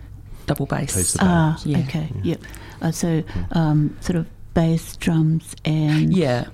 Double 0.45 0.65
bass. 0.65 0.93
Plays 0.93 1.17
Ah, 1.19 1.59
Yeah. 1.63 1.79
okay. 1.79 2.09
Yep. 2.23 2.41
Uh, 2.81 2.91
so, 2.91 3.23
um, 3.51 3.95
sort 4.01 4.17
of 4.17 4.27
bass, 4.53 4.95
drums, 4.97 5.55
and 5.65 6.13
Yeah. 6.13 6.45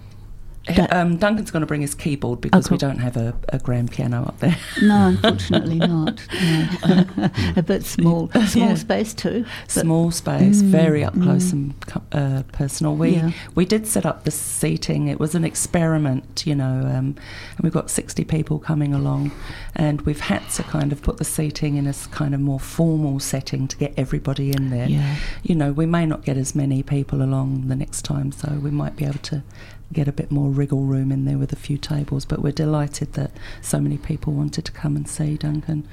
Um, 0.92 1.18
Duncan's 1.18 1.52
going 1.52 1.62
to 1.62 1.68
bring 1.68 1.82
his 1.82 1.96
keyboard 1.96 2.42
because 2.42 2.70
we 2.70 2.78
don't 2.78 3.00
have 3.00 3.18
a, 3.18 3.34
a 3.50 3.60
grand 3.60 3.92
piano 3.92 4.24
up 4.24 4.40
there. 4.40 4.58
no, 4.82 5.08
unfortunately 5.08 5.76
not. 5.80 6.22
No. 6.42 6.68
a 7.56 7.64
bit 7.64 7.84
small, 7.86 8.30
small 8.48 8.70
Yeah. 8.70 8.76
space 8.76 9.14
too. 9.14 9.46
small 9.68 10.12
space, 10.12 10.62
Mm, 10.62 10.66
very 10.70 11.04
up 11.04 11.14
close 11.22 11.52
mm. 11.52 11.54
and 11.54 11.74
uh, 12.12 12.44
personal. 12.52 12.96
We 12.96 13.12
Yeah. 13.16 13.32
we 13.56 13.66
did 13.66 13.88
set 13.88 14.06
up 14.06 14.24
the 14.24 14.32
seating. 14.32 15.08
It 15.08 15.20
was 15.20 15.36
an 15.36 15.44
experiment, 15.44 16.46
you 16.46 16.56
know, 16.56 16.82
um, 16.86 17.16
and 17.16 17.62
we've 17.62 17.74
got 17.74 17.90
sixty 17.90 18.24
people 18.24 18.60
coming 18.60 18.94
along, 18.94 19.32
and 19.76 20.02
we've 20.02 20.20
had 20.22 20.48
to 20.52 20.64
kind 20.64 20.92
of 20.92 21.02
put 21.02 21.18
the 21.18 21.26
seating 21.26 21.76
in 21.78 21.88
a 21.88 21.94
kind 22.12 22.34
of 22.34 22.42
more 22.42 22.60
formal 22.60 23.20
setting 23.20 23.68
to 23.68 23.78
get 23.78 23.94
everybody 23.98 24.52
in 24.52 24.70
there. 24.70 24.88
Yeah. 24.90 25.16
You 25.44 25.56
know, 25.56 25.72
we 25.72 25.86
may 25.86 26.06
not 26.06 26.24
get 26.24 26.38
as 26.38 26.54
many 26.56 26.84
people 26.84 27.22
along 27.22 27.68
the 27.68 27.76
next 27.76 28.04
time, 28.04 28.32
so 28.32 28.50
we 28.62 28.72
might 28.72 28.96
be 28.96 29.06
able 29.06 29.20
to 29.20 29.44
get 29.92 30.08
a 30.08 30.12
bit 30.12 30.32
more 30.32 30.50
wriggle 30.50 30.84
room 30.84 31.12
in 31.12 31.26
there 31.26 31.38
with 31.38 31.52
a 31.52 31.58
few 31.58 31.78
tables. 31.78 32.26
But 32.26 32.42
we're 32.42 32.52
delighted 32.52 33.14
that 33.14 33.32
so 33.62 33.80
many 33.80 33.98
people 33.98 34.34
wanted 34.34 34.66
to 34.66 34.72
come 34.72 34.96
and 34.96 35.08
see 35.08 35.38
Duncan 35.38 35.88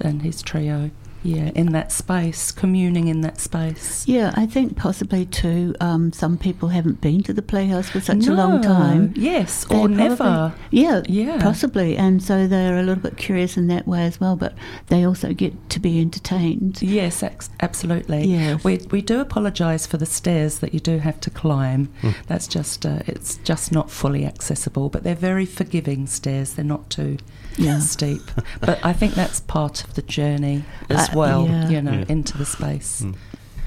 and 0.00 0.22
his 0.22 0.42
trio. 0.42 0.90
Yeah, 1.22 1.50
in 1.54 1.72
that 1.72 1.92
space, 1.92 2.50
communing 2.50 3.08
in 3.08 3.20
that 3.20 3.38
space. 3.40 4.08
Yeah, 4.08 4.32
I 4.36 4.46
think 4.46 4.76
possibly 4.76 5.26
too. 5.26 5.74
Um, 5.80 6.12
some 6.14 6.38
people 6.38 6.68
haven't 6.70 7.02
been 7.02 7.22
to 7.24 7.34
the 7.34 7.42
Playhouse 7.42 7.90
for 7.90 8.00
such 8.00 8.26
a 8.26 8.32
long 8.32 8.62
time. 8.62 9.12
Yes, 9.16 9.64
They 9.66 9.74
or 9.76 9.80
probably- 9.88 9.96
never. 9.96 10.54
Yeah, 10.70 11.02
Yeah. 11.06 11.38
possibly, 11.42 11.96
and 11.98 12.22
so 12.22 12.46
they're 12.46 12.78
a 12.78 12.82
little 12.82 13.02
bit 13.02 13.18
curious 13.18 13.56
in 13.58 13.66
that 13.66 13.86
way 13.86 14.04
as 14.04 14.18
well. 14.18 14.34
But 14.34 14.54
they 14.88 15.04
also 15.04 15.34
get 15.34 15.68
to 15.70 15.78
be 15.80 16.00
entertained. 16.00 16.80
Yes, 16.80 17.22
ex- 17.22 17.50
absolutely. 17.60 18.24
Yes. 18.26 18.64
We 18.64 18.80
we 18.90 19.02
do 19.02 19.20
apologise 19.20 19.86
for 19.86 19.98
the 19.98 20.06
stairs 20.06 20.58
that 20.60 20.72
you 20.72 20.80
do 20.80 20.98
have 20.98 21.20
to 21.20 21.30
climb. 21.30 21.90
That's 22.28 22.46
just 22.48 22.86
uh, 22.86 23.00
it's 23.06 23.36
just 23.44 23.72
not 23.72 23.90
fully 23.90 24.24
accessible, 24.24 24.88
but 24.88 25.02
they're 25.04 25.14
very 25.14 25.44
forgiving 25.46 26.06
stairs. 26.06 26.54
They're 26.54 26.64
not 26.64 26.88
too 26.88 27.18
Yeah. 27.56 27.78
steep. 27.80 28.22
But 28.60 28.78
I 28.84 28.92
think 28.92 29.14
that's 29.14 29.40
part 29.40 29.84
of 29.84 29.94
the 29.94 30.02
journey 30.02 30.64
as 30.88 31.08
Uh, 31.08 31.12
well. 31.14 31.46
yeah. 31.46 31.68
You 31.68 31.82
know, 31.82 31.92
Yeah. 31.92 32.04
into 32.08 32.38
the 32.38 32.46
space. 32.46 33.04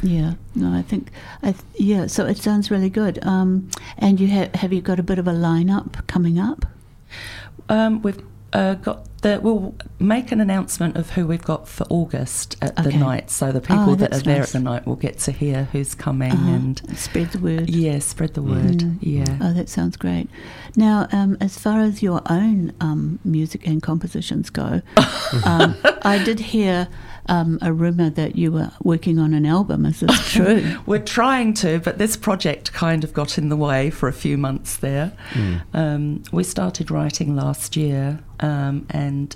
Yeah, 0.01 0.33
no, 0.53 0.73
I 0.73 0.81
think, 0.81 1.11
I 1.41 1.51
th- 1.53 1.63
yeah. 1.77 2.07
So 2.07 2.25
it 2.25 2.37
sounds 2.37 2.69
really 2.69 2.89
good. 2.89 3.19
Um, 3.25 3.69
and 3.97 4.19
you 4.19 4.27
have 4.27 4.53
have 4.55 4.73
you 4.73 4.81
got 4.81 4.99
a 4.99 5.03
bit 5.03 5.17
of 5.19 5.27
a 5.27 5.31
lineup 5.33 6.05
coming 6.07 6.37
up? 6.39 6.65
Um, 7.69 8.01
we've 8.01 8.21
uh, 8.53 8.75
got 8.75 9.07
the. 9.21 9.39
We'll 9.41 9.73
make 9.99 10.31
an 10.31 10.39
announcement 10.41 10.95
of 10.97 11.11
who 11.11 11.25
we've 11.27 11.41
got 11.43 11.67
for 11.67 11.85
August 11.89 12.55
at 12.61 12.75
the 12.75 12.91
night, 12.91 13.29
so 13.29 13.51
the 13.51 13.61
people 13.61 13.91
Oh, 13.91 13.95
that 13.95 14.13
are 14.13 14.19
there 14.19 14.39
nice. 14.39 14.47
at 14.49 14.53
the 14.53 14.59
night 14.59 14.85
will 14.85 14.95
get 14.95 15.19
to 15.19 15.31
hear 15.31 15.65
who's 15.71 15.95
coming 15.95 16.31
Uh-huh. 16.31 16.51
and 16.51 16.97
spread 16.97 17.31
the 17.31 17.39
word. 17.39 17.69
yeah, 17.69 17.99
spread 17.99 18.33
the 18.33 18.41
word. 18.41 18.79
Mm. 18.79 18.97
Yeah. 19.01 19.37
Oh, 19.41 19.53
that 19.53 19.69
sounds 19.69 19.97
great. 19.97 20.29
Now, 20.75 21.07
um, 21.11 21.37
as 21.41 21.57
far 21.57 21.79
as 21.81 22.01
your 22.03 22.21
own 22.29 22.73
um, 22.81 23.19
music 23.23 23.65
and 23.67 23.81
compositions 23.81 24.49
go, 24.49 24.81
um, 25.45 25.75
I 26.03 26.21
did 26.23 26.39
hear 26.39 26.87
um, 27.27 27.57
a 27.61 27.71
rumor 27.71 28.09
that 28.09 28.35
you 28.35 28.51
were 28.51 28.71
working 28.83 29.17
on 29.19 29.33
an 29.33 29.45
album. 29.45 29.85
Is 29.85 30.01
this 30.01 30.31
true? 30.33 30.77
We're 30.85 30.99
trying 30.99 31.53
to, 31.55 31.79
but 31.79 31.97
this 31.97 32.17
project 32.17 32.73
kind 32.73 33.03
of 33.03 33.13
got 33.13 33.37
in 33.37 33.49
the 33.49 33.55
way 33.55 33.89
for 33.89 34.09
a 34.09 34.13
few 34.13 34.37
months 34.37 34.75
there. 34.77 35.13
Um, 35.73 36.23
we 36.31 36.43
started 36.43 36.91
writing 36.91 37.35
last 37.35 37.75
year, 37.77 38.19
um, 38.41 38.85
and 38.89 39.35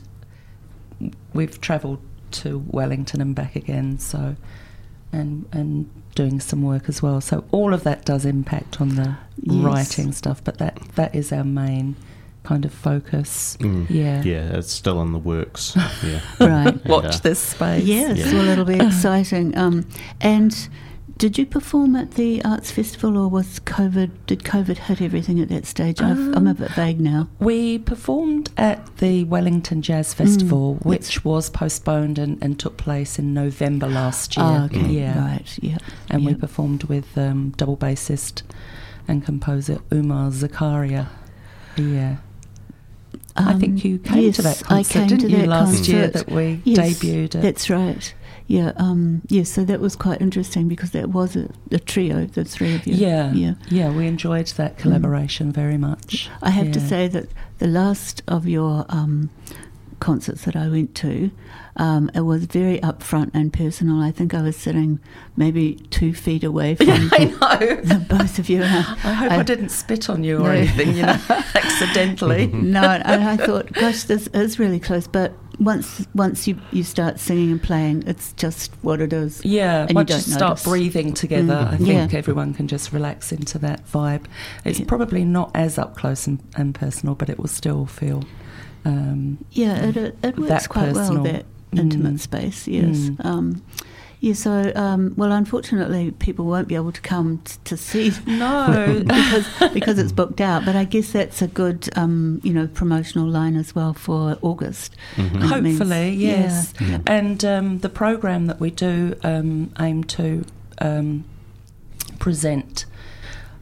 we've 1.33 1.59
travelled 1.61 1.99
to 2.31 2.63
Wellington 2.67 3.21
and 3.21 3.33
back 3.35 3.55
again. 3.55 3.99
So, 3.99 4.35
and 5.11 5.45
and 5.51 5.89
doing 6.15 6.39
some 6.39 6.61
work 6.63 6.89
as 6.89 7.01
well. 7.01 7.21
So 7.21 7.45
all 7.51 7.73
of 7.73 7.83
that 7.83 8.03
does 8.03 8.25
impact 8.25 8.81
on 8.81 8.95
the 8.95 9.17
Yes. 9.43 9.63
writing 9.63 10.11
stuff, 10.11 10.43
but 10.43 10.57
that 10.57 10.79
that 10.95 11.15
is 11.15 11.31
our 11.31 11.43
main 11.43 11.95
kind 12.47 12.63
of 12.65 12.73
focus. 12.73 13.57
Mm. 13.59 13.85
Yeah. 13.89 14.23
Yeah, 14.23 14.57
it's 14.57 14.71
still 14.71 15.01
in 15.01 15.11
the 15.11 15.19
works. 15.33 15.75
Yeah. 16.03 16.21
right. 16.39 16.85
Watch 16.85 17.15
uh, 17.15 17.19
this 17.27 17.39
space. 17.39 17.83
Yes, 17.83 18.17
Yeah. 18.17 18.33
well, 18.33 18.47
it'll 18.49 18.65
be 18.77 18.79
exciting. 18.89 19.57
Um, 19.57 19.85
and 20.21 20.53
did 21.17 21.37
you 21.39 21.45
perform 21.47 21.95
at 21.95 22.11
the 22.11 22.43
arts 22.45 22.69
festival, 22.69 23.17
or 23.17 23.27
was 23.27 23.59
COVID? 23.61 24.11
Did 24.27 24.43
COVID 24.43 24.77
hit 24.87 25.01
everything 25.01 25.39
at 25.39 25.49
that 25.49 25.65
stage? 25.65 25.99
I've, 25.99 26.19
I'm 26.37 26.45
a 26.47 26.51
Um, 26.51 26.55
bit 26.55 26.71
vague 26.71 27.01
now. 27.01 27.27
We 27.39 27.79
performed 27.79 28.51
at 28.55 28.77
the 28.97 29.23
Wellington 29.23 29.81
Jazz 29.81 30.13
Festival, 30.13 30.75
Mm, 30.75 30.85
which 30.85 31.25
was 31.25 31.49
postponed 31.49 32.19
and, 32.19 32.37
and 32.43 32.59
took 32.59 32.77
place 32.77 33.17
in 33.17 33.33
November 33.33 33.87
last 33.89 34.37
year. 34.37 34.45
Oh, 34.45 34.65
okay, 34.65 34.87
Yeah. 35.01 35.17
right, 35.19 35.59
yeah. 35.61 35.79
And 36.09 36.23
we 36.23 36.35
performed 36.35 36.83
with 36.83 37.17
um, 37.17 37.51
double 37.57 37.77
bassist 37.77 38.43
and 39.07 39.25
composer 39.25 39.79
Umar 39.91 40.29
Zakaria. 40.31 41.07
Yeah. 41.77 42.17
I 43.37 43.53
think 43.53 43.83
you 43.83 43.99
came 43.99 44.31
to 44.31 44.41
that 44.41 44.47
Um, 44.47 44.51
yes, 44.51 44.63
I 44.63 44.75
concert, 44.75 44.93
came 44.93 45.07
didn't 45.07 45.29
to 45.29 45.29
you, 45.29 45.37
that 45.43 45.47
last 45.47 45.87
year 45.87 46.07
that 46.07 46.29
we 46.29 46.61
Yes, 46.63 46.99
debuted 46.99 47.35
it? 47.35 47.41
That's 47.41 47.69
right. 47.69 48.13
Yeah, 48.47 48.71
um, 48.77 49.21
yeah. 49.27 49.43
So 49.43 49.65
that 49.65 49.79
was 49.81 49.95
quite 49.95 50.21
interesting 50.21 50.67
because 50.69 50.91
that 50.91 51.09
was 51.09 51.35
a, 51.35 51.49
a 51.71 51.79
trio, 51.79 52.25
the 52.25 52.45
three 52.45 52.75
of 52.75 52.87
you. 52.87 52.95
yeah. 52.95 53.33
yeah. 53.33 53.53
Yeah, 53.69 53.91
we 53.91 54.07
enjoyed 54.07 54.47
that 54.47 54.77
collaboration 54.77 55.51
very 55.51 55.77
much. 55.77 56.29
I 56.41 56.51
have 56.51 56.71
to 56.71 56.79
say 56.79 57.07
that 57.09 57.27
the 57.59 57.67
last 57.67 58.23
of 58.27 58.47
your 58.47 58.85
um, 58.89 59.29
concerts 59.99 60.45
that 60.45 60.55
I 60.55 60.67
went 60.69 60.93
to, 60.95 61.31
um, 61.75 62.09
it 62.15 62.21
was 62.21 62.45
very 62.45 62.79
upfront 62.79 63.31
and 63.33 63.51
personal. 63.51 63.99
I 64.01 64.11
think 64.11 64.33
I 64.33 64.41
was 64.41 64.55
sitting 64.55 64.99
maybe 65.35 65.75
two 65.89 66.13
feet 66.13 66.43
away 66.43 66.75
from 66.75 66.89
I 66.89 67.25
know. 67.25 67.75
the 67.81 68.05
both 68.07 68.39
of 68.39 68.49
you. 68.49 68.63
I, 68.63 68.67
I 68.67 69.13
hope 69.13 69.31
I, 69.31 69.39
I- 69.39 69.43
didn't 69.43 69.69
spit 69.69 70.09
on 70.09 70.23
you 70.23 70.37
or 70.37 70.49
No. 70.49 70.51
anything, 70.51 70.95
you 70.95 71.01
know, 71.03 71.19
accidentally. 71.55 72.47
no, 72.47 72.81
and 72.81 73.23
I 73.23 73.37
thought, 73.37 73.71
gosh, 73.73 74.03
this 74.03 74.27
is 74.27 74.59
really 74.59 74.79
close. 74.79 75.07
But 75.07 75.33
once 75.59 76.05
once 76.13 76.47
you, 76.47 76.59
you 76.71 76.83
start 76.83 77.19
singing 77.19 77.51
and 77.51 77.61
playing, 77.63 78.03
it's 78.05 78.33
just 78.33 78.71
what 78.83 79.01
it 79.01 79.11
is. 79.13 79.43
Yeah, 79.43 79.81
And 79.81 79.89
you 79.91 79.95
once 79.95 80.09
you, 80.09 80.15
don't 80.15 80.21
start 80.21 80.49
notice. 80.51 80.63
breathing 80.65 81.13
together, 81.13 81.55
Mm. 81.55 81.73
I 81.73 81.77
think 81.77 82.11
Yeah. 82.11 82.17
everyone 82.17 82.53
can 82.53 82.67
just 82.67 82.93
relax 82.93 83.31
into 83.31 83.57
that 83.59 83.85
vibe. 83.87 84.25
It's 84.65 84.79
Yeah. 84.79 84.85
probably 84.87 85.25
not 85.25 85.49
as 85.55 85.77
up 85.79 85.95
close 85.97 86.27
and, 86.27 86.39
and 86.55 86.75
personal, 86.75 87.15
but 87.15 87.29
it 87.29 87.39
will 87.39 87.47
still 87.47 87.85
feel. 87.87 88.23
Um, 88.85 89.37
Yeah, 89.51 89.75
it, 89.85 89.97
it, 89.97 90.17
it 90.23 90.37
works 90.37 90.49
That 90.49 90.69
quite 90.69 90.93
personal. 90.93 91.23
well, 91.23 91.33
that 91.33 91.45
intimate 91.73 92.13
Mm. 92.15 92.19
space, 92.19 92.67
yes. 92.67 92.97
Mm. 92.97 93.25
Um, 93.25 93.61
yeah, 94.19 94.33
so, 94.33 94.71
um, 94.75 95.13
well, 95.15 95.31
unfortunately, 95.31 96.09
people 96.11 96.45
won't 96.45 96.67
be 96.67 96.73
able 96.73 96.91
to 96.91 97.01
come 97.01 97.37
t- 97.45 97.53
to 97.65 97.77
see 97.77 98.11
no, 98.25 99.03
because 99.05 99.45
because 99.73 99.99
it's 99.99 100.11
booked 100.11 100.41
out. 100.41 100.65
But 100.65 100.75
I 100.75 100.85
guess 100.85 101.11
that's 101.11 101.41
a 101.43 101.47
good, 101.47 101.87
um, 101.95 102.39
you 102.43 102.51
know, 102.51 102.65
promotional 102.67 103.27
line 103.27 103.55
as 103.55 103.75
well 103.75 103.93
for 103.93 104.37
August. 104.41 104.95
Mhm. 105.17 105.35
And 105.35 105.35
it 105.35 105.61
means- 105.61 105.77
hopefully, 105.77 106.09
yes. 106.15 106.73
Yeah. 106.81 106.99
And 107.05 107.45
um, 107.45 107.79
the 107.79 107.89
program 107.89 108.47
that 108.47 108.59
we 108.59 108.71
do 108.71 109.13
um, 109.23 109.71
aim 109.79 110.03
to 110.05 110.45
um, 110.79 111.25
present. 112.19 112.85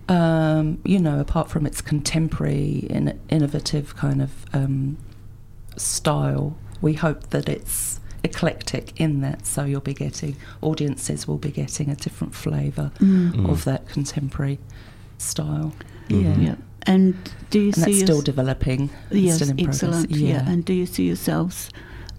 Um, 0.08 0.80
you 0.86 1.00
know, 1.00 1.20
apart 1.20 1.50
from 1.50 1.66
its 1.66 1.82
contemporary 1.82 2.86
and 2.90 3.20
innovative 3.30 3.96
kind 3.96 4.22
of 4.22 4.32
um, 4.54 4.98
style, 5.78 6.56
we 6.82 6.94
hope 6.94 7.30
that 7.32 7.50
it's 7.50 8.00
eclectic 8.24 9.00
in 9.00 9.22
that. 9.22 9.46
So 9.48 9.66
you'll 9.66 9.82
be 9.82 9.94
getting 9.96 10.36
audiences 10.62 11.28
will 11.28 11.38
be 11.38 11.52
getting 11.52 11.90
a 11.90 11.96
different 11.96 12.36
flavour 12.36 12.92
Mm. 13.00 13.50
of 13.50 13.64
that 13.66 13.88
contemporary 13.88 14.60
style. 15.18 15.74
Mhm. 16.10 16.24
Yeah. 16.24 16.38
Yeah. 16.50 16.56
And 16.88 17.16
do 17.50 17.60
you 17.60 17.66
And 17.68 17.76
see 17.76 17.82
that's 17.94 18.00
still 18.04 18.22
developing. 18.22 18.92
Yes, 19.10 19.36
still 19.38 19.50
in 19.50 19.58
progress. 19.58 19.82
excellent. 19.84 20.12
Yeah. 20.12 20.48
And 20.48 20.64
do 20.64 20.74
you 20.74 20.86
see 20.86 21.08
yourselves 21.08 21.70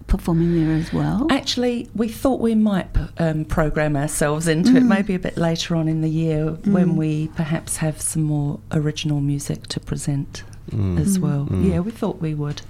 performing 0.07 0.55
there 0.55 0.75
as 0.77 0.93
well? 0.93 1.27
Actually, 1.31 1.89
we 1.95 2.09
thought 2.09 2.41
we 2.41 2.55
might 2.55 2.87
um, 3.19 3.45
program 3.45 3.97
ourselves 3.97 4.47
into 4.49 4.77
it 4.77 4.83
Mm. 4.83 4.89
maybe 4.89 5.15
a 5.15 5.19
bit 5.19 5.37
later 5.37 5.75
on 5.75 5.89
in 5.89 6.01
the 6.01 6.11
year 6.11 6.53
when 6.65 6.91
Mm. 6.93 6.97
we 6.97 7.29
perhaps 7.29 7.79
have 7.79 8.01
some 8.01 8.23
more 8.23 8.61
original 8.73 9.21
music 9.21 9.67
to 9.69 9.81
present 9.81 10.45
Mm. 10.71 10.99
as 11.01 11.19
Mm. 11.19 11.23
well. 11.23 11.47
Mm. 11.51 11.69
Yeah, 11.71 11.81
we 11.81 11.91
thought 11.91 12.21
we 12.21 12.35
would. 12.35 12.63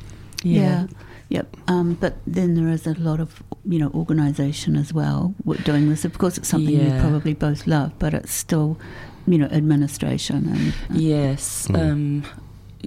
Yeah. 0.43 0.61
Yeah. 0.61 0.87
Yep. 1.29 1.57
Um, 1.67 1.97
but 2.01 2.19
then 2.27 2.55
there 2.55 2.69
is 2.69 2.87
a 2.87 2.95
lot 2.95 3.19
of, 3.21 3.43
you 3.65 3.79
know, 3.81 3.91
organisation 3.95 4.77
as 4.77 4.95
well 4.95 5.35
doing 5.65 5.89
this. 5.89 6.05
Of 6.05 6.19
course, 6.19 6.39
it's 6.39 6.49
something 6.49 6.73
you 6.75 6.93
probably 7.01 7.35
both 7.35 7.67
love, 7.67 7.93
but 7.99 8.15
it's 8.15 8.33
still, 8.33 8.79
you 9.27 9.37
know, 9.39 9.47
administration 9.47 10.49
and 10.49 10.69
uh, 10.91 11.01
Yes. 11.01 11.67
Mm. 11.69 11.91
Um, 11.93 12.23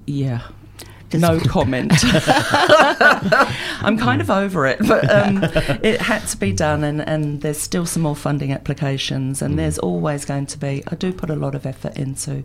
yeah. 0.06 0.42
No 1.14 1.40
comment. 1.40 1.94
I'm 3.82 3.98
kind 3.98 4.22
of 4.22 4.30
over 4.30 4.66
it, 4.68 4.80
but 4.88 5.10
um, 5.10 5.44
it 5.84 6.02
had 6.02 6.26
to 6.28 6.38
be 6.38 6.52
done, 6.52 6.84
and, 6.84 7.02
and 7.08 7.42
there's 7.42 7.60
still 7.60 7.86
some 7.86 8.04
more 8.04 8.16
funding 8.16 8.52
applications, 8.52 9.42
and 9.42 9.54
Mm. 9.54 9.58
there's 9.58 9.80
always 9.80 10.26
going 10.26 10.46
to 10.48 10.58
be. 10.58 10.84
I 10.88 10.96
do 10.96 11.12
put 11.14 11.30
a 11.30 11.36
lot 11.36 11.56
of 11.56 11.66
effort 11.66 11.98
into 11.98 12.44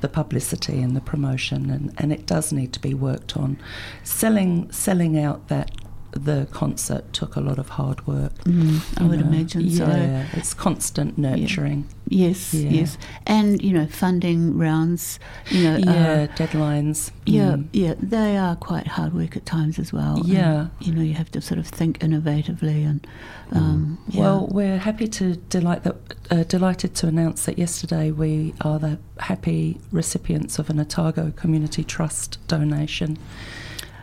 the 0.00 0.08
publicity 0.08 0.80
and 0.82 0.94
the 0.94 1.00
promotion, 1.00 1.70
and, 1.70 1.94
and 1.98 2.12
it 2.12 2.26
does 2.26 2.52
need 2.52 2.72
to 2.74 2.80
be 2.80 2.92
worked 2.94 3.36
on. 3.36 3.58
Selling 4.02 4.70
selling 4.70 5.18
out 5.18 5.48
that 5.48 5.70
the 6.14 6.46
concert 6.52 7.12
took 7.12 7.36
a 7.36 7.40
lot 7.40 7.58
of 7.58 7.70
hard 7.70 8.06
work. 8.06 8.32
Mm, 8.44 8.80
I 9.00 9.04
would 9.06 9.20
know. 9.20 9.26
imagine 9.26 9.70
so. 9.70 9.86
Yeah, 9.86 10.26
it's 10.32 10.54
constant 10.54 11.18
nurturing. 11.18 11.86
Yes, 12.08 12.52
Yeah. 12.54 12.68
yes, 12.70 12.98
and 13.26 13.62
you 13.62 13.72
know, 13.72 13.86
funding 13.86 14.56
rounds. 14.58 15.18
You 15.50 15.62
know, 15.64 15.76
Yeah, 15.78 15.92
uh, 16.32 16.36
deadlines. 16.36 17.10
yeah, 17.26 17.52
Mm. 17.56 17.64
yeah. 17.72 17.94
They 18.00 18.36
are 18.36 18.54
quite 18.56 18.86
hard 18.86 19.14
work 19.14 19.36
at 19.36 19.44
times 19.46 19.78
as 19.78 19.92
well. 19.92 20.16
and, 20.16 20.26
Yeah. 20.26 20.66
you 20.80 20.92
know, 20.94 21.02
you 21.02 21.14
have 21.14 21.30
to 21.32 21.40
sort 21.40 21.58
of 21.58 21.66
think 21.66 21.98
innovatively 22.00 22.86
and. 22.86 23.06
Um, 23.52 23.98
yeah. 24.08 24.20
Well, 24.22 24.48
we're 24.50 24.78
happy 24.78 25.06
to 25.06 25.36
delight 25.48 25.82
that, 25.84 25.96
uh, 26.30 26.44
delighted 26.44 26.94
to 26.96 27.06
announce 27.06 27.44
that 27.44 27.58
yesterday 27.58 28.10
we 28.10 28.54
are 28.62 28.78
the 28.78 28.98
happy 29.18 29.78
recipients 29.92 30.58
of 30.58 30.70
an 30.70 30.80
Otago 30.80 31.30
Community 31.36 31.84
Trust 31.84 32.38
donation 32.48 33.16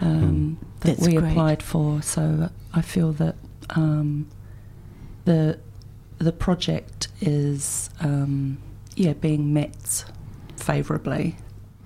um, 0.02 0.58
that 0.82 0.98
That's 0.98 1.08
we 1.08 1.16
great. 1.16 1.32
applied 1.32 1.64
for. 1.64 2.02
So 2.02 2.50
I 2.74 2.82
feel 2.82 3.12
that 3.14 3.36
um, 3.76 4.28
the 5.26 5.60
the 6.18 6.32
project 6.32 7.08
is 7.22 7.90
um, 8.00 8.58
yeah 8.96 9.14
being 9.14 9.54
met 9.54 10.06
favourably. 10.58 11.38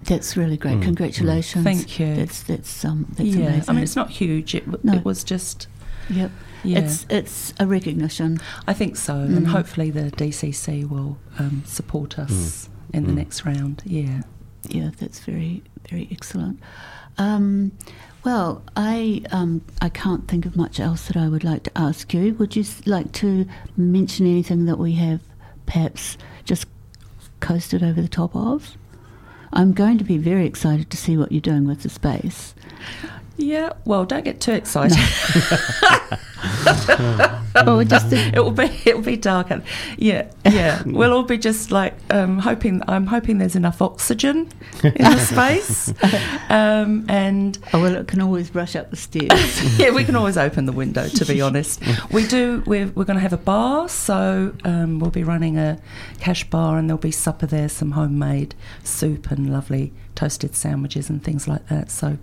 that's 0.03 0.35
really 0.37 0.57
great. 0.57 0.75
Mm, 0.75 0.79
mm. 0.81 0.83
Congratulations. 0.83 1.63
Thank 1.63 1.99
you. 1.99 2.15
That's 2.15 2.43
that's 2.43 2.85
um 2.85 3.07
that's 3.17 3.29
yeah, 3.29 3.47
amazing. 3.47 3.69
I 3.69 3.73
mean 3.73 3.83
it's 3.83 3.95
not 3.95 4.09
huge. 4.09 4.55
It, 4.55 4.65
w- 4.65 4.79
No. 4.83 4.93
it 4.97 5.05
was 5.05 5.23
just 5.23 5.67
Yep. 6.09 6.31
yeah. 6.63 6.79
It's 6.79 7.05
it's 7.09 7.53
a 7.59 7.65
recognition. 7.65 8.39
I 8.67 8.73
think 8.73 8.95
so, 8.95 9.15
and 9.15 9.45
Mm. 9.47 9.51
hopefully 9.51 9.89
the 9.91 10.11
DCC 10.11 10.87
will 10.87 11.17
um, 11.39 11.63
support 11.65 12.19
us 12.19 12.69
in 12.93 13.05
the 13.05 13.11
Mm. 13.11 13.15
next 13.15 13.45
round. 13.45 13.81
Yeah. 13.85 14.21
Yeah, 14.67 14.91
that's 14.99 15.19
very 15.19 15.63
very 15.89 16.07
excellent. 16.11 16.59
Um, 17.17 17.71
well, 18.25 18.63
I 18.75 19.21
um, 19.31 19.61
I 19.81 19.89
can't 19.89 20.27
think 20.27 20.47
of 20.47 20.55
much 20.55 20.79
else 20.79 21.07
that 21.07 21.15
I 21.15 21.29
would 21.29 21.43
like 21.43 21.61
to 21.63 21.77
ask 21.77 22.11
you. 22.11 22.33
Would 22.33 22.55
you 22.55 22.65
like 22.87 23.11
to 23.13 23.45
mention 23.77 24.25
anything 24.25 24.65
that 24.65 24.79
we 24.79 24.93
have 24.93 25.21
perhaps 25.67 26.17
just 26.43 26.65
coasted 27.39 27.83
over 27.83 28.01
the 28.01 28.07
top 28.07 28.35
of? 28.35 28.77
I'm 29.53 29.73
going 29.73 29.99
to 29.99 30.03
be 30.03 30.17
very 30.17 30.47
excited 30.47 30.89
to 30.89 30.97
see 30.97 31.15
what 31.15 31.31
you're 31.31 31.39
doing 31.39 31.67
with 31.67 31.83
the 31.83 31.89
space. 31.89 32.55
Yeah. 33.37 33.73
Well, 33.85 34.05
don't 34.05 34.25
get 34.25 34.41
too 34.41 34.53
excited. 34.53 34.97
oh, 37.55 37.83
just 37.83 38.09
the, 38.09 38.17
it 38.35 38.39
will 38.39 38.51
be 38.51 38.69
it 38.85 38.95
will 38.95 39.03
be 39.03 39.17
dark. 39.17 39.51
And, 39.51 39.63
yeah. 39.97 40.31
Yeah. 40.45 40.83
we'll 40.85 41.13
all 41.13 41.23
be 41.23 41.37
just 41.37 41.71
like 41.71 41.93
um, 42.09 42.39
hoping. 42.39 42.81
I'm 42.87 43.07
hoping 43.07 43.37
there's 43.37 43.55
enough 43.55 43.81
oxygen 43.81 44.49
in 44.83 44.93
the 44.93 45.19
space, 45.19 45.93
um, 46.49 47.05
and 47.09 47.57
oh 47.73 47.81
well, 47.81 47.95
it 47.95 48.07
can 48.07 48.21
always 48.21 48.53
rush 48.53 48.75
up 48.75 48.89
the 48.89 48.95
stairs. 48.95 49.79
yeah, 49.79 49.91
we 49.91 50.03
can 50.03 50.15
always 50.15 50.37
open 50.37 50.65
the 50.65 50.71
window. 50.71 51.07
To 51.07 51.25
be 51.25 51.41
honest, 51.41 51.81
we 52.11 52.27
do. 52.27 52.63
We're, 52.65 52.87
we're 52.87 53.05
going 53.05 53.17
to 53.17 53.21
have 53.21 53.33
a 53.33 53.37
bar, 53.37 53.89
so 53.89 54.53
um, 54.63 54.99
we'll 54.99 55.11
be 55.11 55.23
running 55.23 55.57
a 55.57 55.79
cash 56.19 56.49
bar, 56.49 56.77
and 56.77 56.89
there'll 56.89 56.97
be 56.97 57.11
supper 57.11 57.45
there, 57.45 57.69
some 57.69 57.91
homemade 57.91 58.55
soup 58.83 59.31
and 59.31 59.51
lovely 59.51 59.93
toasted 60.15 60.55
sandwiches 60.55 61.09
and 61.09 61.23
things 61.23 61.47
like 61.47 61.67
that. 61.67 61.91
So 61.91 62.17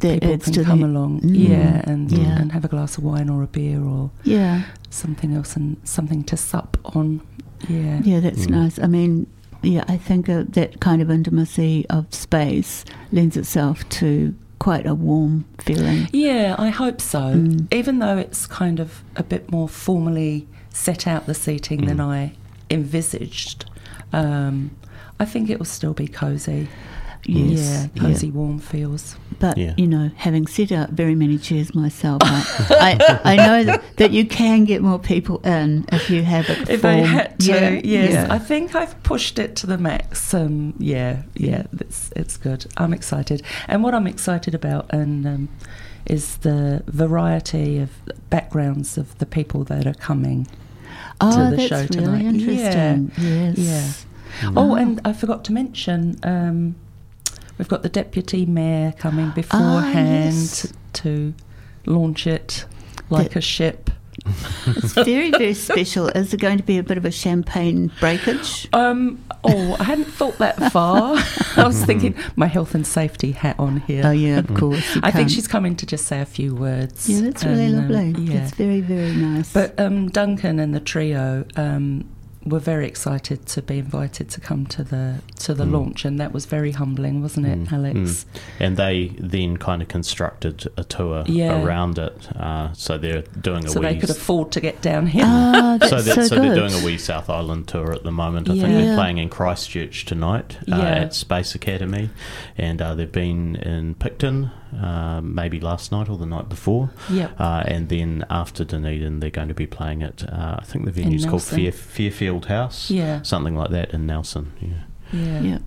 That 0.00 0.14
people 0.20 0.32
adds 0.32 0.44
can 0.44 0.52
to 0.54 0.64
come 0.64 0.80
the- 0.80 0.86
along, 0.86 1.20
Mm. 1.20 1.48
yeah, 1.48 1.82
and 1.90 2.10
Yeah. 2.10 2.38
and 2.40 2.52
have 2.52 2.64
a 2.64 2.68
glass 2.68 2.96
of 2.98 3.04
wine 3.04 3.28
or 3.28 3.42
a 3.42 3.46
beer 3.46 3.82
or 3.82 4.10
yeah, 4.24 4.62
something 4.90 5.34
else 5.34 5.56
and 5.56 5.76
something 5.84 6.22
to 6.24 6.36
sup 6.36 6.76
on. 6.96 7.20
Yeah, 7.68 8.00
yeah, 8.04 8.20
that's 8.20 8.46
Mm. 8.46 8.50
nice. 8.50 8.78
I 8.78 8.86
mean, 8.86 9.26
yeah, 9.62 9.84
I 9.88 9.96
think 9.96 10.28
uh, 10.28 10.44
that 10.50 10.80
kind 10.80 11.02
of 11.02 11.10
intimacy 11.10 11.84
of 11.90 12.06
space 12.14 12.84
lends 13.12 13.36
itself 13.36 13.86
to 14.00 14.34
quite 14.58 14.86
a 14.86 14.94
warm 14.94 15.44
feeling. 15.58 16.08
Yeah, 16.12 16.54
I 16.58 16.68
hope 16.68 17.00
so. 17.00 17.20
Mm. 17.34 17.66
Even 17.74 17.98
though 17.98 18.16
it's 18.18 18.46
kind 18.46 18.78
of 18.80 19.02
a 19.16 19.22
bit 19.22 19.50
more 19.50 19.68
formally 19.68 20.46
set 20.72 21.06
out 21.06 21.26
the 21.26 21.34
seating 21.34 21.86
than 21.86 21.96
Mm. 21.98 22.04
I 22.06 22.32
envisaged, 22.70 23.64
um, 24.12 24.70
I 25.18 25.24
think 25.24 25.50
it 25.50 25.58
will 25.58 25.66
still 25.66 25.92
be 25.94 26.06
cosy. 26.08 26.68
Yes, 27.26 27.60
yeah, 27.60 27.86
yeah. 27.94 28.02
cozy, 28.02 28.30
warm 28.30 28.58
feels. 28.58 29.16
But 29.38 29.56
Yeah. 29.58 29.74
you 29.76 29.86
know, 29.86 30.10
having 30.16 30.46
set 30.46 30.72
out 30.72 30.90
very 30.90 31.14
many 31.14 31.38
chairs 31.38 31.74
myself, 31.74 32.22
I, 32.24 33.20
I, 33.24 33.32
I 33.32 33.36
know 33.36 33.64
that, 33.64 33.82
that 33.96 34.10
you 34.10 34.26
can 34.26 34.64
get 34.64 34.82
more 34.82 34.98
people 34.98 35.38
in 35.38 35.84
if 35.92 36.10
you 36.10 36.22
have 36.22 36.48
it. 36.50 36.68
If 36.68 36.84
I 36.84 36.94
formed. 36.98 37.06
had 37.08 37.40
to, 37.40 37.46
yeah, 37.52 37.80
yes, 37.84 38.12
yeah. 38.12 38.26
I 38.30 38.38
think 38.38 38.74
I've 38.74 39.00
pushed 39.02 39.38
it 39.38 39.56
to 39.56 39.66
the 39.66 39.78
max. 39.78 40.32
Um, 40.34 40.74
yeah, 40.78 41.22
yeah, 41.34 41.64
it's 41.78 42.10
it's 42.16 42.36
good. 42.36 42.66
I'm 42.76 42.92
excited, 42.92 43.42
and 43.68 43.82
what 43.82 43.94
I'm 43.94 44.06
excited 44.06 44.54
about, 44.54 44.86
and 44.92 45.26
um, 45.26 45.48
is 46.06 46.36
the 46.38 46.82
variety 46.86 47.78
of 47.78 47.90
backgrounds 48.30 48.96
of 48.98 49.16
the 49.18 49.26
people 49.26 49.64
that 49.64 49.86
are 49.86 49.94
coming. 49.94 50.46
oh, 51.20 51.30
to 51.50 51.50
the 51.50 51.56
that's 51.56 51.68
show 51.68 51.76
really 51.76 52.22
tonight. 52.22 52.24
interesting. 52.24 53.12
Yes. 53.18 53.58
Yeah. 54.42 54.50
Oh, 54.56 54.74
and 54.74 55.00
I 55.04 55.12
forgot 55.12 55.44
to 55.46 55.52
mention, 55.52 56.18
um, 56.22 56.76
we've 57.60 57.68
got 57.68 57.82
the 57.82 57.90
deputy 57.90 58.46
mayor 58.46 58.90
coming 58.92 59.28
beforehand 59.32 60.32
yes. 60.34 60.72
to 60.94 61.34
launch 61.84 62.26
it 62.26 62.64
like 63.10 63.32
That- 63.32 63.36
a 63.36 63.40
ship. 63.42 63.90
It's 64.66 64.92
very, 64.94 65.30
very 65.30 65.52
special. 65.54 66.08
Is 66.08 66.30
there 66.30 66.38
going 66.38 66.56
to 66.56 66.64
be 66.64 66.78
a 66.78 66.82
bit 66.82 66.96
of 66.96 67.04
a 67.04 67.10
champagne 67.10 67.90
breakage? 68.00 68.66
Um, 68.72 69.22
oh, 69.44 69.76
I 69.78 69.84
hadn't 69.84 70.06
thought 70.06 70.38
that 70.38 70.72
far. 70.72 71.16
I 71.56 71.66
was 71.66 71.84
thinking 71.84 72.14
my 72.36 72.46
health 72.46 72.74
and 72.74 72.86
safety 72.86 73.32
hat 73.32 73.56
on 73.58 73.80
here. 73.80 74.02
Oh, 74.06 74.10
yeah, 74.10 74.38
of 74.38 74.54
course. 74.54 74.96
I 74.96 75.10
think 75.10 75.12
can't- 75.12 75.30
she's 75.30 75.48
coming 75.48 75.76
to 75.76 75.84
just 75.86 76.06
say 76.06 76.20
a 76.20 76.26
few 76.26 76.54
words. 76.54 77.10
Yeah, 77.10 77.20
that's 77.22 77.44
really 77.44 77.66
um, 77.66 77.88
lovely. 77.90 78.24
yeah. 78.24 78.40
That's 78.40 78.54
very, 78.54 78.80
very 78.80 79.12
nice. 79.12 79.52
But 79.52 79.78
um, 79.78 80.08
Duncan 80.08 80.58
and 80.58 80.74
the 80.74 80.80
trio 80.80 81.44
um, 81.56 82.08
were 82.44 82.58
very 82.58 82.86
excited 82.86 83.44
to 83.44 83.60
be 83.60 83.78
invited 83.80 84.30
to 84.30 84.40
come 84.40 84.64
to 84.64 84.82
the 84.82 85.16
to 85.40 85.52
the 85.52 85.64
Mm. 85.64 85.72
launch, 85.72 86.04
and 86.06 86.18
that 86.18 86.32
was 86.32 86.46
very 86.46 86.72
humbling, 86.72 87.20
wasn't 87.20 87.46
it, 87.46 87.64
Mm, 87.66 87.72
Alex? 87.72 87.98
mm. 87.98 88.24
And 88.58 88.76
they 88.78 89.12
then 89.18 89.58
kind 89.58 89.82
of 89.82 89.88
constructed 89.88 90.66
a 90.78 90.84
tour 90.84 91.24
Yeah. 91.26 91.62
around 91.62 91.98
it. 91.98 92.28
Uh, 92.34 92.72
so 92.72 92.96
they're 92.96 93.24
doing 93.42 93.66
a 93.66 93.68
So 93.68 93.80
wee. 93.80 93.86
they 93.88 93.96
could 93.96 94.08
afford 94.10 94.52
to 94.52 94.60
get 94.60 94.80
down 94.80 95.06
here. 95.08 95.24
ah, 95.26 95.76
that's 95.80 95.90
so, 95.90 95.98
so, 95.98 96.14
that, 96.14 96.28
so 96.28 96.36
good. 96.36 96.44
they're 96.44 96.68
doing 96.68 96.82
a 96.82 96.84
wee 96.84 96.96
South 96.96 97.28
Island 97.28 97.68
tour 97.68 97.92
at 97.92 98.04
the 98.04 98.12
moment. 98.12 98.48
I 98.48 98.52
think 98.52 98.68
they're 98.68 98.96
playing 98.96 99.18
in 99.18 99.28
Christchurch 99.28 100.06
tonight 100.06 100.56
uh, 100.62 100.76
Yeah. 100.76 100.84
at 101.02 101.14
Space 101.14 101.54
Academy, 101.54 102.08
and 102.56 102.80
uh, 102.80 102.94
they've 102.94 103.12
been 103.12 103.56
in 103.56 103.94
Picton 103.96 104.50
uh, 104.80 105.20
maybe 105.22 105.60
last 105.60 105.90
night 105.92 106.08
or 106.08 106.16
the 106.18 106.26
night 106.26 106.48
before, 106.48 106.90
Yep. 107.10 107.40
uh, 107.40 107.62
and 107.66 107.88
then 107.88 108.24
after 108.30 108.64
Dunedin 108.64 109.20
they're 109.20 109.30
going 109.30 109.48
to 109.48 109.54
be 109.54 109.66
playing 109.66 110.02
at 110.02 110.22
uh, 110.28 110.56
I 110.58 110.64
think 110.64 110.84
the 110.84 110.92
venue's 110.92 111.24
called 111.24 111.42
Nelson. 111.42 111.58
Fair, 111.58 111.72
Fairfield 111.72 112.46
House, 112.46 112.90
Yeah. 112.90 113.22
something 113.22 113.56
like 113.56 113.70
that 113.70 113.90
in 113.94 114.06
Nelson. 114.06 114.52
Yeah. 114.60 114.68
Yeah. 115.12 115.40
Yeah. 115.40 115.58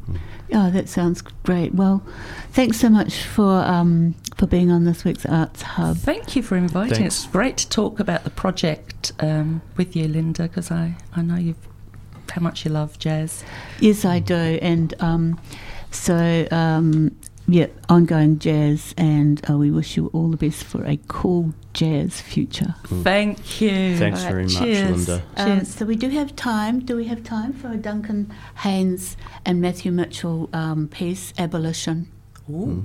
Oh, 0.54 0.72
that 0.72 0.88
sounds 0.88 1.22
great. 1.22 1.76
Well, 1.76 2.01
thanks 2.51 2.80
so 2.80 2.88
much 2.88 3.24
for 3.24 3.58
um, 3.66 4.16
for 4.38 4.47
being 4.47 4.72
on 4.72 4.86
this 4.86 5.04
week's 5.04 5.26
Arts 5.26 5.62
Hub. 5.64 5.97
Thank 5.97 6.36
you 6.38 6.41
for 6.43 6.56
inviting. 6.56 6.95
Thanks. 6.99 7.24
It's 7.24 7.28
great 7.28 7.58
to 7.58 7.70
talk 7.70 7.99
about 7.99 8.24
the 8.24 8.30
project 8.30 9.12
um, 9.20 9.62
with 9.76 9.95
you, 9.97 10.08
Lynda, 10.08 10.43
because 10.43 10.72
I, 10.72 10.95
I 11.14 11.22
know 11.24 11.36
you've 11.36 11.58
how 12.32 12.41
much 12.41 12.64
you 12.66 12.72
love 12.72 12.97
jazz. 12.99 13.43
Yes, 13.82 14.06
I 14.06 14.20
do. 14.20 14.34
And 14.62 14.93
um, 15.01 15.39
so 15.91 16.47
um, 16.51 17.16
yeah, 17.47 17.67
ongoing 17.89 18.39
jazz, 18.39 18.93
and 18.97 19.41
uh, 19.49 19.57
we 19.57 19.69
wish 19.71 19.97
you 19.97 20.07
all 20.13 20.29
the 20.29 20.37
best 20.37 20.63
for 20.63 20.85
a 20.85 20.97
cool 21.07 21.53
jazz 21.73 22.21
future. 22.21 22.75
Thank 22.85 23.59
you. 23.59 23.97
Thanks 23.97 24.19
All 24.19 24.25
right, 24.25 24.31
very 24.31 24.43
much, 24.43 24.57
cheers. 24.57 25.07
Lynda. 25.07 25.21
Um, 25.37 25.57
Cheers. 25.57 25.67
so 25.75 25.85
we 25.85 25.95
do 25.95 26.09
have 26.09 26.35
time. 26.35 26.79
Do 26.79 26.95
we 26.95 27.05
have 27.05 27.23
time 27.23 27.53
for 27.53 27.69
a 27.71 27.77
Duncan 27.77 28.31
Haynes 28.59 29.17
and 29.45 29.59
Matthew 29.61 29.91
Mitchell 29.91 30.49
um, 30.53 30.87
piece, 30.87 31.33
Abolition? 31.37 32.11
Ooh. 32.49 32.83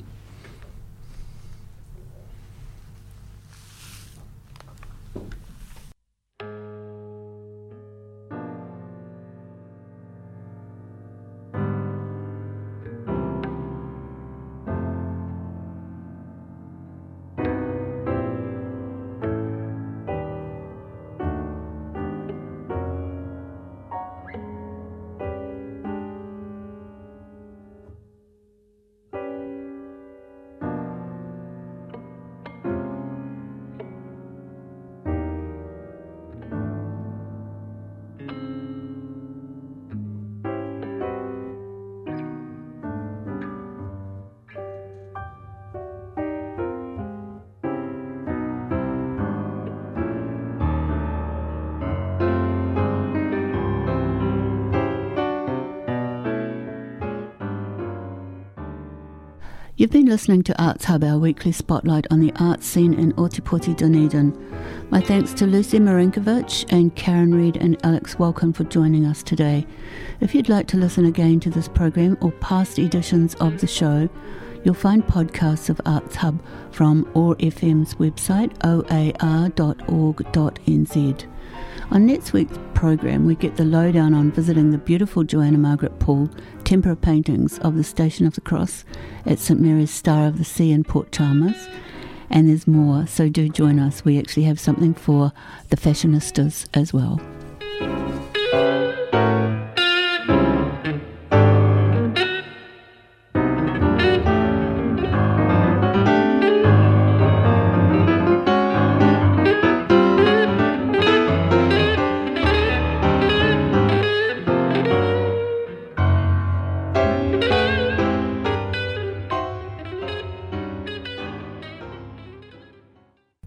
You've 59.78 59.92
been 59.92 60.06
listening 60.06 60.42
to 60.42 60.60
Arts 60.60 60.86
Hub, 60.86 61.04
our 61.04 61.20
weekly 61.20 61.52
spotlight 61.52 62.08
on 62.10 62.18
the 62.18 62.32
arts 62.40 62.66
scene 62.66 62.94
in 62.94 63.12
Otepoti, 63.12 63.76
Dunedin. 63.76 64.36
My 64.90 65.00
thanks 65.00 65.32
to 65.34 65.46
Lucy 65.46 65.78
Marinkovich 65.78 66.66
and 66.72 66.92
Karin 66.96 67.32
Reid 67.32 67.56
and 67.58 67.76
Alex 67.86 68.16
Wolken 68.16 68.52
for 68.52 68.64
joining 68.64 69.06
us 69.06 69.22
today. 69.22 69.64
If 70.18 70.34
you'd 70.34 70.48
like 70.48 70.66
to 70.68 70.76
listen 70.76 71.04
again 71.04 71.38
to 71.38 71.50
this 71.50 71.68
program 71.68 72.18
or 72.20 72.32
past 72.32 72.80
editions 72.80 73.36
of 73.36 73.60
the 73.60 73.68
show, 73.68 74.08
you'll 74.64 74.74
find 74.74 75.06
podcasts 75.06 75.68
of 75.68 75.80
Arts 75.86 76.16
Hub 76.16 76.42
from 76.70 77.08
OAR 77.14 77.34
FM's 77.36 77.94
website, 77.94 78.52
oar.org.nz. 78.64 79.58
On 81.90 82.04
next 82.04 82.34
week's 82.34 82.58
program, 82.74 83.24
we 83.24 83.34
get 83.34 83.56
the 83.56 83.64
lowdown 83.64 84.12
on 84.12 84.30
visiting 84.30 84.70
the 84.70 84.78
beautiful 84.78 85.24
Joanna 85.24 85.56
Margaret 85.56 85.98
Paul 85.98 86.28
tempera 86.64 86.96
paintings 86.96 87.58
of 87.60 87.76
the 87.76 87.84
Station 87.84 88.26
of 88.26 88.34
the 88.34 88.42
Cross 88.42 88.84
at 89.24 89.38
St 89.38 89.58
Mary's 89.58 89.90
Star 89.90 90.26
of 90.26 90.36
the 90.36 90.44
Sea 90.44 90.70
in 90.70 90.84
Port 90.84 91.10
Chalmers. 91.12 91.68
And 92.28 92.48
there's 92.48 92.66
more, 92.66 93.06
so 93.06 93.30
do 93.30 93.48
join 93.48 93.78
us. 93.78 94.04
We 94.04 94.18
actually 94.18 94.42
have 94.44 94.60
something 94.60 94.92
for 94.92 95.32
the 95.70 95.76
fashionistas 95.76 96.68
as 96.74 96.92
well. 96.92 97.20